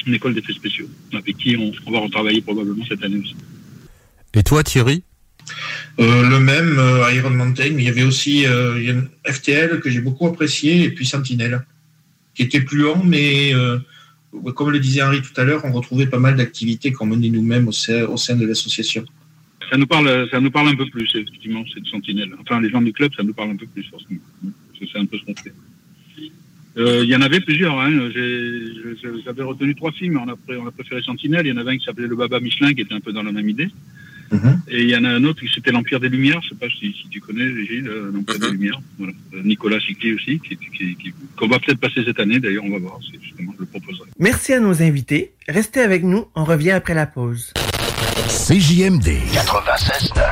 [0.07, 3.35] une école d'effets spéciaux, avec qui on, on va retravailler probablement cette année aussi.
[4.35, 5.03] Et toi, Thierry?
[5.99, 8.93] Euh, le même, euh, Iron Mountain, mais il y avait aussi euh, il y a
[8.93, 11.65] une FTL que j'ai beaucoup apprécié, et puis Sentinelle,
[12.35, 13.79] qui était plus long, mais euh,
[14.55, 17.69] comme le disait Henri tout à l'heure, on retrouvait pas mal d'activités qu'on menait nous-mêmes
[17.69, 19.05] au sein, au sein de l'association.
[19.71, 22.33] Ça nous parle, ça nous parle un peu plus, effectivement, cette sentinelle.
[22.41, 24.21] Enfin, les gens du club, ça nous parle un peu plus, forcément.
[24.43, 25.53] Parce que c'est un peu ce qu'on fait.
[26.77, 27.79] Euh, Il y en avait plusieurs.
[27.81, 28.11] Hein.
[29.25, 30.21] J'avais retenu trois films.
[30.25, 31.47] On a, pré- on a préféré Sentinelle.
[31.47, 33.23] Il y en avait un qui s'appelait Le Baba Michelin, qui était un peu dans
[33.23, 33.69] la même idée.
[34.69, 36.41] Et il y en a un autre qui c'était l'Empire des Lumières.
[36.43, 38.81] Je sais pas si, si tu connais, Gilles, euh, l'Empire des Lumières.
[38.99, 39.13] Voilà.
[39.35, 42.39] Euh, Nicolas Cicli aussi, qui, qui, qui- qu'on va peut-être passer cette année.
[42.39, 43.01] D'ailleurs, on va voir.
[43.11, 44.09] C'est justement, je le proposerai.
[44.21, 45.33] Merci à nos invités.
[45.49, 47.53] Restez avec nous, on revient après la pause.
[48.47, 50.23] CJMD 96.9.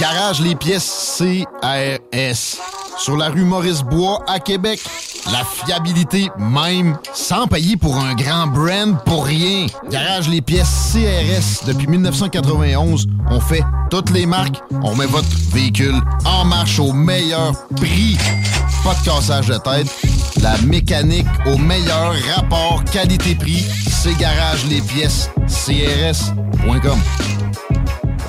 [0.00, 2.58] Garage les pièces CRS.
[2.96, 4.80] Sur la rue Maurice-Bois à Québec.
[5.30, 9.66] La fiabilité même, sans payer pour un grand brand pour rien.
[9.90, 11.66] Garage les pièces CRS.
[11.66, 14.62] Depuis 1991, on fait toutes les marques.
[14.82, 18.16] On met votre véhicule en marche au meilleur prix.
[18.82, 20.17] Pas de cassage de tête.
[20.42, 23.64] La mécanique au meilleur rapport qualité-prix.
[23.88, 26.98] C'est Garage les pièces CRS.com.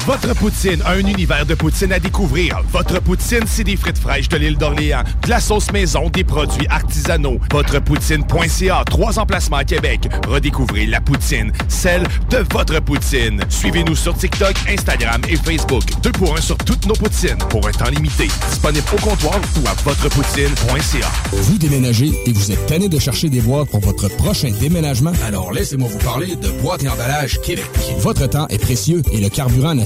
[0.05, 2.61] Votre poutine, un univers de poutine à découvrir.
[2.71, 6.65] Votre poutine, c'est des frites fraîches de l'île d'Orléans, de la sauce maison, des produits
[6.67, 7.37] artisanaux.
[7.51, 10.09] Votrepoutine.ca, trois emplacements à Québec.
[10.27, 13.43] Redécouvrez la poutine, celle de votre poutine.
[13.49, 15.83] Suivez-nous sur TikTok, Instagram et Facebook.
[16.01, 18.29] Deux pour un sur toutes nos poutines, pour un temps limité.
[18.49, 21.07] Disponible au comptoir ou à votrepoutine.ca.
[21.33, 25.11] Vous déménagez et vous êtes tanné de chercher des boîtes pour votre prochain déménagement?
[25.25, 27.69] Alors laissez-moi vous parler de Boîte et Emballage Québec.
[27.99, 29.85] Votre temps est précieux et le carburant ne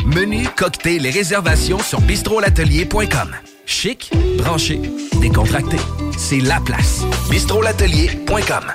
[0.05, 3.35] Menu, cocktail et réservations sur bistrolatelier.com.
[3.65, 4.81] Chic, branché,
[5.21, 5.77] décontracté.
[6.17, 7.01] C'est la place.
[7.29, 8.73] bistrolatelier.com.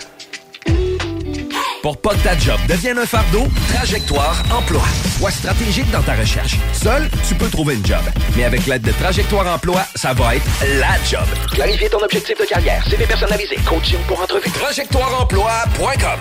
[1.83, 4.83] Pour pas que ta job devienne un fardeau, Trajectoire Emploi.
[5.19, 6.57] Sois stratégique dans ta recherche.
[6.73, 8.03] Seul, tu peux trouver une job.
[8.37, 10.47] Mais avec l'aide de Trajectoire Emploi, ça va être
[10.81, 11.27] la job.
[11.53, 14.51] Clarifier ton objectif de carrière, CV personnalisé, coaching pour entrevue.
[14.51, 16.21] TrajectoireEmploi.com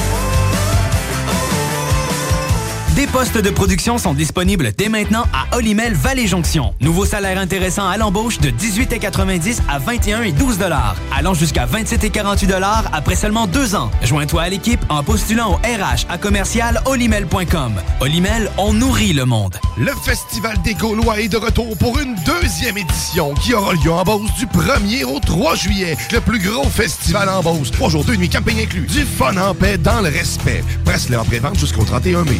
[3.01, 6.75] Des postes de production sont disponibles dès maintenant à Olimel Valley Jonction.
[6.81, 12.03] Nouveau salaire intéressant à l'embauche de 18,90 à 21 et 12 dollars, allant jusqu'à 27
[12.03, 13.89] et 48 dollars après seulement deux ans.
[14.03, 17.73] Joins-toi à l'équipe en postulant au RH à commercial olimel.com.
[18.01, 19.55] Olimel, on nourrit le monde.
[19.79, 24.03] Le Festival des Gaulois est de retour pour une deuxième édition qui aura lieu en
[24.03, 25.97] Beauce du 1er au 3 juillet.
[26.13, 27.71] Le plus gros festival en Beauce.
[27.71, 28.85] Trois jours, deux nuits, camping inclus.
[28.85, 30.63] Du fun en paix dans le respect.
[30.85, 32.39] Presse-le en pré-vente jusqu'au 31 mai.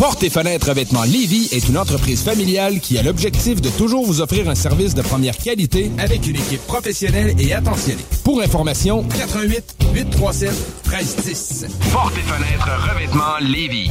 [0.00, 4.22] Porte et fenêtres revêtements Lévy est une entreprise familiale qui a l'objectif de toujours vous
[4.22, 8.06] offrir un service de première qualité avec une équipe professionnelle et attentionnée.
[8.24, 10.52] Pour information, 88 837
[10.88, 11.66] 1310.
[11.92, 13.90] Porte et fenêtres revêtements Lévis.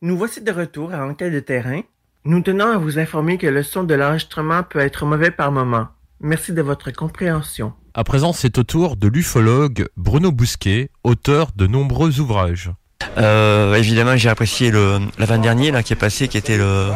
[0.00, 1.80] Nous voici de retour à Enquête de terrain.
[2.24, 5.88] Nous tenons à vous informer que le son de l'enregistrement peut être mauvais par moment.
[6.20, 7.72] Merci de votre compréhension.
[7.94, 12.70] À présent, c'est au tour de l'ufologue Bruno Bousquet, auteur de nombreux ouvrages.
[13.16, 16.90] Euh, évidemment, j'ai apprécié le l'avant-dernier là qui est passé, qui était le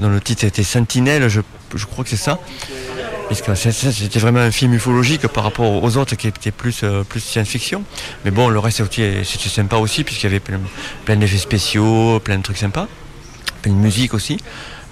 [0.00, 1.42] dont le titre était Sentinelle, je,
[1.74, 2.40] je crois que c'est ça.
[3.28, 6.52] Parce que c'est- c'est- c'était vraiment un film ufologique par rapport aux autres qui étaient
[6.52, 7.82] plus euh, science-fiction.
[8.24, 8.82] Mais bon, le reste
[9.24, 12.86] c'était sympa aussi puisqu'il y avait plein, d'effets spéciaux, plein de trucs sympas,
[13.62, 14.38] plein musique aussi.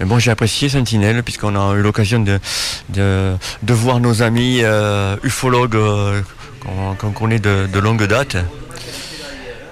[0.01, 2.41] Mais bon, j'ai apprécié Sentinelle puisqu'on a eu l'occasion de,
[3.68, 6.20] voir nos amis euh, ufologues euh,
[6.99, 8.37] qu'on connaît de, de longue date.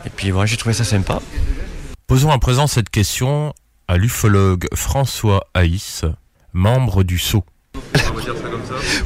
[0.07, 1.21] Et puis voilà, j'ai trouvé ça sympa.
[2.07, 3.53] Posons à présent cette question
[3.89, 6.03] à l'ufologue François Haïs,
[6.53, 7.45] membre du Sceau.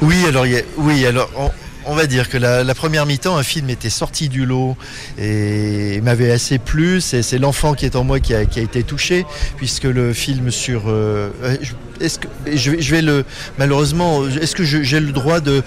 [0.02, 0.44] Oui, alors,
[0.76, 1.50] oui, alors on,
[1.86, 4.76] on va dire que la, première mi-temps, un film était sorti du lot
[5.18, 7.00] et m'avait assez plu.
[7.00, 9.24] C'est l'enfant qui est en moi qui a, été touché,
[9.56, 10.84] puisque le film sur...
[10.88, 11.56] euh, euh,
[12.00, 13.24] est-ce que je vais, je vais le
[13.58, 15.62] malheureusement est-ce que j'ai le droit de,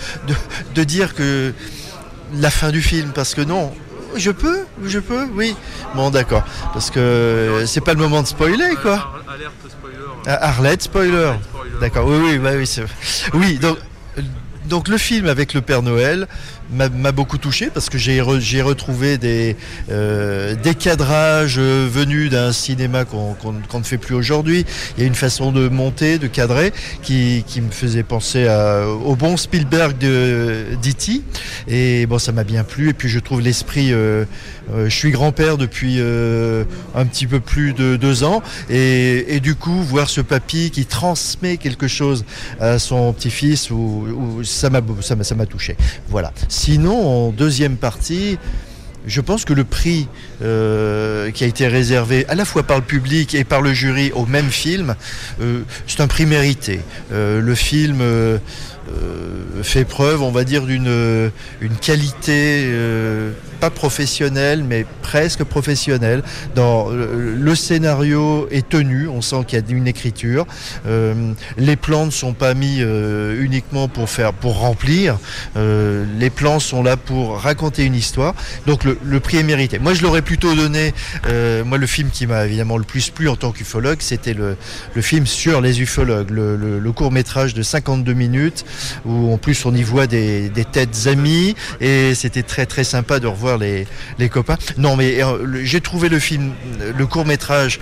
[0.76, 1.54] de, dire que
[2.36, 3.12] la fin du film?
[3.14, 3.74] Parce que non.
[4.16, 5.56] Je peux je peux oui.
[5.96, 6.44] Bon d'accord.
[6.74, 9.22] Parce que c'est pas le moment de spoiler quoi.
[9.28, 9.34] Ah,
[10.26, 11.34] Arlette, spoiler.
[11.80, 12.86] D'accord, oui, oui, oui,
[13.34, 13.78] Oui, donc,
[14.66, 16.28] donc le film avec le Père Noël
[16.72, 19.56] m'a beaucoup touché parce que j'ai re- j'ai retrouvé des,
[19.92, 23.36] euh, des cadrages euh, venus d'un cinéma qu'on
[23.80, 24.66] ne fait plus aujourd'hui.
[24.98, 28.88] Il y a une façon de monter, de cadrer qui, qui me faisait penser à-
[28.88, 31.22] au bon Spielberg de d'E.T.
[31.68, 32.90] Et bon, ça m'a bien plu.
[32.90, 33.92] Et puis je trouve l'esprit.
[33.94, 34.26] euh,
[34.72, 38.44] je suis grand-père depuis un petit peu plus de deux ans.
[38.70, 42.24] Et, et du coup, voir ce papy qui transmet quelque chose
[42.60, 43.76] à son petit-fils, ou,
[44.40, 44.82] ou- ça m'a
[45.48, 45.76] touché.
[46.10, 46.32] Voilà.
[46.62, 48.38] Sinon, en deuxième partie.
[49.08, 50.10] Je pense que le prix
[50.42, 54.12] euh, qui a été réservé à la fois par le public et par le jury
[54.12, 54.96] au même film,
[55.40, 56.82] euh, c'est un prix mérité.
[57.14, 58.02] Euh, le film
[58.90, 61.30] euh, fait preuve, on va dire, d'une euh,
[61.82, 66.24] qualité euh, pas professionnelle, mais presque professionnelle.
[66.56, 70.46] Dans le scénario est tenu, on sent qu'il y a une écriture.
[71.58, 75.18] Les plans ne sont pas mis uniquement pour faire, pour remplir.
[75.56, 78.34] Les plans sont là pour raconter une histoire.
[78.66, 79.78] Donc le, prix est mérité.
[79.78, 80.94] Moi, je l'aurais plutôt donné.
[81.66, 84.56] moi, le film qui m'a évidemment le plus plu en tant qu'ufologue, c'était le,
[85.02, 88.64] film sur les ufologues, le court métrage de 52 minutes,
[89.06, 93.20] où en plus on y voit des, des têtes amies, et c'était très très sympa
[93.20, 93.88] de revoir les,
[94.18, 94.58] les copains.
[94.78, 96.54] Non, mais euh, j'ai trouvé le film,
[96.98, 97.80] le court métrage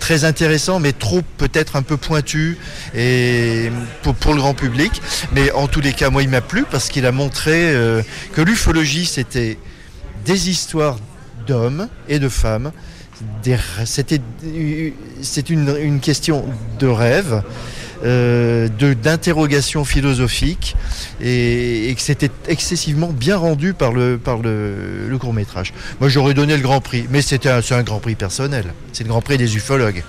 [0.00, 2.58] très intéressant, mais trop peut-être un peu pointu
[2.92, 3.70] et
[4.02, 5.00] pour, pour le grand public.
[5.32, 8.02] Mais en tous les cas, moi, il m'a plu parce qu'il a montré euh,
[8.34, 9.58] que l'ufologie, c'était
[10.24, 10.98] des histoires
[11.46, 12.72] d'hommes et de femmes.
[13.84, 14.20] C'était
[15.50, 16.44] une, une question
[16.80, 17.42] de rêve,
[18.04, 20.76] euh, de d'interrogation philosophique,
[21.20, 25.72] et, et que c'était excessivement bien rendu par le par le, le court métrage.
[26.00, 28.66] Moi, j'aurais donné le Grand Prix, mais c'était un, c'est un Grand Prix personnel.
[28.92, 30.02] C'est le Grand Prix des ufologues.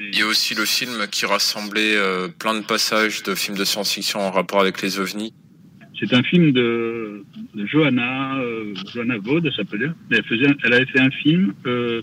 [0.00, 3.64] Il y a aussi le film qui rassemblait euh, plein de passages de films de
[3.64, 5.32] science-fiction en rapport avec les ovnis.
[5.98, 9.90] C'est un film de, de Johanna, euh, Johanna Vaud, elle s'appelait.
[10.12, 12.02] Elle, faisait, elle avait fait un film euh,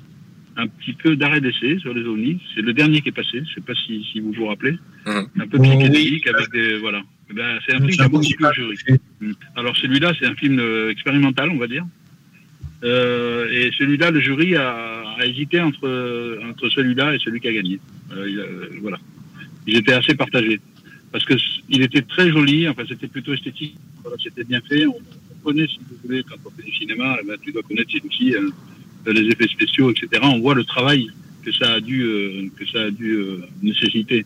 [0.58, 2.40] un petit peu d'arrêt d'essai sur les ovnis.
[2.56, 3.42] C'est le dernier qui est passé.
[3.48, 4.78] Je sais pas si, si vous vous rappelez.
[5.06, 7.02] Un peu Oh, psychédélique avec des voilà.
[7.30, 8.76] Eh Ben, c'est un film qui a beaucoup j'ai plu au jury.
[9.56, 11.86] Alors celui-là, c'est un film euh, expérimental, on va dire.
[12.84, 17.54] Euh, et celui-là, le jury a, a hésité entre entre celui-là et celui qui a
[17.54, 17.80] gagné.
[18.12, 18.98] Euh, il a- voilà.
[19.68, 20.60] Ils étaient assez partagés
[21.12, 21.34] parce que
[21.70, 22.68] il était très joli.
[22.70, 23.76] Enfin, c'était plutôt esthétique.
[24.04, 24.86] Voilà, c'était bien fait.
[24.86, 27.64] On, on connaît, si vous voulez, quand on fait du cinéma, eh ben, tu dois
[27.64, 28.50] connaître aussi euh,
[29.14, 30.08] les effets spéciaux, etc.
[30.24, 31.08] On voit le travail
[31.44, 34.26] que ça a dû euh, que ça a dû euh, nécessiter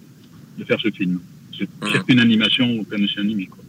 [0.57, 1.19] de faire ce film.
[1.57, 3.45] C'est c'est une animation ou un dessin animé.
[3.47, 3.59] Quoi.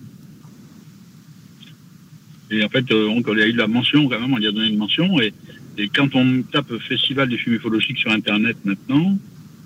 [2.53, 4.53] Et en fait, euh, il y a eu la mention quand même, on lui a
[4.53, 5.21] donné une mention.
[5.21, 5.33] Et,
[5.79, 9.17] et quand on tape Festival des films ufologiques sur Internet maintenant,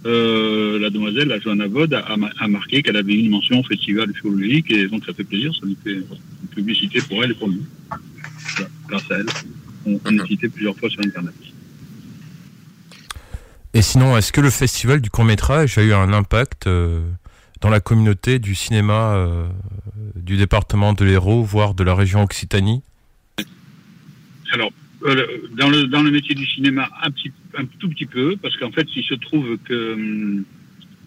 [0.06, 3.60] euh, la demoiselle, la Johanna Vod, a, a ma- a marqué qu'elle avait une mention
[3.60, 4.70] au Festival ufologique.
[4.70, 7.64] Et donc, ça fait plaisir, ça lui fait une publicité pour elle et pour nous.
[7.88, 9.26] Voilà, grâce à elle.
[9.86, 11.34] On, on est cité plusieurs fois sur Internet.
[13.74, 17.00] Et sinon, est-ce que le festival du court métrage a eu un impact euh,
[17.60, 19.48] dans la communauté du cinéma euh,
[20.14, 22.82] du département de l'Hérault, voire de la région Occitanie?
[24.52, 24.70] Alors,
[25.02, 25.26] euh,
[25.58, 28.70] dans, le, dans le métier du cinéma, un, petit, un tout petit peu, parce qu'en
[28.70, 30.44] fait, il se trouve que,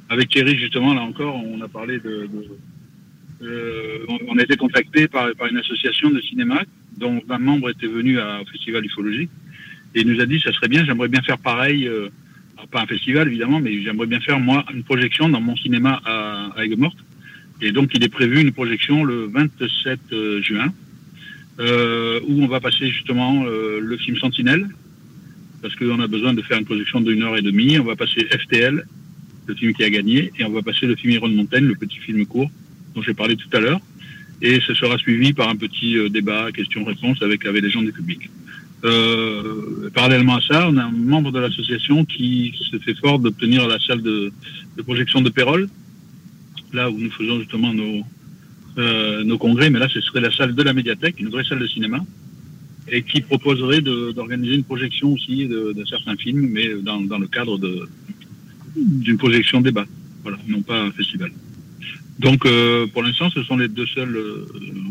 [0.10, 2.28] avec Thierry, justement, là encore, on a parlé de.
[2.28, 2.58] de-
[4.10, 6.64] on- on a été contacté par, par une association de cinéma
[6.98, 9.30] dont un membre était venu à- au Festival ufologique
[9.96, 12.10] et il nous a dit ça serait bien, j'aimerais bien faire pareil, euh,
[12.72, 16.50] pas un festival évidemment, mais j'aimerais bien faire moi une projection dans mon cinéma à,
[16.56, 16.98] à Aigues-Mortes.
[17.62, 20.74] Et donc il est prévu une projection le 27 euh, juin
[21.60, 24.68] euh, où on va passer justement euh, le film Sentinelle,
[25.62, 27.80] parce qu'on a besoin de faire une projection d'une heure et demie.
[27.80, 28.84] On va passer FTL,
[29.48, 31.98] le film qui a gagné, et on va passer le film Iron Mountain, le petit
[32.00, 32.52] film court
[32.96, 33.80] dont j'ai parlé tout à l'heure.
[34.42, 37.92] Et ce sera suivi par un petit euh, débat, questions-réponses avec, avec les gens du
[37.92, 38.30] public.
[38.84, 43.68] Euh, parallèlement à ça, on a un membre de l'association qui se fait fort d'obtenir
[43.68, 44.32] la salle de,
[44.78, 45.68] de projection de Pérol,
[46.74, 48.04] là où nous faisons justement nos,
[48.78, 51.60] euh, nos congrès, mais là ce serait la salle de la médiathèque, une vraie salle
[51.60, 52.06] de cinéma,
[52.90, 57.28] et qui proposerait d'organiser une projection aussi de, de certains films, mais dans, dans le
[57.28, 57.60] cadre
[58.76, 59.86] d'une projection débat,
[60.22, 61.32] voilà, non pas un festival.
[62.20, 64.48] Donc euh, pour l'instant, ce sont les deux seules euh,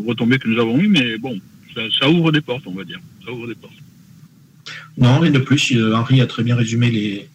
[0.06, 1.40] retombées que nous avons eues, mais bon,
[1.74, 3.00] ça, ça ouvre des portes, on va dire.
[3.24, 3.74] Ça ouvre des portes.
[4.98, 5.72] Non, rien de plus.
[5.72, 7.28] Euh, Henri a très bien résumé les,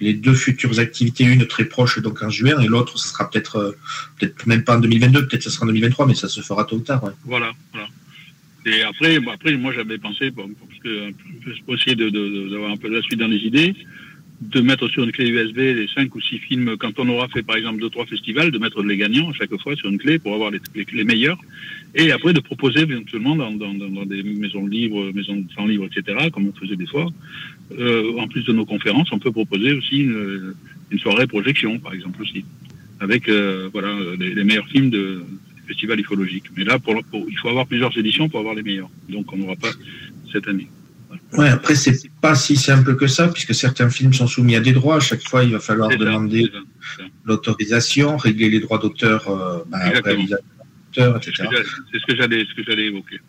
[0.00, 3.76] les deux futures activités, une très proche, donc en juin, et l'autre, ce sera peut-être
[4.18, 6.76] peut-être même pas en 2022, peut-être ce sera en 2023, mais ça se fera tôt
[6.76, 7.04] ou tard.
[7.04, 7.12] ouais.
[7.24, 7.88] Voilà, voilà.
[8.66, 11.12] Et après, bon, après moi j'avais pensé, bon, parce que
[11.64, 13.76] pour essayer d'avoir un peu de la suite dans les idées,
[14.40, 17.42] de mettre sur une clé USB les cinq ou six films, quand on aura fait
[17.42, 20.18] par exemple deux, trois festivals, de mettre les gagnants à chaque fois sur une clé
[20.18, 20.60] pour avoir les,
[20.92, 21.38] les, meilleurs,
[21.94, 25.86] et après de proposer éventuellement dans, dans, dans, des maisons de livres, maisons de livres,
[25.86, 27.08] etc., comme on faisait des fois,
[27.78, 30.54] euh, en plus de nos conférences, on peut proposer aussi une,
[30.90, 32.44] une soirée projection, par exemple aussi,
[33.00, 35.24] avec euh, voilà les, les meilleurs films de
[35.66, 36.44] festival ufologique.
[36.56, 38.90] Mais là, pour, pour- il faut avoir plusieurs éditions pour avoir les meilleurs.
[39.08, 39.70] Donc, on n'aura pas
[40.32, 40.68] cette année.
[41.32, 44.72] Ouais, après, c'est pas si simple que ça, puisque certains films sont soumis à des
[44.72, 44.96] droits.
[44.96, 46.50] À chaque fois, il va falloir demander
[47.24, 50.16] l'autorisation, régler les droits d'auteur, euh, bah, etc.
[51.22, 53.20] c'est ce que j'allais, évoquer.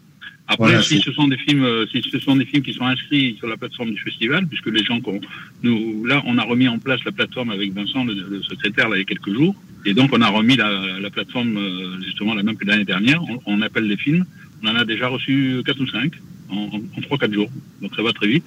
[0.50, 2.86] Après, Voilà, si ce sont des films, euh, si ce sont des films qui sont
[2.86, 5.20] inscrits sur la plateforme du festival, puisque les gens qu'on,
[5.62, 8.96] nous, là, on a remis en place la plateforme avec Vincent, le, le secrétaire, là,
[8.96, 9.56] il y a quelques jours,
[9.86, 13.22] Et donc, on a remis la, la plateforme, euh, justement, la même que l'année dernière.
[13.24, 14.26] On, on appelle les films.
[14.64, 16.14] On en a déjà reçu 4 ou 5
[16.50, 17.50] en, en 3-4 jours.
[17.82, 18.46] Donc, ça va très vite.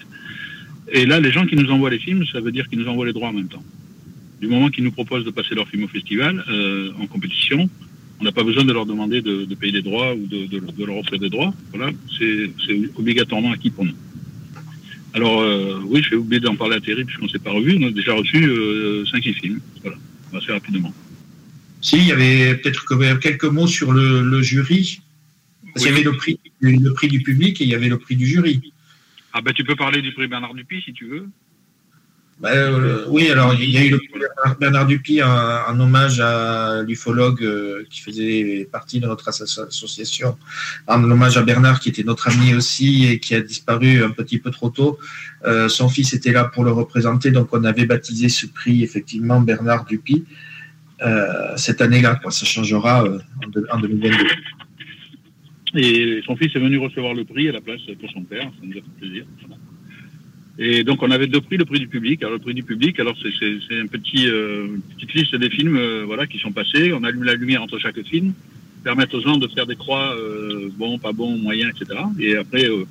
[0.93, 3.06] Et là, les gens qui nous envoient les films, ça veut dire qu'ils nous envoient
[3.06, 3.62] les droits en même temps.
[4.40, 7.68] Du moment qu'ils nous proposent de passer leur film au festival, euh, en compétition,
[8.20, 11.18] on n'a pas besoin de leur demander de, payer des droits ou de, leur offrir
[11.18, 11.55] des droits.
[11.72, 12.51] Voilà, c'est
[12.97, 13.94] obligatoirement acquis pour nous.
[15.12, 17.78] Alors, euh, oui, je vais oublier d'en parler à Thierry puisqu'on ne s'est pas revu.
[17.81, 19.60] On a déjà reçu euh, 5-6 films.
[19.82, 19.97] Voilà,
[20.35, 20.93] assez rapidement.
[21.81, 25.01] Si, il y avait peut-être que- quelques mots sur le jury.
[25.73, 27.99] Parce qu'il y avait le prix, le prix du public et il y avait le
[27.99, 28.73] prix du jury.
[29.33, 31.29] Ah ben, tu peux parler du prix Bernard Dupuis si tu veux.
[32.43, 34.09] Euh, oui, alors il y a eu le prix
[34.59, 35.29] Bernard- Dupuis, un,
[35.69, 40.39] un hommage à l'ufologue euh, qui faisait partie de notre asso- association,
[40.89, 44.39] un hommage à Bernard qui était notre ami aussi et qui a disparu un petit
[44.39, 44.99] peu trop tôt.
[45.45, 49.43] Euh, son fils était là pour le représenter, donc on avait baptisé ce prix effectivement
[49.43, 49.85] Bernard
[51.03, 52.19] euh, cette année-là.
[52.31, 54.25] Ça changera en, deux- en 2022.
[55.75, 58.43] Et son fils est venu recevoir le prix à la place pour son père.
[58.43, 59.25] Ça nous a fait plaisir.
[60.59, 62.23] Et donc on avait deux prix, le prix du public.
[62.23, 65.35] Alors le prix du public, alors c'est c'est c'est un petit euh, une petite liste
[65.37, 66.93] des films euh, voilà qui sont passés.
[66.93, 68.35] On allume la lumière entre chaque film,
[68.85, 71.99] permettre aux gens de faire des croix euh, bon, pas bon, moyen, etc.
[72.19, 72.85] Et après euh,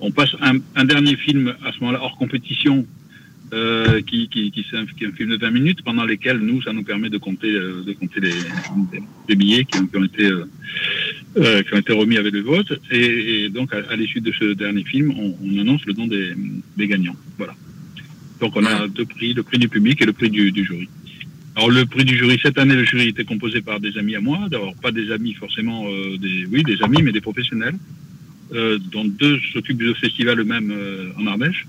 [0.00, 2.86] on passe un, un dernier film à ce moment-là hors compétition.
[3.52, 6.38] Euh, qui, qui, qui, c'est un, qui est un film de 20 minutes pendant lesquels
[6.38, 8.32] nous ça nous permet de compter euh, de compter les,
[9.28, 10.44] les- billets qui ont, qui ont été euh,
[11.36, 12.72] euh, qui ont été remis avec le vote.
[12.90, 16.06] Et, et donc, à, à l'issue de ce dernier film, on, on annonce le nom
[16.06, 16.32] des,
[16.78, 17.16] des gagnants.
[17.36, 17.54] Voilà.
[18.40, 20.88] Donc, on a deux prix, le prix du public et le prix du, du jury.
[21.54, 24.20] Alors, le prix du jury, cette année, le jury était composé par des amis à
[24.22, 24.38] moi.
[24.50, 27.76] D'abord, pas des amis forcément, euh, des, oui, des amis, mais des professionnels,
[28.54, 31.66] euh, dont deux s'occupent du festival eux-mêmes euh, en Ardèche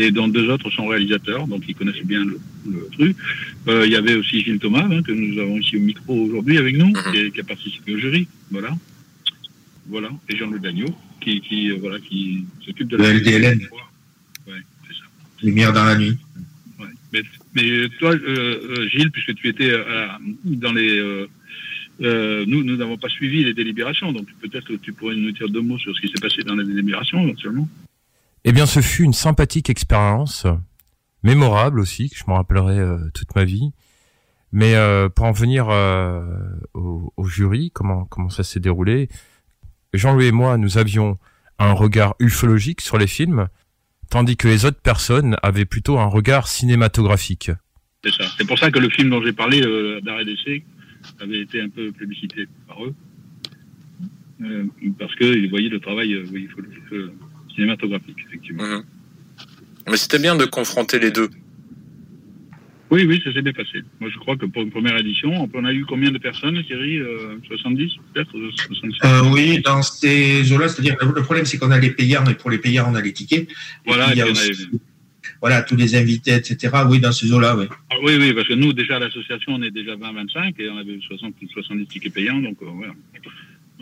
[0.00, 3.16] et dont deux autres sont réalisateurs, donc ils connaissent bien le, le truc.
[3.68, 6.56] Euh, il y avait aussi Gilles Thomas, hein, que nous avons ici au micro aujourd'hui
[6.58, 8.26] avec nous, qui, qui a participé au jury.
[8.50, 8.70] Voilà.
[9.88, 10.10] Voilà.
[10.28, 13.60] Et Jean-Louis Dagneau, qui, qui, euh, voilà, qui s'occupe de Le la LDLN.
[14.46, 15.04] Ouais, c'est ça.
[15.42, 16.16] Lumière dans la nuit.
[16.78, 16.86] Ouais.
[17.12, 17.22] Mais,
[17.54, 19.70] mais toi, euh, euh, Gilles, puisque tu étais
[20.44, 21.26] dans les...
[22.02, 25.48] euh, nous, nous n'avons pas suivi les délibérations, donc peut-être que tu pourrais nous dire
[25.50, 27.68] deux mots sur ce qui s'est passé dans les délibérations, éventuellement.
[28.44, 30.46] Eh bien, ce fut une sympathique expérience,
[31.22, 33.72] mémorable aussi, que je m'en rappellerai euh, toute ma vie.
[34.52, 36.24] Mais euh, pour en venir euh,
[36.74, 39.08] au, au jury, comment comment ça s'est déroulé
[39.92, 41.18] Jean-Louis et moi, nous avions
[41.58, 43.48] un regard ufologique sur les films,
[44.08, 47.50] tandis que les autres personnes avaient plutôt un regard cinématographique.
[48.02, 48.24] C'est ça.
[48.38, 50.64] C'est pour ça que le film dont j'ai parlé, euh, d'arrêt d'essai,
[51.20, 52.94] avait été un peu publicité par eux.
[54.42, 54.64] Euh,
[54.98, 57.12] parce qu'ils voyaient le travail euh, oui, ufologique, euh,
[57.60, 58.64] cinématographique, effectivement.
[58.64, 58.82] Mhm.
[59.88, 61.28] Mais c'était bien de confronter les deux.
[62.90, 63.82] Oui, oui, ça s'est bien passé.
[64.00, 66.98] Moi, je crois que pour une première édition, on a eu combien de personnes, Thierry
[66.98, 71.58] euh, 70, peut-être euh, 65 Euh, oui, dans ces eaux-là, c'est-à-dire le le problème, c'est
[71.58, 73.48] qu'on a les payants et pour les payants, on a les tickets.
[73.48, 73.54] Et
[73.86, 74.26] Voilà, il y a
[75.40, 76.70] voilà, tous les invités, etc.
[76.88, 77.66] Oui, dans ces eaux-là, oui.
[77.90, 80.76] Ah, oui, oui, parce que nous, déjà, à l'association, on est déjà 20-25 et on
[80.76, 82.92] avait 60 ou 70 tickets payants, donc euh, voilà.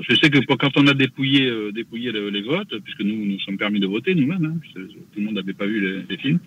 [0.01, 3.41] Je sais que quand on a dépouillé, euh, dépouillé le- les votes, puisque nous nous
[3.41, 6.17] sommes permis de voter nous-mêmes, hein, puisque tout le monde n'avait pas vu les, les
[6.19, 6.39] films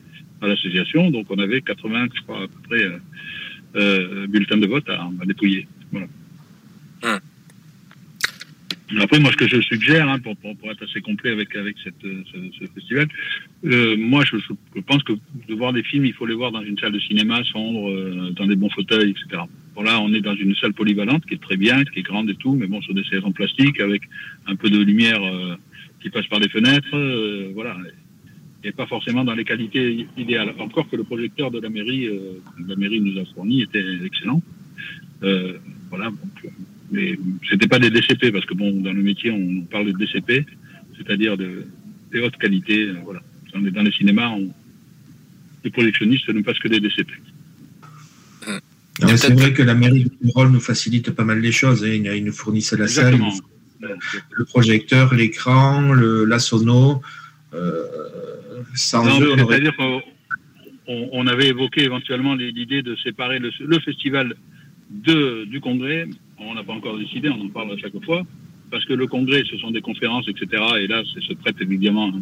[0.42, 2.98] à l'association, donc on avait 80, je crois, à peu près, euh,
[3.76, 5.68] euh, bulletins de vote à, à dépouiller.
[5.92, 6.08] Voilà.
[9.00, 11.78] Après, moi, ce que je suggère, hein, pour, pour, pour être assez complet avec, avec
[11.84, 13.08] cette, euh, ce, ce festival,
[13.66, 16.62] euh, moi, je, je pense que de voir des films, il faut les voir dans
[16.62, 19.44] une salle de cinéma sombre, euh, dans des bons fauteuils, etc.
[19.76, 22.30] Bon, là, on est dans une salle polyvalente qui est très bien, qui est grande
[22.30, 24.02] et tout, mais bon, sur des sièges en plastique, avec
[24.48, 25.56] un peu de lumière euh,
[26.02, 27.78] qui passe par les fenêtres, euh, voilà.
[28.64, 30.54] Et pas forcément dans les qualités idéales.
[30.60, 34.42] Encore que le projecteur de la mairie, euh, la mairie nous a fourni, était excellent.
[35.24, 35.58] Euh,
[35.90, 36.52] voilà, donc,
[36.92, 37.18] mais
[37.50, 40.46] c'était pas des DCP parce que bon, dans le métier, on parle de DCP,
[40.98, 41.66] c'est-à-dire de,
[42.12, 42.84] des hautes qualités.
[42.84, 43.22] euh, voilà,
[43.54, 44.50] dans les, dans les cinémas, on,
[45.64, 47.12] les projectionnistes ne passent que des DCP.
[49.18, 51.84] C'est vrai que la mairie de Rôle nous facilite pas mal les choses.
[51.84, 51.90] hein.
[51.92, 53.32] Ils nous fournissent la salle, Exactement.
[53.32, 57.02] fournissent le projecteur, l'écran, la sono.
[57.54, 57.84] Euh,
[58.76, 60.02] sans Non, on aurait- C'est-à-dire qu'on
[60.88, 64.36] on- on avait évoqué éventuellement l'idée de séparer le, le festival
[64.90, 66.08] de, du congrès.
[66.38, 68.24] On n'a pas encore décidé, on en parle à chaque fois,
[68.72, 70.64] parce que le congrès, ce sont des conférences, etc.
[70.80, 72.20] Et là, c'est se prête évidemment euh,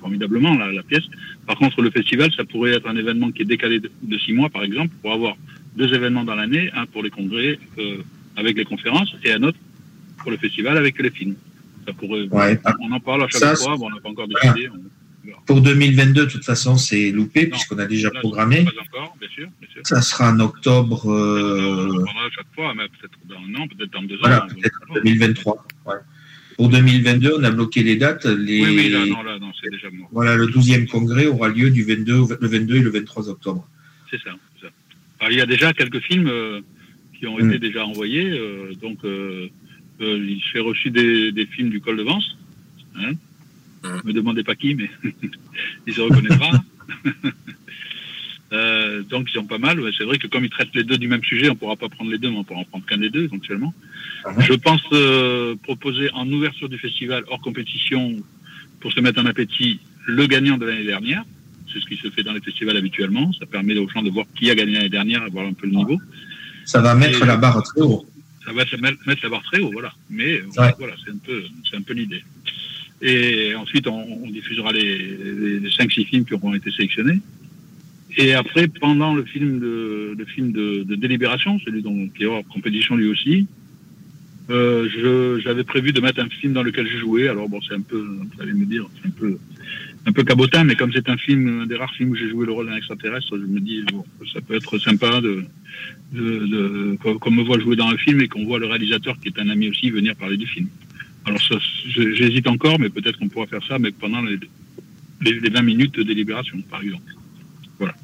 [0.00, 1.04] formidablement la, la pièce.
[1.46, 4.32] Par contre, le festival, ça pourrait être un événement qui est décalé de, de six
[4.32, 5.36] mois, par exemple, pour avoir
[5.76, 7.98] deux événements dans l'année, un pour les congrès euh,
[8.36, 9.58] avec les conférences et un autre
[10.18, 11.34] pour le festival avec les films.
[11.86, 12.58] Ça pourrait, Ouais.
[12.80, 14.68] on en parle à chaque Ça, fois, bon, on n'a pas encore décidé.
[14.68, 14.80] on-
[15.46, 18.64] Pour 2022, de toute façon, c'est loupé puisqu'on a déjà programmé.
[18.64, 19.48] Pas encore, bien sûr.
[19.60, 19.82] Bien sûr.
[19.84, 21.10] Ça sera en octobre.
[21.10, 24.44] euh, On prendra à chaque fois, mais peut-être dans un an, peut-être dans deux Voilà,
[24.44, 24.48] ans.
[24.48, 25.66] peut-être en 2023.
[25.86, 25.94] ouais.
[26.56, 28.24] Pour 2022, on a bloqué les dates.
[28.26, 28.62] Les...
[28.64, 30.08] Oui, oui, là, non, là, non, c'est déjà mort.
[30.12, 33.66] Voilà, le 12e congrès aura lieu du 22, au- le 22 et le 23 octobre.
[34.10, 34.30] C'est ça.
[35.22, 36.60] Alors, il y a déjà quelques films euh,
[37.16, 37.48] qui ont Mm.
[37.50, 38.28] été déjà envoyés.
[38.28, 39.48] euh, donc, euh,
[40.00, 42.36] euh, il s'est reçu des, des films du col de Vence.
[42.96, 43.12] Hein
[43.84, 44.00] Mm.
[44.04, 44.90] Me demandez pas qui, mais
[45.86, 46.50] il se reconnaîtra.
[48.52, 49.80] Euh, donc, ils sont pas mal.
[49.80, 51.88] Ouais, C'est vrai que comme ils traitent les deux du même sujet, on pourra pas
[51.88, 53.72] prendre les deux, mais on pourra en prendre qu'un des deux éventuellement.
[54.40, 58.14] Je pense euh, proposer en ouverture du festival hors compétition,
[58.80, 61.24] pour se mettre en appétit, le gagnant de l'année dernière.
[61.72, 63.32] C'est ce qui se fait dans les festivals habituellement.
[63.32, 65.74] Ça permet aux gens de voir qui a gagné l'année dernière voir un peu le
[65.74, 65.98] niveau.
[66.64, 68.06] Ça va mettre Et- la barre très haut.
[68.44, 69.92] Ça va mettre, la barre très haut, voilà.
[70.10, 70.72] Mais Ouais.
[70.78, 72.22] voilà, c'est un peu, c'est un peu l'idée.
[73.00, 77.18] Et ensuite, on, on diffusera les, les, les 5-6 films qui auront été sélectionnés.
[78.16, 82.26] Et après, pendant le film de, le film de, de délibération, celui dont, qui est
[82.26, 83.46] hors compétition lui aussi,
[84.50, 87.28] euh, j'avais prévu de mettre un film dans lequel je jouais.
[87.28, 89.38] Alors bon, c'est un peu, vous allez me dire, c'est un peu,
[90.06, 92.44] un peu cabotin, mais comme c'est un film, un des rares films où j'ai joué
[92.46, 95.44] le rôle d'un extraterrestre, je me dis, bon, ça peut être sympa de,
[96.12, 99.28] de, de- qu'on me voit jouer dans un film et qu'on voit le réalisateur, qui
[99.28, 100.68] est un ami aussi, venir parler du film.
[101.24, 101.40] Alors
[101.94, 104.38] j'hésite encore, mais peut-être qu'on pourra faire ça, mais pendant les,
[105.20, 107.12] les, les 20 minutes de délibération, par exemple.
[107.78, 107.94] Voilà.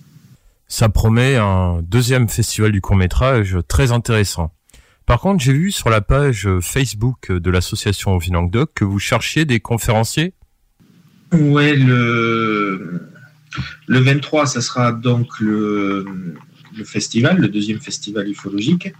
[0.68, 4.52] Ça promet un deuxième festival du court métrage très intéressant.
[5.04, 9.58] Par contre, j'ai vu sur la page Facebook de l'association Languedoc que vous cherchiez des
[9.58, 10.34] conférenciers.
[11.32, 13.00] Ouais, le,
[13.86, 16.04] le 23, ça sera donc le,
[16.76, 18.92] le festival, le deuxième festival ufologique.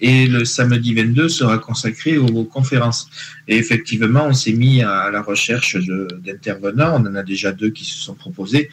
[0.00, 3.08] Et le samedi 22 sera consacré aux, conférences.
[3.46, 5.76] Et effectivement, on s'est mis à la recherche
[6.24, 7.00] d'intervenants.
[7.00, 8.70] On en a déjà deux qui se sont proposés.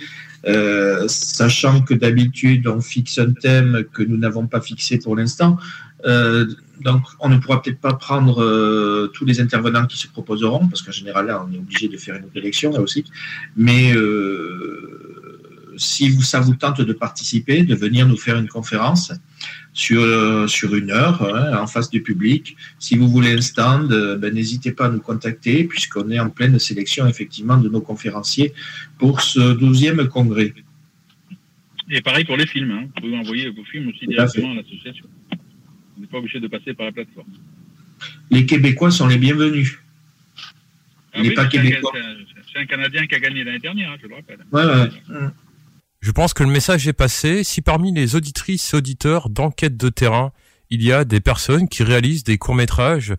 [0.48, 5.58] Euh, sachant que d'habitude, on fixe un thème que nous n'avons pas fixé pour l'instant.
[6.06, 6.48] Euh,
[6.84, 10.82] donc, on ne pourra peut-être pas prendre euh, tous les intervenants qui se proposeront, parce
[10.82, 13.06] qu'en général, là, on est obligé de faire une élection, là aussi.
[13.56, 15.40] Mais euh,
[15.78, 19.14] si vous, ça vous tente de participer, de venir nous faire une conférence
[19.74, 23.90] sur, euh, sur une heure, hein, en face du public, si vous voulez un stand,
[24.20, 28.54] ben, n'hésitez pas à nous contacter, puisqu'on est en pleine sélection, effectivement, de nos conférenciers
[28.98, 30.54] pour ce 12e congrès.
[31.90, 32.84] Et pareil pour les films, hein.
[32.86, 35.06] vous pouvez envoyer vos films aussi directement à l'association.
[36.02, 37.28] On n'est pas obligé de passer par la plateforme.
[38.32, 39.78] Les Québécois sont les bienvenus.
[41.14, 41.92] Ah Les oui, pas c'est un- québécois.
[41.94, 42.16] c'est un-
[42.54, 44.40] C'est un Canadien qui a gagné l'année dernière, hein, je le rappelle.
[44.52, 45.30] Ouais, ouais.
[46.02, 47.44] Je pense que le message est passé.
[47.46, 50.34] Si parmi les auditrices et auditeurs d'enquête de terrain,
[50.70, 53.14] il y a des personnes qui réalisent des courts-métrages,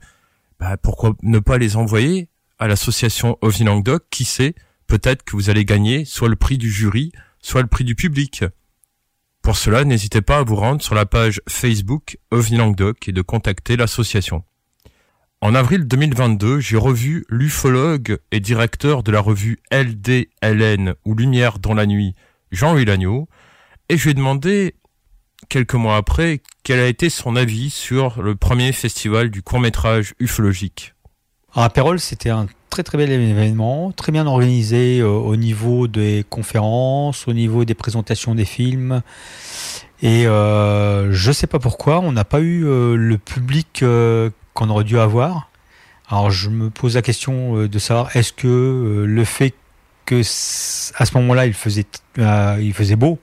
[0.61, 2.29] bah, pourquoi ne pas les envoyer
[2.59, 4.05] à l'association OVNI Languedoc?
[4.11, 4.55] Qui sait,
[4.87, 8.45] peut-être que vous allez gagner soit le prix du jury, soit le prix du public.
[9.43, 13.23] Pour cela, n'hésitez pas à vous rendre sur la page Facebook OVNI Languedoc et de
[13.23, 14.44] contacter l'association.
[15.40, 21.74] En avril 2022, j'ai revu l'ufologue et directeur de la revue LDLN ou Lumière dans
[21.74, 22.14] la nuit,
[22.52, 23.28] Jean-Louis Lagneau,
[23.89, 24.77] et je lui ai demandé,
[25.48, 30.94] quelques mois après, quel a été son avis sur le premier festival du court-métrage ufologique.
[31.55, 35.87] Alors, à Pérol, c'était un très très bel événement, très bien organisé euh, au niveau
[35.87, 39.03] des conférences, au niveau des présentations des films.
[40.03, 44.69] Et euh, je sais pas pourquoi, on n'a pas eu euh, le public euh, qu'on
[44.69, 45.51] aurait dû avoir.
[46.09, 49.55] Alors je me pose la question de savoir est-ce que le fait
[50.05, 50.20] que
[50.97, 51.87] à ce moment-là il faisait
[52.19, 53.19] il faisait beau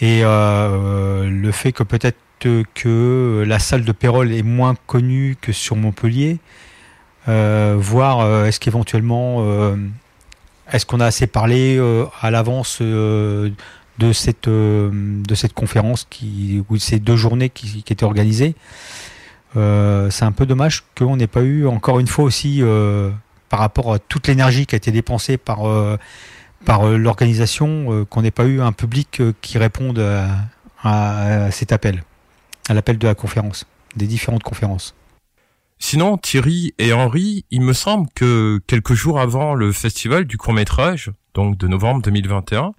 [0.00, 5.76] et le fait que peut-être que la salle de Pérol est moins connue que sur
[5.76, 6.38] Montpellier,
[7.26, 9.76] voir euh, est-ce qu'éventuellement euh,
[10.72, 13.50] est-ce qu'on a assez parlé euh, à l'avance euh,
[13.98, 18.54] de cette euh, de cette conférence qui ou de ces deux journées qui, étaient organisées.
[19.56, 23.10] Euh, c'est un peu dommage qu'on n'ait pas eu encore une fois aussi euh,
[23.50, 25.98] par rapport à toute l'énergie qui a été dépensée par euh,
[26.64, 29.98] par euh, l'organisation, euh, qu'on n'ait pas eu un public euh, qui réponde
[30.84, 32.02] à cet appel,
[32.68, 34.94] à l'appel de la conférence, des différentes conférences.
[35.84, 41.10] Sinon, Thierry et Henri, il me semble que quelques jours avant le festival du court-métrage,
[41.34, 42.72] donc de novembre 2021,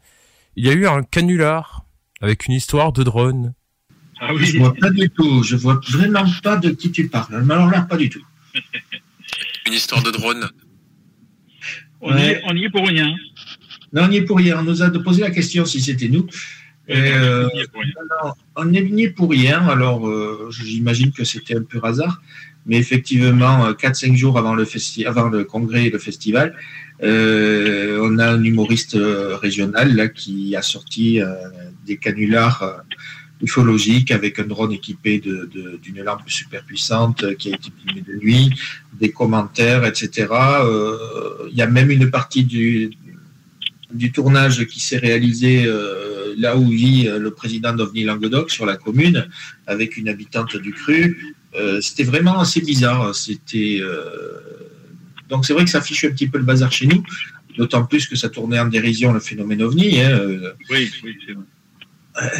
[0.55, 1.85] il y a eu un canular
[2.21, 3.53] avec une histoire de drone.
[4.21, 5.43] Ah Je vois pas du tout.
[5.43, 7.35] Je vois vraiment pas de qui tu parles.
[7.35, 8.23] Alors là, pas du tout.
[9.67, 10.49] Une histoire de drone.
[11.99, 13.13] On, y est, on y est pour rien.
[13.91, 14.59] Non, on y est pour rien.
[14.59, 16.25] On nous a posé la question si c'était nous.
[16.87, 17.49] Et, euh,
[18.55, 19.67] on n'est venu pour rien.
[19.67, 22.21] Alors, euh, j'imagine que c'était un peu hasard.
[22.65, 26.55] Mais effectivement, 4-5 jours avant le, congrès et le festival,
[27.01, 31.25] Euh, on a un humoriste euh, régional qui a sorti euh,
[31.85, 32.77] des canulars euh,
[33.41, 38.13] ufologiques avec un drone équipé d'une lampe super puissante euh, qui a été filmé de
[38.13, 38.49] nuit,
[38.93, 40.27] des commentaires, etc.
[40.31, 42.91] Euh, Il y a même une partie du,
[44.13, 48.77] tournage qui s'est réalisé euh, là où vit euh, le président d'OVNI Languedoc, sur la
[48.77, 49.27] commune,
[49.67, 51.35] avec une habitante du cru.
[51.55, 53.13] Euh, C'était vraiment assez bizarre.
[53.15, 54.39] C'était euh,
[55.29, 57.03] donc c'est vrai que ça affiche un petit peu le bazar chez nous,
[57.57, 60.01] d'autant plus que ça tournait en dérision le phénomène OVNI.
[60.01, 61.43] hein, euh, Oui, oui, c'est vrai.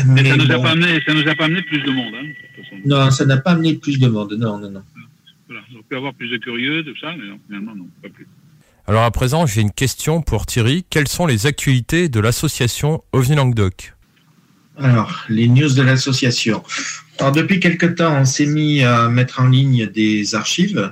[0.05, 0.63] mais Mais ça nous, bon.
[0.65, 2.13] amené, ça nous a pas amené plus de monde.
[2.15, 2.81] Hein, de toute façon.
[2.85, 4.33] Non, ça n'a pas amené plus de monde.
[4.37, 4.83] Non, non, non.
[5.47, 5.61] Voilà.
[5.77, 8.27] On peut avoir plus de curieux, tout ça, mais non, finalement, non, pas plus.
[8.85, 10.83] Alors à présent, j'ai une question pour Thierry.
[10.89, 13.93] Quelles sont les actualités de l'association OVNI Languedoc?
[14.77, 16.63] Alors, les news de l'association.
[17.19, 20.91] Alors, depuis quelque temps, on s'est mis à mettre en ligne des archives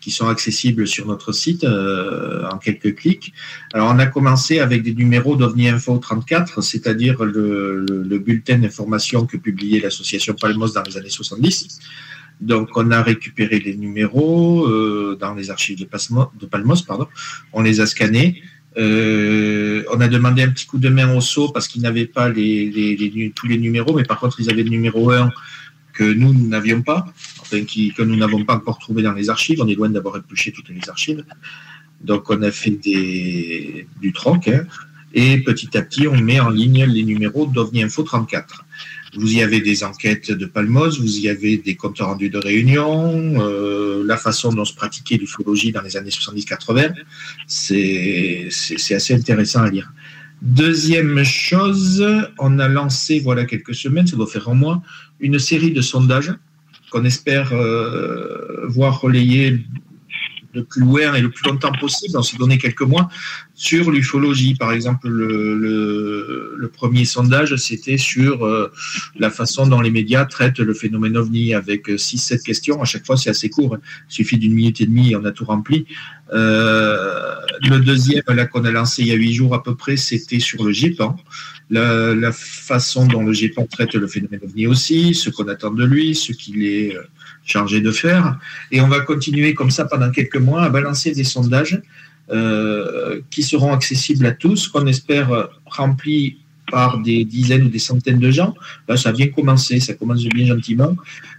[0.00, 3.32] qui sont accessibles sur notre site euh, en quelques clics.
[3.72, 8.58] Alors, on a commencé avec des numéros d'OVNI Info 34, c'est-à-dire le, le- le bulletin
[8.58, 11.78] d'information que publiait l'association Palmos dans les années 70.
[12.40, 15.84] Donc, on a récupéré les numéros euh, dans les archives de,
[16.40, 17.06] de Palmos, pardon.
[17.54, 18.42] On les a scannés.
[18.76, 22.28] Euh, on a demandé un petit coup de main au SO parce qu'ils n'avaient pas
[22.30, 25.30] tous les numéros, mais par contre, ils avaient le numéro 1
[25.92, 27.06] que nous n'avions pas,
[27.40, 29.60] enfin, que nous n'avons pas encore trouvé dans les archives.
[29.62, 31.24] On est loin d'avoir épluché toutes les archives.
[32.00, 34.48] Donc, on a fait des, du troc.
[34.48, 34.64] hein.
[35.14, 38.64] et petit à petit, on met en ligne les numéros d'OVNI Info 34.
[39.16, 43.34] Vous y avez des enquêtes de Palmos, vous y avez des comptes rendus de réunions,
[43.40, 46.94] euh, la façon dont se pratiquait l'ufologie dans les années 70-80.
[47.46, 48.48] C'est
[48.94, 49.92] assez intéressant à lire.
[50.42, 52.04] Deuxième chose,
[52.38, 54.82] on a lancé, voilà quelques semaines, ça doit faire un mois,
[55.20, 56.34] une série de sondages
[56.90, 59.64] qu'on espère euh, voir relayer
[60.54, 62.16] le plus loin et le plus longtemps possible.
[62.16, 63.08] On s'est donné quelques mois
[63.54, 64.54] sur l'ufologie.
[64.54, 68.72] Par exemple, le, premier sondage, c'était sur euh,
[69.16, 72.82] la façon dont les médias traitent le phénomène ovni avec 6-7 questions.
[72.82, 73.76] À chaque fois, c'est assez court.
[74.10, 75.86] Il suffit d'une minute et demie et on a tout rempli.
[76.32, 79.96] Euh, le deuxième, là, qu'on a lancé il y a huit jours à peu près,
[79.96, 81.16] c'était sur le GEPAN.
[81.70, 85.84] La, la façon dont le GEPAN traite le phénomène ovni aussi, ce qu'on attend de
[85.84, 87.02] lui, ce qu'il est euh,
[87.44, 88.38] chargé de faire.
[88.72, 91.80] Et on va continuer comme ça pendant quelques mois à balancer des sondages
[92.30, 96.38] euh, qui seront accessibles à tous, qu'on espère remplis
[96.70, 98.54] par des dizaines ou des centaines de gens.
[98.88, 100.96] Là, ça vient commencer, ça commence bien gentiment,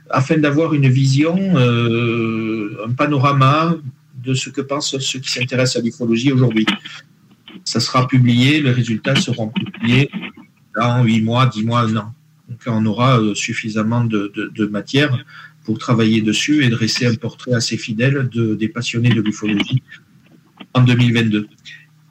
[0.09, 3.75] afin d'avoir une vision, euh, un panorama
[4.23, 6.65] de ce que pensent ceux qui s'intéressent à l'ufologie aujourd'hui.
[7.63, 10.09] Ça sera publié, les résultats seront publiés
[10.75, 12.13] dans 8 mois, 10 mois, un an.
[12.49, 15.17] Donc on aura euh, suffisamment de, matière
[15.63, 19.81] pour travailler dessus et dresser un portrait assez fidèle de, des passionnés de l'ufologie
[20.75, 21.47] en 2022.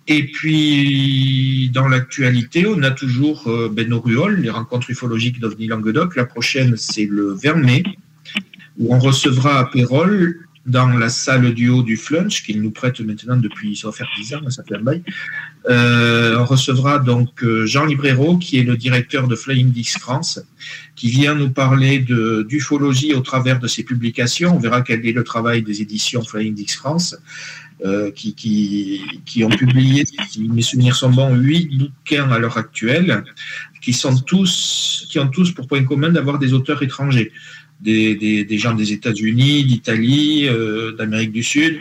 [0.06, 5.68] Et puis, dans l'actualité, on a toujours euh, ben, nos ruoles, les rencontres ufologiques d'OVNI
[5.68, 6.16] Languedoc.
[6.16, 7.82] La prochaine, c'est le 20 mai,
[8.78, 12.98] où on recevra à Pérol, dans la salle du haut du Flunch, qu'il nous prête
[13.00, 15.02] maintenant depuis, ça va faire 10 ans, ça fait un bail.
[15.68, 20.40] Euh, on recevra donc euh, Jean Librero, qui est le directeur de Flying Disc France,
[20.96, 24.56] qui vient nous parler d'ufologie au travers de ses publications.
[24.56, 27.16] On verra quel est le travail des éditions Flying Disc France,
[27.84, 33.24] euh, qui, ont publié, si mes souvenirs sont bons, huit bouquins à l'heure actuelle,
[33.82, 37.32] qui, sont tous, qui ont tous pour point commun d'avoir des auteurs étrangers.
[37.80, 41.80] Des, gens des États-Unis, d'Italie, euh, d'Amérique du Sud.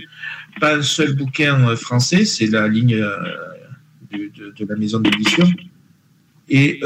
[0.59, 2.99] Pas un seul bouquin euh, français, c'est la ligne
[4.11, 5.47] de, de la maison d'édition.
[6.49, 6.81] Et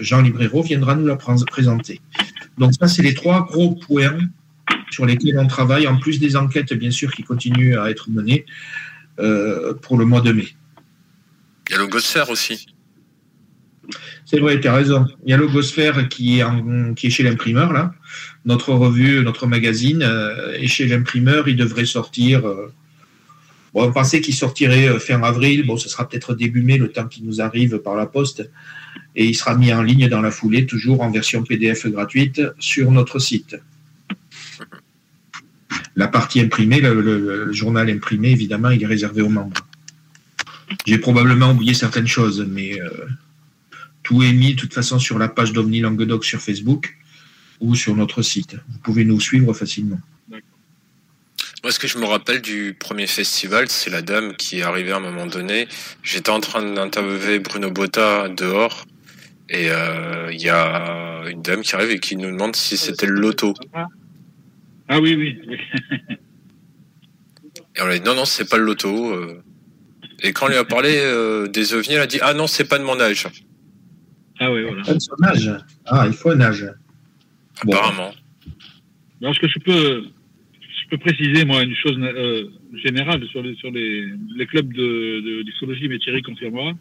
[0.00, 2.00] Jean Librero viendra nous la pré- présenter.
[2.58, 4.18] Donc ça, c'est les trois gros points
[4.96, 8.46] sur lesquels on travaille, en plus des enquêtes, bien sûr, qui continuent à être menées
[9.18, 10.48] euh, pour le mois de mai.
[11.68, 12.66] Il y a Logosphère aussi.
[14.24, 15.06] C'est vrai, tu as raison.
[15.24, 17.94] Il y a Logosphère qui est, en- qui est chez l'imprimeur, là.
[18.46, 21.46] Notre revue, notre magazine euh, est chez l'imprimeur.
[21.46, 22.46] Il devrait sortir.
[22.46, 22.72] euh,
[23.74, 25.66] bon, on pensait qu'il sortirait fin avril.
[25.66, 28.50] Bon, ce sera peut-être début mai, le temps qu'il nous arrive par la poste.
[29.14, 32.90] Et il sera mis en ligne dans la foulée, toujours en version PDF gratuite, sur
[32.90, 33.56] notre site.
[35.96, 39.66] La partie imprimée, le, journal imprimé, évidemment, il est réservé aux membres.
[40.86, 42.90] J'ai probablement oublié certaines choses, mais euh,
[44.02, 46.96] tout est mis de toute façon sur la page d'Omni Languedoc sur Facebook
[47.60, 48.56] ou sur notre site.
[48.68, 50.00] Vous pouvez nous suivre facilement.
[51.62, 54.92] Moi, ce que je me rappelle du premier festival, c'est la dame qui est arrivée
[54.92, 55.66] à un moment donné.
[56.02, 58.84] J'étais en train d'interviewer Bruno Botta dehors.
[59.48, 63.06] Et euh, il y a une dame qui arrive et qui nous demande si c'était
[63.06, 63.54] le loto.
[64.88, 65.38] Ah oui, oui.
[65.48, 65.56] oui.
[67.76, 69.12] Et on a dit non, non, c'est pas le loto.
[69.12, 69.42] euh.
[70.22, 72.68] Et quand on lui a parlé euh, des ovnis, elle a dit Ah non, c'est
[72.68, 73.26] pas de mon âge.
[74.38, 74.82] Ah oui, voilà.
[74.82, 75.50] Pas de son âge.
[75.86, 76.66] Ah, il faut un âge.
[77.62, 78.12] Apparemment.
[79.22, 80.04] Est-ce que je peux,
[80.52, 82.48] je peux préciser, moi, une chose euh,
[82.84, 84.06] générale sur les, sur les,
[84.36, 86.72] les clubs de, de mais Thierry confirmera.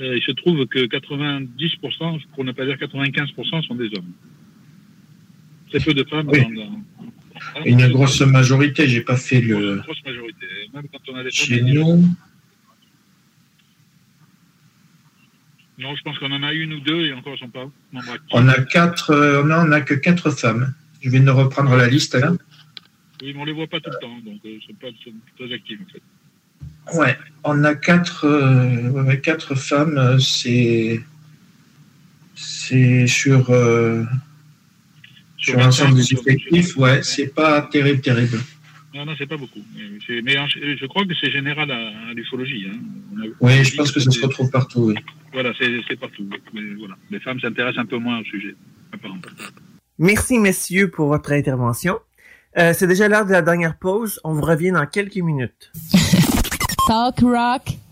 [0.00, 4.12] Euh, il se trouve que 90%, pour ne pas dire 95%, sont des hommes.
[5.70, 6.28] Très peu de femmes.
[6.32, 6.40] Oui.
[6.42, 6.82] dans- dans-
[7.64, 9.76] Une grosse majorité, j'ai pas fait Une le.
[9.80, 10.46] grosse majorité.
[10.74, 12.04] Même quand on a des Chez nous,
[15.78, 18.18] Non, je pense qu'on en a une ou deux et encore elles sont pas actifs.
[18.32, 20.74] on a quatre, euh, non, on a que quatre femmes.
[21.00, 22.32] Je viens de reprendre la liste là.
[23.22, 25.54] Oui, mais on les voit pas tout le temps, donc euh, c'est pas sont très
[25.54, 26.98] actifs en fait.
[26.98, 29.98] Ouais, on a quatre, euh, quatre femmes.
[29.98, 31.00] euh, C'est,
[32.34, 33.50] c'est sur,
[35.38, 36.76] Sur l'ensemble 25, des effectifs.
[36.76, 38.38] Ouais, c'est pas terrible, terrible.
[38.94, 39.60] Non, non, c'est pas beaucoup.
[40.08, 42.66] Mais, je crois que c'est général à, à l'ufologie.
[42.68, 43.28] Hein.
[43.40, 44.80] Oui, je pense que ça se retrouve partout.
[44.80, 44.94] Oui.
[45.32, 46.28] Voilà, c'est c'est partout.
[46.52, 46.96] Mais voilà.
[47.10, 48.54] Les femmes s'intéressent un peu moins au sujet,
[48.92, 49.20] apparemment.
[49.98, 51.98] Merci, messieurs, pour votre intervention.
[52.56, 54.20] Euh, c'est déjà l'heure de la dernière pause.
[54.24, 55.70] On vous revient dans quelques minutes.
[56.86, 57.76] Talk rock,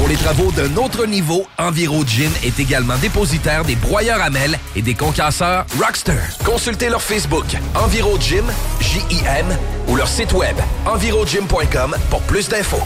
[0.00, 4.80] Pour les travaux d'un autre niveau, EnviroGym est également dépositaire des broyeurs à mêles et
[4.80, 6.16] des concasseurs Rockster.
[6.42, 7.44] Consultez leur Facebook
[7.74, 8.46] EnviroGym,
[8.80, 9.44] J-I-M,
[9.88, 10.56] ou leur site web
[10.86, 12.80] envirogym.com pour plus d'infos.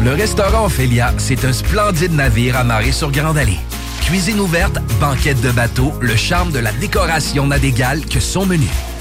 [0.00, 3.60] Le restaurant Ophélia, c'est un splendide navire amarré sur Grande Allée.
[4.00, 8.68] Cuisine ouverte, banquette de bateau, le charme de la décoration n'a d'égal que son menu.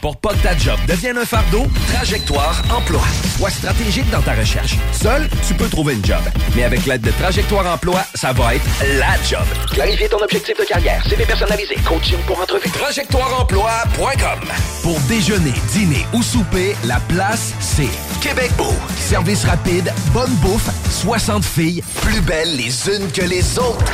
[0.00, 3.02] Pour pas que ta job devienne un fardeau, Trajectoire Emploi.
[3.36, 4.76] Sois stratégique dans ta recherche.
[4.92, 6.20] Seul, tu peux trouver une job.
[6.54, 8.64] Mais avec l'aide de Trajectoire Emploi, ça va être
[8.98, 9.44] la job.
[9.72, 12.70] Clarifier ton objectif de carrière, CV personnalisé, coaching pour entrevue.
[12.70, 14.48] TrajectoireEmploi.com
[14.82, 17.88] Pour déjeuner, dîner ou souper, la place, c'est
[18.20, 18.74] Québec Beau.
[18.98, 20.68] Service rapide, bonne bouffe,
[21.02, 23.84] 60 filles, plus belles les unes que les autres.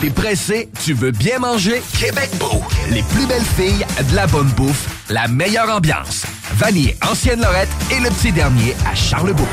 [0.00, 1.82] T'es pressé, tu veux bien manger?
[1.98, 2.62] Québec Beau.
[2.90, 6.24] Les plus belles filles, de la bonne bouffe, la meilleure ambiance.
[6.54, 9.46] Vanier, Ancienne Lorette et le petit dernier à Charlebourg.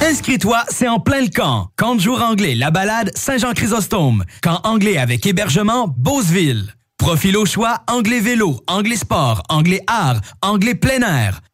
[0.00, 1.70] Inscris-toi, c'est en plein le camp.
[1.76, 4.24] Camp de jour anglais, la balade Saint-Jean-Chrysostome.
[4.42, 6.72] Camp anglais avec hébergement Beauceville.
[6.96, 11.40] Profil au choix, anglais vélo, anglais sport, anglais art, anglais plein air.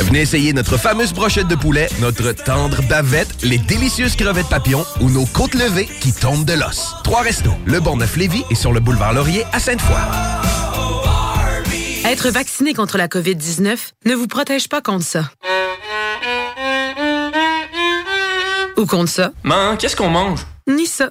[0.00, 5.10] Venez essayer notre fameuse brochette de poulet, notre tendre bavette, les délicieuses crevettes papillons ou
[5.10, 6.94] nos côtes levées qui tombent de l'os.
[7.04, 9.96] Trois restos, le Neuf Lévis et sur le boulevard Laurier à Sainte-Foy.
[12.04, 15.30] Être vacciné contre la COVID-19 ne vous protège pas contre ça.
[18.76, 19.30] Ou contre ça.
[19.42, 20.40] Man, qu'est-ce qu'on mange?
[20.66, 21.10] Ni ça.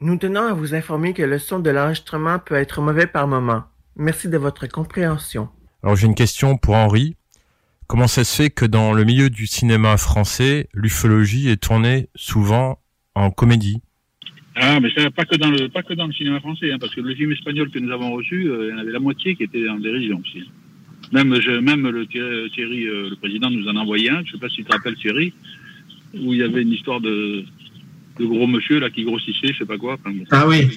[0.00, 3.64] Nous tenons à vous informer que le son de l'enregistrement peut être mauvais par moment.
[3.96, 5.48] Merci de votre compréhension.
[5.82, 7.16] Alors j'ai une question pour Henri.
[7.88, 12.78] Comment ça se fait que dans le milieu du cinéma français, l'ufologie est tournée souvent
[13.16, 13.82] en comédie?
[14.54, 16.94] Ah, mais ça, pas que dans le pas que dans le cinéma français, hein, parce
[16.94, 19.34] que le film espagnol que nous avons reçu, euh, il y en avait la moitié
[19.34, 20.48] qui était en dérision aussi.
[21.10, 24.22] Même je, même le Thierry, euh, le président nous en a envoyé un.
[24.24, 25.32] Je sais pas si tu te rappelles Thierry,
[26.14, 27.44] où il y avait une histoire de
[28.18, 29.96] le gros monsieur là qui grossissait, je sais pas quoi.
[30.30, 30.68] ah oui.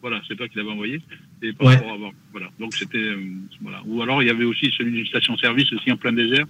[0.00, 1.00] Voilà, c'est toi qui l'avais envoyé.
[1.42, 1.76] Et pas ouais.
[1.76, 2.50] avoir, voilà.
[2.60, 3.24] Donc c'était euh,
[3.62, 3.80] voilà.
[3.86, 6.44] Ou alors il y avait aussi celui d'une station-service aussi en plein désert.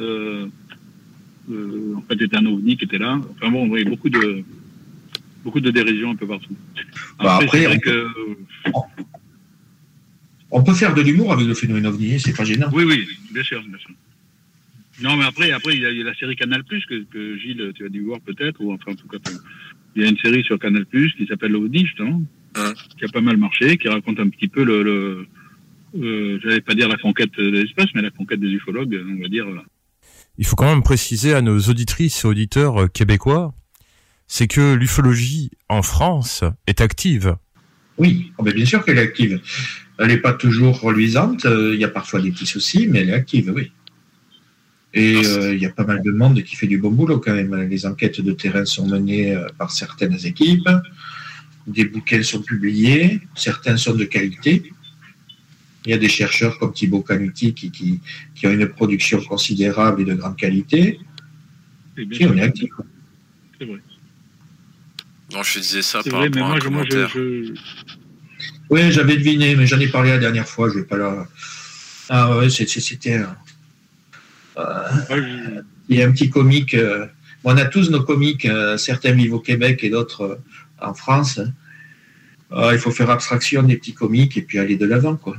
[0.00, 0.48] Euh,
[1.50, 3.20] euh, en fait, c'était un ovni qui était là.
[3.30, 4.42] Enfin bon, on voyait beaucoup de
[5.44, 6.56] beaucoup de dérision un peu partout.
[7.20, 8.08] Bah, après, après on, que...
[10.50, 12.70] on, peut faire de l'humour avec le phénomène ovni, c'est pas gênant.
[12.72, 13.90] Oui, oui, bien sûr, bien sûr.
[15.00, 17.84] Non, mais après, après il y a, la série Canal Plus que, que, Gilles, tu
[17.84, 19.18] as dû voir peut-être, ou enfin en tout cas,
[19.96, 22.22] il y a une série sur Canal Plus qui s'appelle L'Audi, justement,
[22.54, 25.26] hein qui a pas mal marché, qui raconte un petit peu le, le
[25.98, 29.28] euh, j'allais pas dire la conquête de l'espace, mais la conquête des ufologues, on va
[29.28, 29.46] dire.
[30.38, 33.54] Il faut quand même préciser à nos auditrices et auditeurs euh, québécois,
[34.26, 37.36] c'est que l'ufologie en France est active.
[37.98, 39.40] Oui, oh, bien sûr qu'elle est active.
[39.98, 43.10] Elle n'est pas toujours reluisante, euh, il y a parfois des petits soucis, mais elle
[43.10, 43.70] est active, oui.
[44.96, 47.34] Et euh, il y a pas mal de monde qui fait du bon boulot quand
[47.34, 47.54] même.
[47.68, 50.70] Les enquêtes de terrain sont menées euh, par certaines équipes,
[51.66, 54.72] des bouquins sont publiés, certains sont de qualité.
[55.84, 58.00] Il y a des chercheurs comme Thibaut Canuti qui, qui,
[58.34, 60.98] qui ont une production considérable et de grande qualité.
[62.12, 62.70] Si, on est actif.
[63.58, 63.80] C'est vrai.
[65.30, 67.10] Non, je disais ça par vrai, rapport à un commentaire.
[67.10, 67.52] Je, je...
[68.70, 70.70] Oui, j'avais deviné, mais j'en ai parlé la dernière fois.
[70.70, 71.28] Je vais pas là.
[72.08, 73.20] Ah ouais, c'était.
[74.58, 76.74] Euh, il y a un petit comique.
[76.74, 77.06] Euh,
[77.44, 80.40] on a tous nos comiques, euh, certains vivent au Québec et d'autres
[80.80, 81.40] en France.
[82.50, 85.36] il faut faire abstraction des petits comiques et puis aller de l'avant, quoi.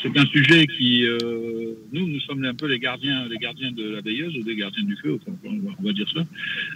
[0.00, 1.04] C'est un sujet qui,
[1.92, 4.84] nous, nous sommes un peu les gardiens, les gardiens de la veilleuse ou des gardiens
[4.84, 6.20] du feu, on va, dire ça.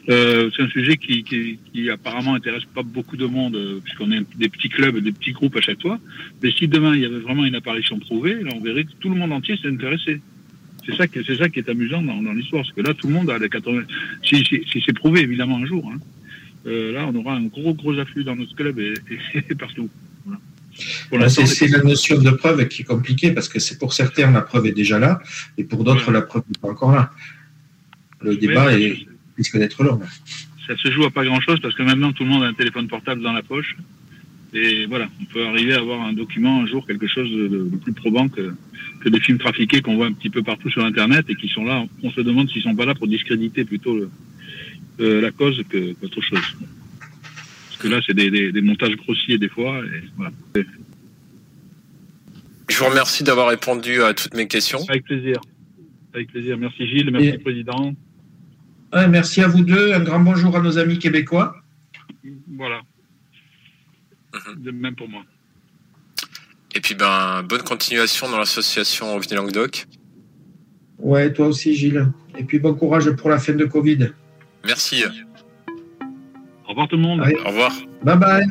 [0.08, 4.68] c'est un sujet qui, qui, apparemment intéresse pas beaucoup de monde, puisqu'on est des petits
[4.68, 6.00] clubs, des petits groupes à chaque fois.
[6.42, 9.08] Mais si demain il y avait vraiment une apparition prouvée, là, on verrait que tout
[9.08, 10.20] le monde entier s'est intéressé.
[10.86, 13.08] C'est ça, qui, c'est ça qui est amusant dans, dans, l'histoire, parce que là, tout
[13.08, 13.82] le monde a les 80.
[14.22, 15.98] Si, si, si c'est prouvé, évidemment, un jour, hein,
[16.66, 18.94] euh, là, on aura un gros, gros afflux dans notre club et,
[19.34, 19.88] et, partout.
[21.10, 21.28] Voilà.
[21.28, 24.42] C'est, c'est la notion de preuve qui est compliquée, parce que c'est pour certains, la
[24.42, 25.20] preuve est déjà là,
[25.58, 26.12] et pour d'autres, ouais.
[26.12, 27.10] la preuve n'est pas encore là.
[28.20, 29.06] Le débat ouais, est,
[29.36, 30.00] risque d'être long.
[30.66, 32.88] Ça se joue à pas grand-chose, parce que maintenant, tout le monde a un téléphone
[32.88, 33.76] portable dans la poche.
[34.54, 37.76] Et voilà, on peut arriver à avoir un document un jour, quelque chose de, de
[37.76, 38.54] plus probant que,
[39.00, 41.64] que des films trafiqués qu'on voit un petit peu partout sur Internet et qui sont
[41.64, 41.84] là.
[42.02, 44.10] On se demande s'ils sont pas là pour discréditer plutôt le,
[45.00, 46.56] euh, la cause que, qu'autre chose.
[47.68, 49.82] Parce que là, c'est des, des, des, montages grossiers des fois.
[49.84, 50.32] Et voilà.
[52.68, 54.80] Je vous remercie d'avoir répondu à toutes mes questions.
[54.88, 55.40] Avec plaisir.
[56.14, 56.56] Avec plaisir.
[56.56, 57.38] Merci Gilles, merci et...
[57.38, 57.94] Président.
[58.94, 59.92] Merci à vous deux.
[59.92, 61.56] Un grand bonjour à nos amis québécois.
[62.56, 62.80] Voilà.
[64.56, 65.22] De même pour moi.
[66.74, 69.86] Et puis, ben, bonne continuation dans l'association Languedoc.
[70.98, 72.06] Ouais, toi aussi, Gilles.
[72.38, 74.10] Et puis bon courage pour la fin de Covid.
[74.64, 75.04] Merci.
[76.64, 77.20] Au revoir tout le monde.
[77.20, 77.72] Au revoir.
[78.02, 78.46] Bye bye.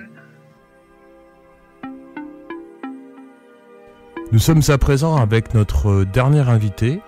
[4.31, 6.99] Nous sommes à présent avec notre dernière invitée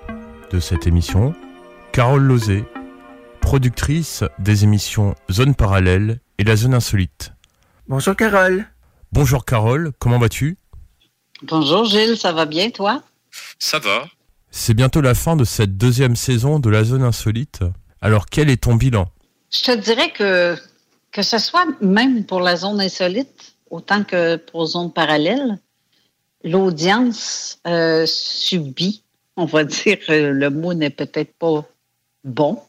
[0.51, 1.33] de cette émission,
[1.91, 2.63] Carole Lozé,
[3.41, 7.36] productrice des émissions Zone Parallèle et La Zone Insolite.
[7.89, 8.65] Bonjour Carole.
[9.13, 10.57] Bonjour Carole, comment vas-tu?
[11.43, 13.01] Bonjour Gilles, ça va bien toi?
[13.59, 14.07] Ça va.
[14.51, 17.61] C'est bientôt la fin de cette deuxième saison de La Zone Insolite.
[18.01, 19.07] Alors quel est ton bilan?
[19.49, 20.57] Je te dirais que
[21.13, 25.57] que ce soit même pour la zone insolite, autant que pour zone parallèle,
[26.43, 29.03] l'audience euh, subit,
[29.37, 31.63] on va dire, euh, le mot n'est peut-être pas
[32.25, 32.61] bon,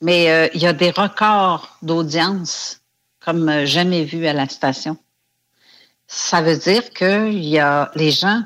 [0.00, 2.81] mais euh, il y a des records d'audience
[3.24, 4.96] comme euh, jamais vu à la station.
[6.06, 8.42] Ça veut dire que y a, les gens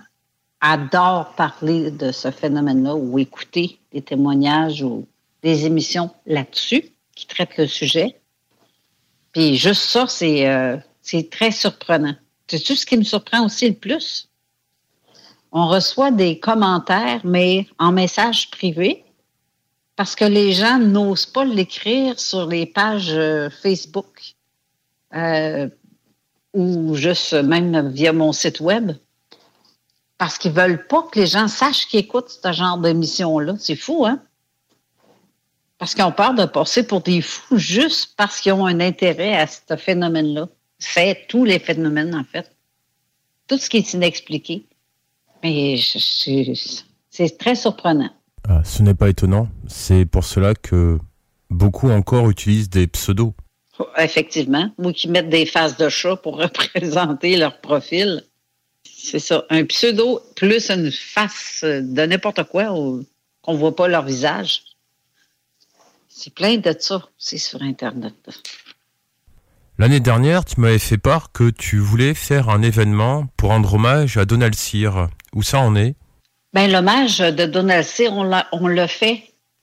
[0.61, 5.07] adorent parler de ce phénomène-là ou écouter des témoignages ou
[5.43, 8.21] des émissions là-dessus qui traitent le sujet.
[9.33, 10.77] Puis juste ça, c'est euh,
[11.31, 12.15] très surprenant.
[12.49, 14.29] C'est tout ce qui me surprend aussi le plus?
[15.53, 19.05] On reçoit des commentaires, mais en message privé,
[19.97, 24.36] parce que les gens n'osent pas l'écrire sur les pages euh, Facebook
[25.17, 25.69] euh,
[26.53, 28.93] ou juste même via mon site web.
[30.19, 33.55] Parce qu'ils veulent pas que les gens sachent qu'ils écoutent ce genre d'émission-là.
[33.59, 34.21] C'est fou, hein?
[35.79, 39.47] Parce ont peur de passer pour des fous juste parce qu'ils ont un intérêt à
[39.47, 40.49] ce phénomène-là.
[40.79, 42.51] C'est tous les phénomènes, en fait.
[43.47, 44.67] Tout ce qui est inexpliqué.
[45.43, 48.11] Mais c'est très surprenant.
[48.49, 50.99] Ah, Ce n'est pas étonnant, c'est pour cela que
[51.51, 53.35] beaucoup encore utilisent des pseudos.
[53.99, 54.71] Effectivement.
[54.79, 58.25] Ou qui mettent des faces de chat pour représenter leur profil.
[58.85, 59.45] C'est ça.
[59.51, 64.63] Un pseudo plus une face de n'importe quoi qu'on ne voit pas leur visage.
[66.09, 67.09] C'est plein de ça.
[67.19, 68.15] C'est sur Internet.
[69.79, 74.17] L'année dernière, tu m'avais fait part que tu voulais faire un événement pour rendre hommage
[74.17, 75.09] à Donald Cyr.
[75.35, 75.95] Où ça en est?
[76.55, 79.23] Ben, l'hommage de Donald Cyr, on on l'a fait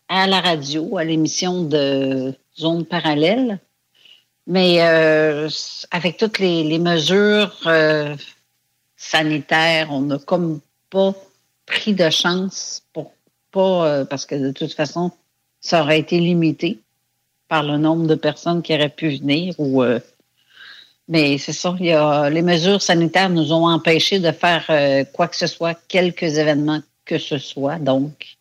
[0.10, 3.60] à la radio, à l'émission de Zone Parallèle.
[4.46, 5.50] Mais euh,
[5.92, 8.16] avec toutes les, les mesures euh,
[8.98, 10.60] sanitaires, on n'a comme
[10.90, 11.14] pas
[11.66, 13.14] pris de chance pour
[13.52, 15.12] pas, euh, parce que de toute façon,
[15.62, 16.80] ça aurait été limité
[17.48, 20.00] par le nombre de personnes qui auraient pu venir ou euh,
[21.08, 25.04] mais c'est ça, il y a, les mesures sanitaires nous ont empêchés de faire euh,
[25.04, 27.78] quoi que ce soit, quelques événements que ce soit.
[27.78, 28.38] Donc,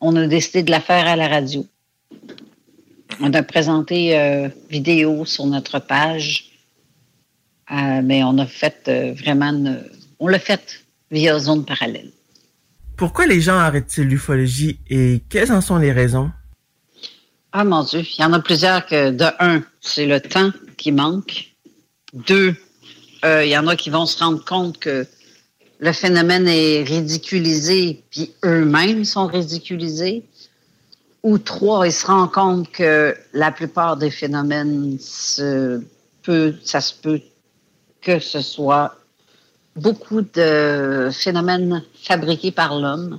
[0.00, 1.64] on a décidé de la faire à la radio.
[3.20, 6.50] On a présenté euh, vidéo sur notre page,
[7.70, 9.84] euh, mais on a fait euh, vraiment, une-
[10.18, 12.10] on l'a fait via zone parallèle.
[12.96, 16.30] Pourquoi les gens arrêtent-ils l'ufologie et quelles en sont les raisons?
[17.52, 20.92] Ah mon Dieu, il y en a plusieurs que, de un, c'est le temps qui
[20.92, 21.52] manque.
[22.12, 22.54] Deux,
[23.24, 25.06] euh, il y en a qui vont se rendre compte que
[25.78, 30.24] le phénomène est ridiculisé, puis eux-mêmes sont ridiculisés.
[31.26, 35.82] Ou trois, ils se rendent compte que la plupart des phénomènes, se
[36.22, 37.20] peut, ça se peut
[38.00, 38.94] que ce soit
[39.74, 43.18] beaucoup de phénomènes fabriqués par l'homme,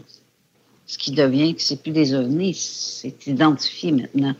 [0.85, 4.35] ce qui devient que c'est plus des ovnis, c'est identifié maintenant.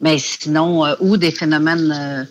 [0.00, 2.24] Mais sinon, euh, ou des phénomènes euh,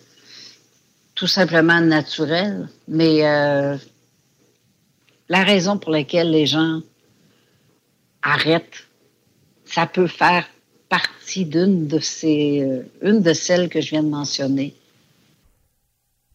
[1.13, 3.77] tout simplement naturels, mais euh,
[5.29, 6.81] la raison pour laquelle les gens
[8.23, 8.84] arrêtent,
[9.65, 10.47] ça peut faire
[10.89, 14.75] partie d'une euh, de celles que je viens de mentionner.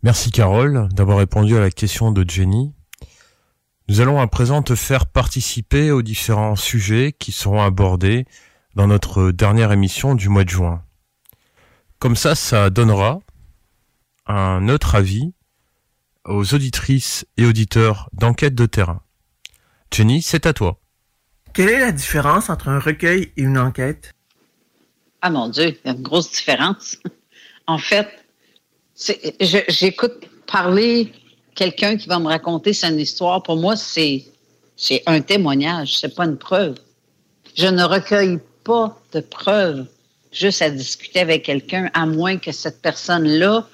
[0.02, 2.72] Merci Carole d'avoir répondu à la question de Jenny.
[3.88, 8.24] Nous allons à présent te faire participer aux différents sujets qui seront abordés
[8.74, 10.82] dans notre dernière émission du mois de juin.
[11.98, 13.20] Comme ça, ça donnera
[14.26, 15.34] un autre avis
[16.24, 19.02] aux auditrices et auditeurs d'enquête de terrain.
[19.92, 20.79] Jenny, c'est à toi.
[21.52, 24.12] Quelle est la différence entre un recueil et une enquête?
[25.22, 26.96] Ah mon Dieu, il y a une grosse différence.
[27.66, 28.08] en fait,
[29.68, 31.12] j'écoute parler
[31.54, 33.42] quelqu'un qui va me raconter son histoire.
[33.42, 34.24] Pour moi, c'est
[34.76, 36.76] c'est un témoignage, c'est pas une preuve.
[37.54, 39.86] Je ne recueille pas de preuves
[40.32, 43.68] juste à discuter avec quelqu'un, à moins que cette personne-là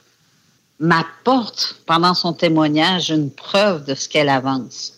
[0.79, 4.96] m'apporte pendant son témoignage une preuve de ce qu'elle avance.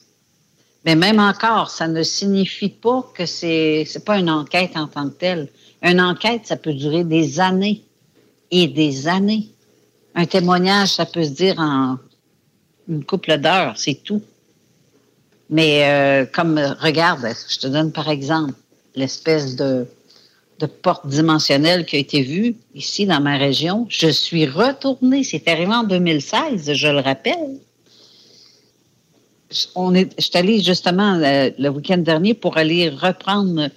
[0.84, 5.08] Mais même encore, ça ne signifie pas que c'est c'est pas une enquête en tant
[5.08, 5.48] que telle.
[5.82, 7.82] Une enquête, ça peut durer des années
[8.50, 9.48] et des années.
[10.14, 11.98] Un témoignage, ça peut se dire en
[12.88, 14.22] une couple d'heures, c'est tout.
[15.50, 18.54] Mais euh, comme, regarde, je te donne par exemple
[18.94, 19.86] l'espèce de,
[20.58, 23.86] de porte dimensionnelle qui a été vue ici dans ma région.
[23.88, 27.58] Je suis retournée, c'est arrivé en 2016, je le rappelle.
[29.74, 33.68] On est, je suis allée justement le, le week-end dernier pour aller reprendre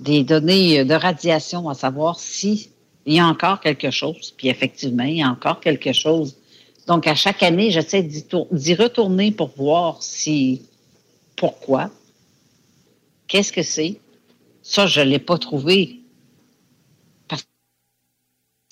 [0.00, 2.70] des données de radiation, à savoir si
[3.06, 4.32] il y a encore quelque chose.
[4.36, 6.36] Puis effectivement, il y a encore quelque chose.
[6.86, 10.62] Donc, à chaque année, j'essaie d'y retourner pour voir si,
[11.36, 11.90] pourquoi,
[13.26, 14.00] qu'est-ce que c'est.
[14.62, 16.00] Ça, je ne l'ai pas trouvé.
[17.28, 17.46] Parce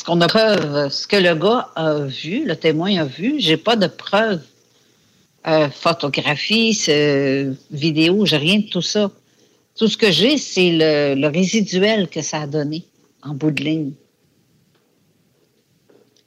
[0.04, 3.76] qu'on a preuve, ce que le gars a vu, le témoin a vu, j'ai pas
[3.76, 4.42] de preuve.
[5.46, 6.72] Euh, photographie,
[7.70, 9.12] vidéo, j'ai rien de tout ça.
[9.76, 12.84] Tout ce que j'ai, c'est le, résiduel que ça a donné
[13.22, 13.92] en bout de ligne.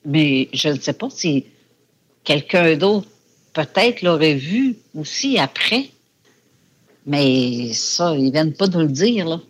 [0.05, 1.45] Mais je ne sais pas si
[2.23, 3.07] quelqu'un d'autre
[3.53, 5.89] peut-être l'aurait vu aussi après.
[7.05, 9.41] Mais ça, ils viennent pas nous le dire, là.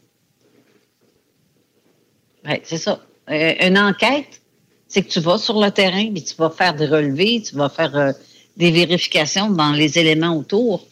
[2.45, 3.05] Ouais, c'est ça.
[3.29, 4.41] Euh, une enquête,
[4.87, 7.69] c'est que tu vas sur le terrain, puis tu vas faire des relevés, tu vas
[7.69, 8.11] faire euh,
[8.57, 10.85] des vérifications dans les éléments autour?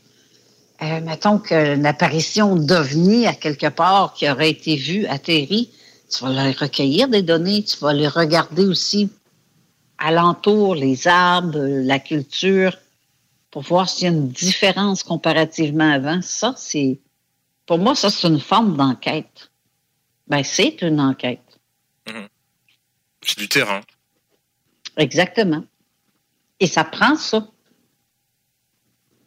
[0.82, 5.72] Euh, mettons qu'une apparition d'OVNI à quelque part qui aurait été vue, atterri,
[6.10, 9.10] tu vas aller recueillir des données, tu vas aller regarder aussi
[9.98, 12.78] alentour, les arbres, la culture,
[13.50, 16.22] pour voir s'il y a une différence comparativement avant.
[16.22, 17.00] Ça, c'est,
[17.66, 19.50] pour moi, ça, c'est une forme d'enquête.
[20.28, 21.42] Ben, c'est une enquête.
[23.24, 23.82] C'est du terrain.
[24.96, 25.64] Exactement.
[26.60, 27.48] Et ça prend ça.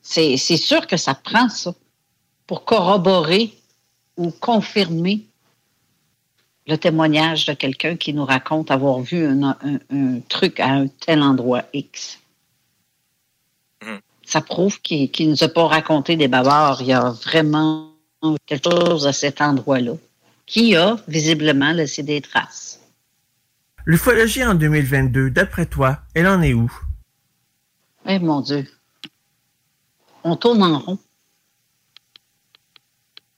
[0.03, 1.75] C'est c'est sûr que ça prend ça
[2.47, 3.53] pour corroborer
[4.17, 5.27] ou confirmer
[6.67, 10.87] le témoignage de quelqu'un qui nous raconte avoir vu un, un- un truc à un
[10.89, 12.19] tel endroit X.
[14.25, 16.83] Ça prouve qu'il ne nous a pas raconté des bavards.
[16.83, 17.93] Il y a vraiment
[18.47, 19.95] quelque chose à cet endroit-là
[20.47, 22.81] qui a visiblement laissé des traces.
[23.87, 26.71] L'ufologie en 2022, d'après toi, elle en est où?
[28.07, 28.67] Eh mon Dieu.
[30.25, 30.99] On tourne en rond.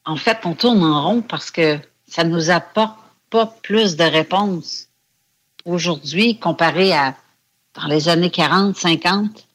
[0.04, 2.98] En fait, on tourne en rond parce que ça nous apporte
[3.30, 4.88] pas plus de réponses
[5.64, 7.16] aujourd'hui comparé à
[7.74, 9.48] dans les années 40, 50.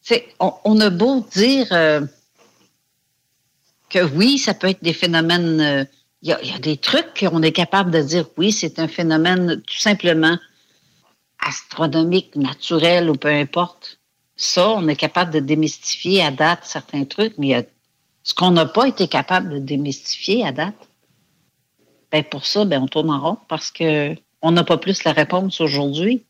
[0.00, 2.04] C'est, on, on a beau dire euh,
[3.88, 5.60] que oui, ça peut être des phénomènes.
[5.60, 5.84] euh,
[6.22, 9.78] il y a des trucs qu'on est capable de dire oui, c'est un phénomène tout
[9.78, 10.36] simplement
[11.40, 14.00] astronomique, naturel ou peu importe.
[14.36, 17.66] Ça, on est capable de démystifier à date certains trucs, mais il y
[18.22, 20.88] ce qu'on n'a pas été capable de démystifier à date.
[22.12, 25.12] Ben pour ça, ben on tourne en rond parce que on n'a pas plus la
[25.12, 26.26] réponse aujourd'hui.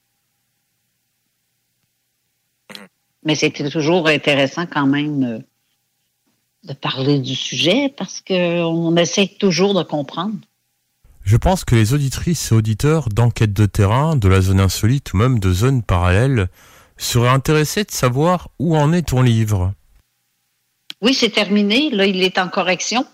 [3.25, 5.39] Mais c'était toujours intéressant quand même euh,
[6.65, 10.39] de parler du sujet parce qu'on essaie toujours de comprendre.
[11.29, 15.19] Je pense que les auditrices et auditeurs d'enquête de terrain, de la zone insolite ou
[15.19, 16.49] même de zones parallèles
[16.97, 19.75] seraient intéressés de savoir où en est ton livre.
[21.03, 21.91] Oui, c'est terminé.
[21.91, 23.05] Là, il est en correction.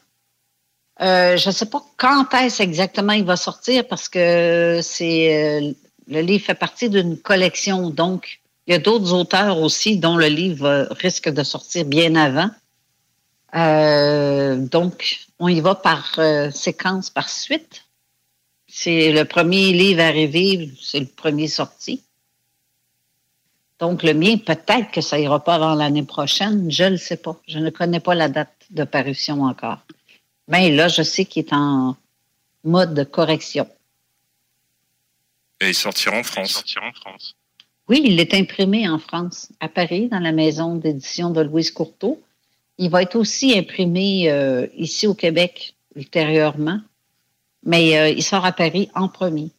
[1.03, 5.73] Euh, je ne sais pas quand est-ce exactement il va sortir parce que c'est euh,
[6.07, 7.91] le livre fait partie d'une collection.
[7.91, 8.39] Donc,
[8.69, 12.51] il y a d'autres auteurs aussi dont le livre risque de sortir bien avant.
[13.57, 16.21] Euh, donc, on y va par
[16.53, 17.85] séquence, par suite.
[18.77, 22.03] C'est le premier livre arrivé, c'est le premier sorti.
[23.79, 26.69] Donc, le mien, peut-être que ça ira pas avant l'année prochaine.
[26.73, 27.41] Je ne sais pas.
[27.47, 29.79] Je ne connais pas la date de parution encore.
[30.49, 31.97] Mais là, je sais qu'il est en
[32.65, 33.69] mode de correction.
[35.61, 36.65] Et il sortira en France.
[37.89, 42.21] Oui, il est imprimé en France, à Paris, dans la maison d'édition de Louise Courteau.
[42.79, 46.81] Il va être aussi imprimé euh, ici au Québec ultérieurement,
[47.65, 49.51] mais euh, il sort à Paris en premier.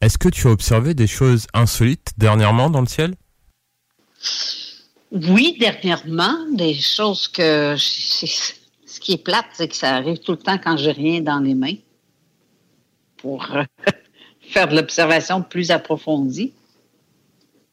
[0.00, 3.14] Est-ce que tu as observé des choses insolites dernièrement dans le ciel?
[5.10, 10.38] Oui, dernièrement, des choses que ce qui est plate, c'est que ça arrive tout le
[10.38, 11.76] temps quand j'ai rien dans les mains
[13.16, 13.64] pour euh,
[14.40, 16.52] faire de l'observation plus approfondie.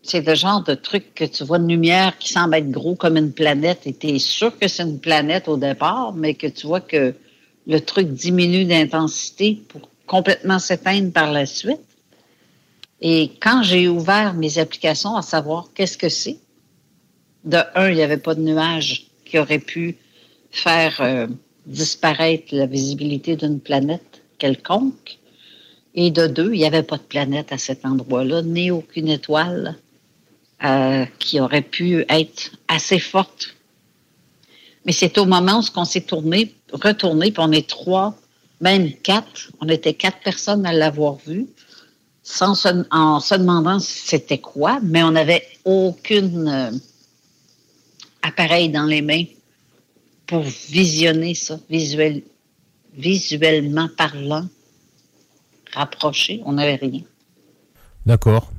[0.01, 3.17] C'est le genre de truc que tu vois une lumière qui semble être gros comme
[3.17, 6.67] une planète et tu es sûr que c'est une planète au départ, mais que tu
[6.67, 7.15] vois que
[7.67, 11.79] le truc diminue d'intensité pour complètement s'éteindre par la suite.
[13.01, 16.37] Et quand j'ai ouvert mes applications à savoir qu'est-ce que c'est,
[17.43, 19.97] de un, il n'y avait pas de nuage qui aurait pu
[20.51, 21.27] faire euh,
[21.65, 25.19] disparaître la visibilité d'une planète quelconque.
[25.93, 29.77] Et de deux, il n'y avait pas de planète à cet endroit-là, ni aucune étoile
[30.63, 33.55] euh, qui aurait pu être assez forte.
[34.85, 38.15] Mais c'est au moment où on s'est tourné, retourné, puis on est trois,
[38.61, 39.51] même quatre.
[39.61, 41.47] On était quatre personnes à l'avoir vu,
[42.23, 46.71] sans en se demandant c'était quoi, mais on n'avait aucune euh,
[48.21, 49.25] appareil dans les mains
[50.27, 52.23] pour visionner ça, visuel,
[52.97, 54.47] visuellement parlant,
[55.73, 56.41] rapproché.
[56.45, 57.01] On n'avait rien.
[58.05, 58.51] D'accord.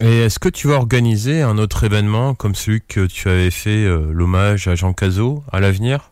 [0.00, 3.84] Et est-ce que tu vas organiser un autre événement comme celui que tu avais fait,
[3.84, 6.11] euh, l'hommage à Jean Cazot, à l'avenir?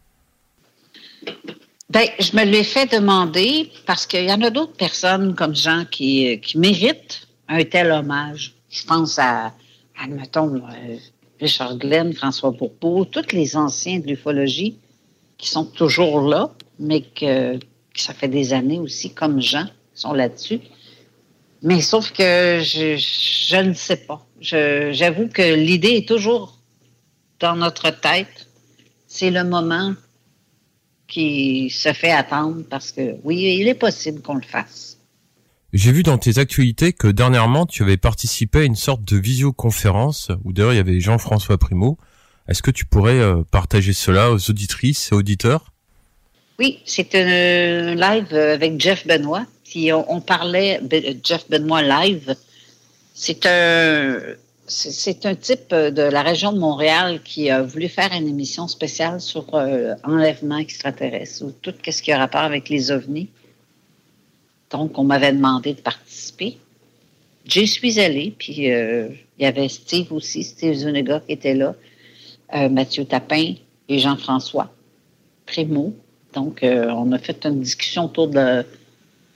[1.91, 5.85] Ben, je me l'ai fait demander parce qu'il y en a d'autres personnes comme Jean
[5.85, 8.55] qui, qui méritent un tel hommage.
[8.71, 9.53] Je pense à,
[10.01, 10.97] admettons, euh,
[11.41, 14.77] Richard Glenn, François Bourbeau, tous les anciens de l'ufologie
[15.37, 17.59] qui sont toujours là, mais que,
[17.97, 20.61] ça fait des années aussi, comme Jean, sont là-dessus.
[21.63, 24.25] Mais sauf que je, je ne sais pas.
[24.41, 26.59] J'avoue que l'idée est toujours
[27.41, 28.49] dans notre tête.
[29.09, 29.95] C'est le moment
[31.11, 34.97] qui se fait attendre parce que oui, il est possible qu'on le fasse.
[35.73, 40.31] J'ai vu dans tes actualités que dernièrement tu avais participé à une sorte de visioconférence
[40.45, 41.99] où d'ailleurs il y avait Jean-François Primo.
[42.49, 45.73] Est-ce que tu pourrais euh, partager cela aux auditrices et auditeurs?
[46.59, 49.47] Oui, c'est un live avec Jeff Benoît.
[49.65, 52.35] Puis on, parlait Be- Jeff Benoît live.
[53.15, 54.19] C'est un
[54.71, 59.21] c'est- un type de la région de Montréal qui a voulu faire une émission spéciale
[59.21, 63.29] sur euh, enlèvement extraterrestre ou tout ce qui a rapport avec les ovnis.
[64.71, 66.59] Donc, on m'avait demandé de participer.
[67.45, 71.75] J'y suis allée, puis euh, il y avait Steve aussi, Steve Zuniga qui était là,
[72.55, 73.55] euh, Mathieu Tapin
[73.89, 74.73] et Jean-François
[75.47, 75.93] Primo.
[76.35, 78.65] Donc, euh, on a fait une discussion autour de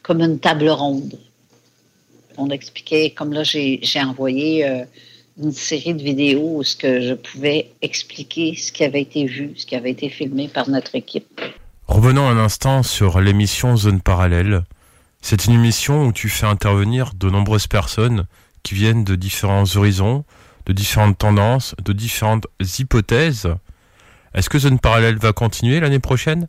[0.02, 1.18] comme une table ronde.
[2.36, 4.84] On expliquait, comme là, j'ai envoyé euh,
[5.38, 9.52] une série de vidéos où ce que je pouvais expliquer ce qui avait été vu,
[9.56, 11.40] ce qui avait été filmé par notre équipe.
[11.86, 14.64] Revenons un instant sur l'émission Zone Parallèle.
[15.20, 18.26] C'est une émission où tu fais intervenir de nombreuses personnes
[18.62, 20.24] qui viennent de différents horizons,
[20.66, 22.46] de différentes tendances, de différentes
[22.78, 23.48] hypothèses.
[24.34, 26.48] Est-ce que Zone Parallèle va continuer l'année prochaine?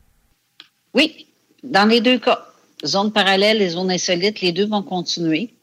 [0.93, 1.27] Oui,
[1.63, 2.45] dans les deux cas,
[2.85, 5.54] zone parallèle et zone insolite, les deux vont continuer.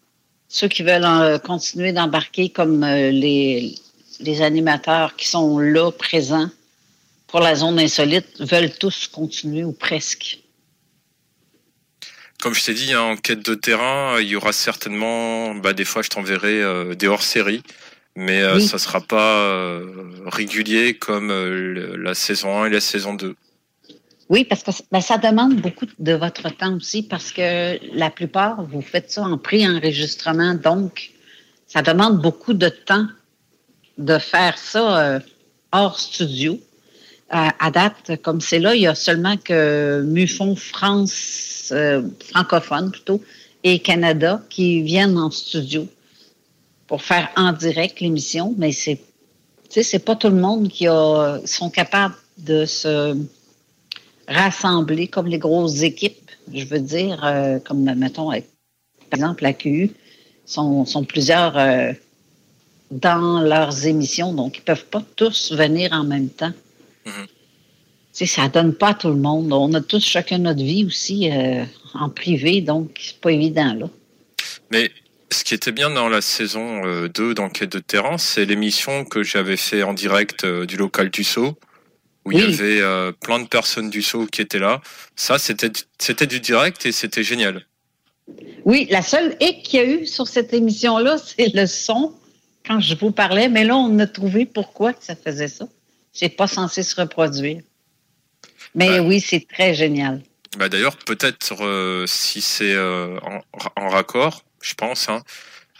[0.55, 3.75] Ceux qui veulent euh, continuer d'embarquer comme euh, les,
[4.21, 6.51] les animateurs qui sont là, présents
[7.27, 10.41] pour la zone insolite, veulent tous continuer ou presque.
[12.39, 15.87] Comme je t'ai dit, hein, en quête de terrain, il y aura certainement, bah, des
[15.87, 17.63] fois, je t'enverrai euh, des hors-séries,
[18.15, 18.61] mais Oui.
[18.61, 19.81] ça sera pas
[20.27, 21.33] régulier comme
[21.97, 23.35] la saison 1 et la saison 2.
[24.33, 28.65] Oui, parce que ben, ça demande beaucoup de votre temps aussi, parce que la plupart,
[28.65, 31.11] vous faites ça en pré-enregistrement, donc
[31.67, 33.07] ça demande beaucoup de temps
[33.99, 35.21] de faire ça euh,
[35.71, 36.59] hors studio.
[37.35, 42.01] Euh, à date, comme c'est là, il y a seulement que Mufon France, euh,
[42.31, 43.23] francophone plutôt,
[43.65, 45.87] et Canada qui viennent en studio
[46.87, 48.99] pour faire en direct l'émission, mais c'est,
[49.69, 53.15] c'est pas tout le monde qui a, sont capables de se
[54.29, 58.49] rassembler comme les grosses équipes, je veux dire, euh, comme mettons, avec,
[59.11, 59.91] par exemple, la QU,
[60.45, 61.93] sont, sont plusieurs euh,
[62.91, 66.53] dans leurs émissions, donc ils ne peuvent pas tous venir en même temps.
[67.05, 67.13] Tu
[68.13, 69.53] sais, ça donne pas à tout le monde.
[69.53, 73.87] On a tous chacun notre vie aussi euh, en privé, donc c'est pas évident là.
[74.71, 74.91] Mais
[75.31, 79.23] ce qui était bien dans la saison euh, 2 d'Enquête de terrain, c'est l'émission que
[79.23, 81.57] j'avais fait en direct du local du Sceau,
[82.25, 84.81] où il y avait euh, plein de personnes du Sceau qui étaient là.
[85.17, 87.67] Ça, c'était c'était du direct et c'était génial.
[88.65, 92.15] Oui, la seule hic qu'il y a eu sur cette émission-là, c'est le son
[92.67, 95.67] quand je vous parlais, mais là, on a trouvé pourquoi que ça faisait ça.
[96.13, 97.61] C'est pas censé se reproduire.
[98.75, 100.23] Mais oui, c'est très génial.
[100.57, 103.41] Bah, D'ailleurs, peut-être euh, si c'est euh, en,
[103.83, 105.23] en raccord, je pense, hein,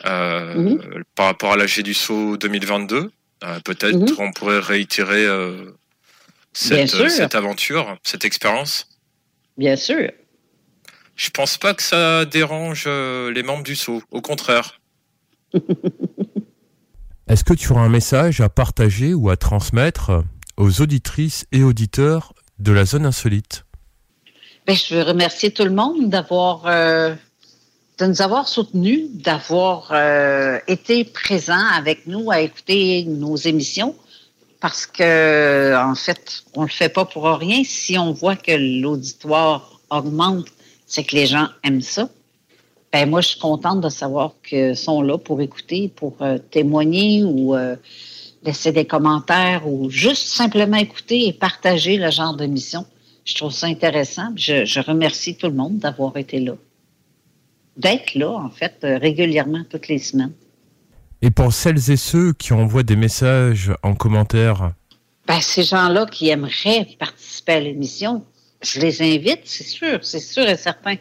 [0.07, 1.05] euh, Mhm.
[1.15, 3.13] par rapport à l'AG du Sceau 2022,
[3.45, 4.17] euh, peut-être Mhm.
[4.19, 5.25] on pourrait réitérer
[6.53, 7.11] cette, sûr.
[7.11, 8.89] cette aventure, cette expérience.
[9.57, 10.11] Bien sûr.
[11.17, 14.81] Je pense pas que ça dérange euh, les membres du Sceau, au contraire.
[17.29, 20.25] Est-ce que tu auras un message à partager ou à transmettre
[20.57, 23.65] aux auditrices et auditeurs de la zone insolite?
[24.67, 27.15] Ben, je veux remercier tout le monde d'avoir euh,
[27.99, 33.95] de nous avoir soutenus, d'avoir euh, été présents avec nous à écouter nos émissions.
[34.63, 37.65] Parce que, en fait, on le fait pas pour rien.
[37.65, 40.47] Si on voit que l'auditoire augmente,
[40.87, 42.09] c'est que les gens aiment ça.
[42.93, 47.25] ben moi, je suis contente de savoir qu'ils sont là pour écouter, pour euh, témoigner
[47.25, 47.75] ou euh,
[48.45, 52.87] laisser des commentaires ou juste simplement écouter et partager le genre de mission.
[53.25, 54.29] Je trouve ça intéressant.
[54.37, 56.55] Je, je remercie tout le monde d'avoir été là.
[57.77, 60.35] D'être là, en fait, euh, régulièrement toutes les semaines.
[61.25, 64.73] Et pour celles et ceux qui envoient des messages en commentaire,
[65.29, 68.25] Ben, ces gens-là qui aimeraient participer à l'émission,
[68.61, 70.97] je les invite, c'est sûr, c'est sûr et certain.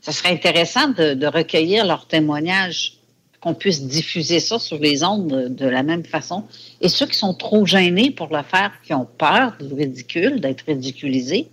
[0.00, 2.98] Ça serait intéressant de, recueillir leurs témoignages,
[3.40, 6.48] qu'on puisse diffuser ça sur les ondes de, de la même façon.
[6.80, 10.64] Et ceux qui sont trop gênés pour le faire, qui ont peur du ridicule, d'être
[10.66, 11.48] ridiculisés,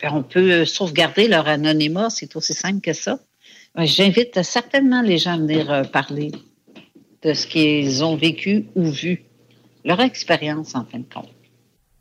[0.00, 3.18] ben, on peut sauvegarder leur anonymat, c'est aussi simple que ça.
[3.74, 6.32] Ben, J'invite certainement les gens à venir euh, parler
[7.22, 9.24] de ce qu'ils ont vécu ou vu,
[9.84, 11.30] leur expérience en fin de compte.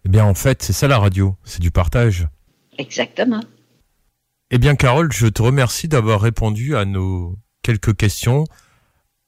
[0.06, 2.28] eh bien en fait, c'est ça la radio, c'est du partage.
[2.78, 3.42] Exactement.
[4.50, 8.46] Eh bien Carole, je te remercie d'avoir répondu à nos quelques questions.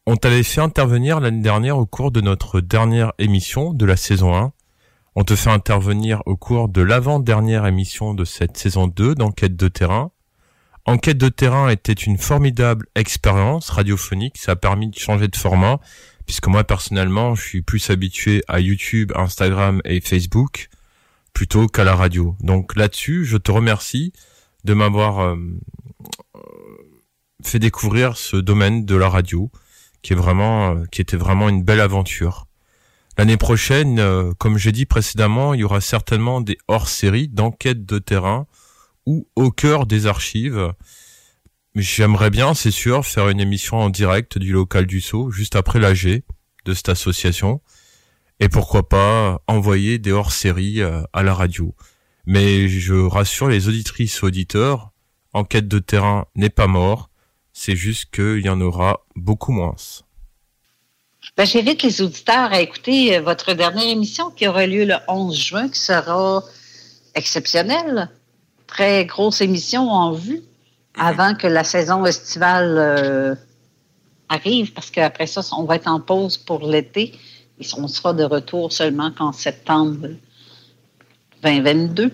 [0.06, 4.36] On t'avait fait intervenir l'année dernière au cours de notre dernière émission de la saison
[4.36, 4.52] 1.
[5.16, 9.68] On te fait intervenir au cours de l'avant-dernière émission de cette saison 2 d'Enquête de
[9.68, 10.12] terrain.
[10.86, 14.38] Enquête de terrain était une formidable expérience radiophonique.
[14.38, 15.80] Ça a permis de changer de format,
[16.26, 20.70] puisque moi personnellement, je suis plus habitué à YouTube, Instagram et Facebook
[21.32, 22.36] plutôt qu'à la radio.
[22.42, 24.12] Donc là-dessus, je te remercie
[24.66, 25.38] de m'avoir euh,
[27.44, 29.52] fait découvrir ce domaine de la radio,
[30.02, 32.48] qui est vraiment, euh, qui était vraiment une belle aventure.
[33.18, 38.00] L'année prochaine, euh, comme j'ai dit précédemment, il y aura certainement des hors-séries d'enquête de
[38.00, 38.48] terrain
[39.06, 40.74] ou au cœur des archives.
[41.76, 45.80] J'aimerais bien, c'est sûr, faire une émission en direct du local du Sceau, juste après
[45.80, 46.24] l'AG
[46.66, 47.62] de cette association.
[48.40, 51.76] Et pourquoi pas envoyer des hors-séries euh, à la radio.
[52.26, 54.92] Mais je rassure les auditrices et auditeurs,
[55.34, 57.10] enquête de terrain n'est pas mort,
[57.54, 59.76] c'est juste qu'il y en aura beaucoup moins.
[61.38, 65.38] Ben, J'invite les auditeurs à écouter euh, votre dernière émission qui aura lieu le 11
[65.38, 66.44] juin, qui sera
[67.16, 68.10] exceptionnelle.
[68.74, 70.42] Très grosse émission en vue
[70.98, 73.36] avant que la saison estivale euh,
[74.30, 77.14] arrive, parce qu'après ça, on va être en pause pour l'été
[77.60, 80.08] et on sera de retour seulement qu'en septembre
[81.44, 82.12] 2022.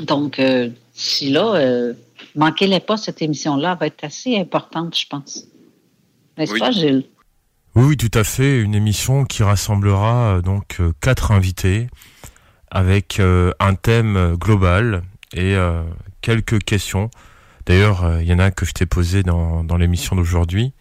[0.00, 1.94] Donc, euh, d'ici là, euh,
[2.34, 5.44] manquez-les pas, cette émission-là va être assez importante, je pense.
[6.36, 6.60] N'est-ce Oui.
[6.60, 7.06] pas, Gilles?
[7.76, 8.60] Oui, oui, tout à fait.
[8.60, 11.88] Une émission qui rassemblera euh, donc euh, quatre invités
[12.70, 15.02] avec euh, un thème euh, global
[15.32, 15.82] et euh,
[16.20, 17.10] quelques questions.
[17.66, 20.72] D'ailleurs, euh, il y en a que je t'ai posé dans, dans l'émission d'aujourd'hui.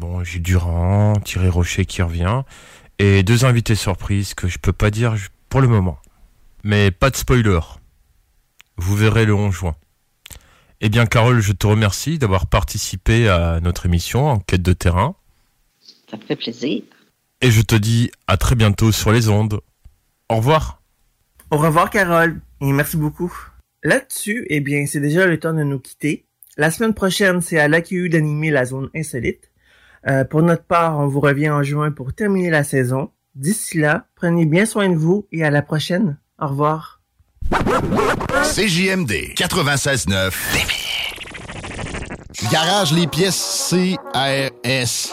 [0.00, 2.42] Bon, Gilles Durand, Thierry Rocher qui revient
[2.98, 5.14] et deux invités surprises que je peux pas dire
[5.48, 5.98] pour le moment.
[6.64, 7.60] Mais pas de spoiler.
[8.76, 9.76] Vous verrez le 11 juin.
[10.80, 15.14] Eh bien, Carole, je te remercie d'avoir participé à notre émission Enquête de terrain.
[16.10, 16.82] Ça me fait plaisir.
[17.40, 19.60] Et je te dis à très bientôt sur les ondes.
[20.28, 20.82] Au revoir.
[21.50, 23.32] Au revoir, Carole, et merci beaucoup.
[23.86, 26.26] Là-dessus, eh bien, c'est déjà le temps de nous quitter.
[26.56, 29.52] La semaine prochaine, c'est à l'AQU d'animer la zone insolite.
[30.08, 33.12] Euh, pour notre part, on vous revient en juin pour terminer la saison.
[33.36, 36.18] D'ici là, prenez bien soin de vous et à la prochaine.
[36.40, 37.00] Au revoir.
[38.42, 40.32] CJMD 96.9.
[42.50, 45.12] Garage les pièces CRS.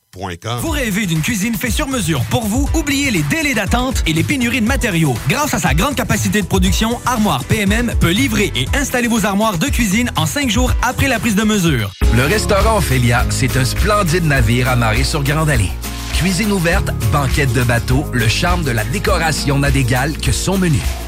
[0.13, 2.69] Vous rêvez d'une cuisine faite sur mesure pour vous?
[2.73, 5.15] Oubliez les délais d'attente et les pénuries de matériaux.
[5.29, 9.57] Grâce à sa grande capacité de production, Armoire PMM peut livrer et installer vos armoires
[9.57, 11.93] de cuisine en cinq jours après la prise de mesure.
[12.13, 15.71] Le restaurant Ophélia, c'est un splendide navire amarré sur Grande Allée.
[16.15, 20.79] Cuisine ouverte, banquette de bateau, le charme de la décoration n'a d'égal que son menu.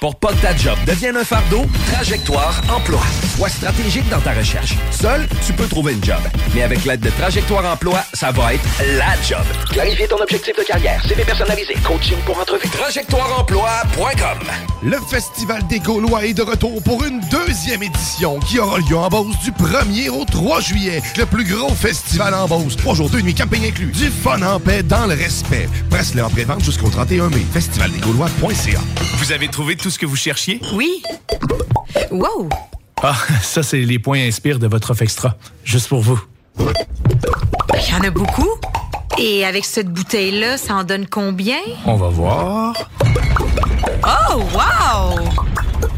[0.00, 3.00] Pour pas que ta job devienne un fardeau, Trajectoire Emploi.
[3.36, 4.74] Sois stratégique dans ta recherche.
[4.90, 6.18] Seul, tu peux trouver une job.
[6.54, 8.64] Mais avec l'aide de Trajectoire Emploi, ça va être
[8.98, 9.42] la job.
[9.70, 12.68] Clarifier ton objectif de carrière, CV personnalisé, coaching pour entrevue.
[12.68, 14.38] TrajectoireEmploi.com
[14.82, 19.08] Le Festival des Gaulois est de retour pour une deuxième édition qui aura lieu en
[19.08, 21.00] Beauce du 1er au 3 juillet.
[21.16, 22.76] Le plus gros festival en Beauce.
[22.76, 23.92] Trois jours, deux nuits, camping inclus.
[23.92, 25.68] Du fun en paix dans le respect.
[25.88, 27.46] Presse-le en pré-vente jusqu'au 31 mai.
[27.54, 28.80] Festivaldesgaulois.ca
[29.18, 30.60] Vous avez trouvé tout ce que vous cherchiez?
[30.74, 31.02] Oui.
[32.10, 32.48] Wow!
[33.02, 35.36] Ah, ça, c'est les points inspire de votre offre extra.
[35.64, 36.20] Juste pour vous.
[36.58, 38.48] Il y en a beaucoup.
[39.18, 41.58] Et avec cette bouteille-là, ça en donne combien?
[41.86, 42.74] On va voir.
[44.04, 45.18] Oh, wow!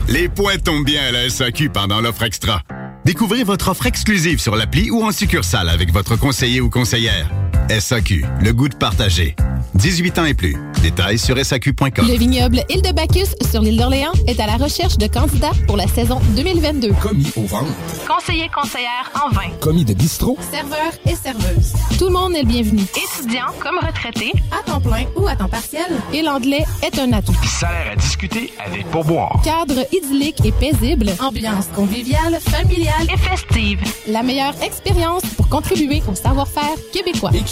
[0.08, 2.62] Les points tombent bien à la SAQ pendant l'offre extra.
[3.04, 7.28] Découvrez votre offre exclusive sur l'appli ou en succursale avec votre conseiller ou conseillère.
[7.68, 9.36] SAQ, le goût de partager.
[9.74, 10.56] 18 ans et plus.
[10.82, 12.06] Détails sur SAQ.com.
[12.06, 15.76] Le vignoble Île de Bacchus sur l'île d'Orléans est à la recherche de candidats pour
[15.76, 16.92] la saison 2022.
[17.02, 17.66] Commis au ventre.
[18.06, 19.50] Conseiller conseillère en vin.
[19.60, 20.38] Commis de bistrot.
[20.50, 21.74] Serveur et serveuse.
[21.98, 22.82] Tout le monde est le bienvenu.
[22.82, 24.32] Étudiant comme retraité.
[24.52, 25.86] À temps plein ou à temps partiel.
[26.12, 27.36] Et l'anglais est un atout.
[27.44, 29.40] Salaire à discuter avec pourboire.
[29.44, 31.10] Cadre idyllique et paisible.
[31.20, 33.80] Ambiance conviviale, familiale et festive.
[34.06, 37.30] La meilleure expérience pour contribuer au savoir-faire québécois.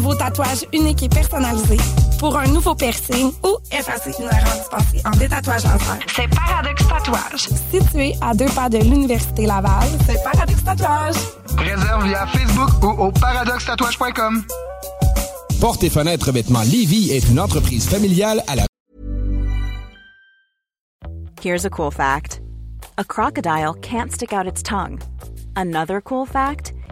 [0.00, 1.76] Nouveau tatouage unique et personnalisé,
[2.18, 7.48] pour un nouveau piercing ou effacer une erreur dispensée en détatouage laser, c'est Paradox Tatouage.
[7.70, 11.16] Situé à deux pas de l'Université Laval, c'est Paradox Tatouage.
[11.58, 14.42] Réserve via Facebook ou au paradoxtatouage.com.
[15.60, 18.62] Porte et fenêtres vêtements Lévis est une entreprise familiale à la
[21.42, 22.40] Here's a cool fact.
[22.96, 24.98] A crocodile can't stick out its tongue.
[25.56, 26.72] Another cool fact,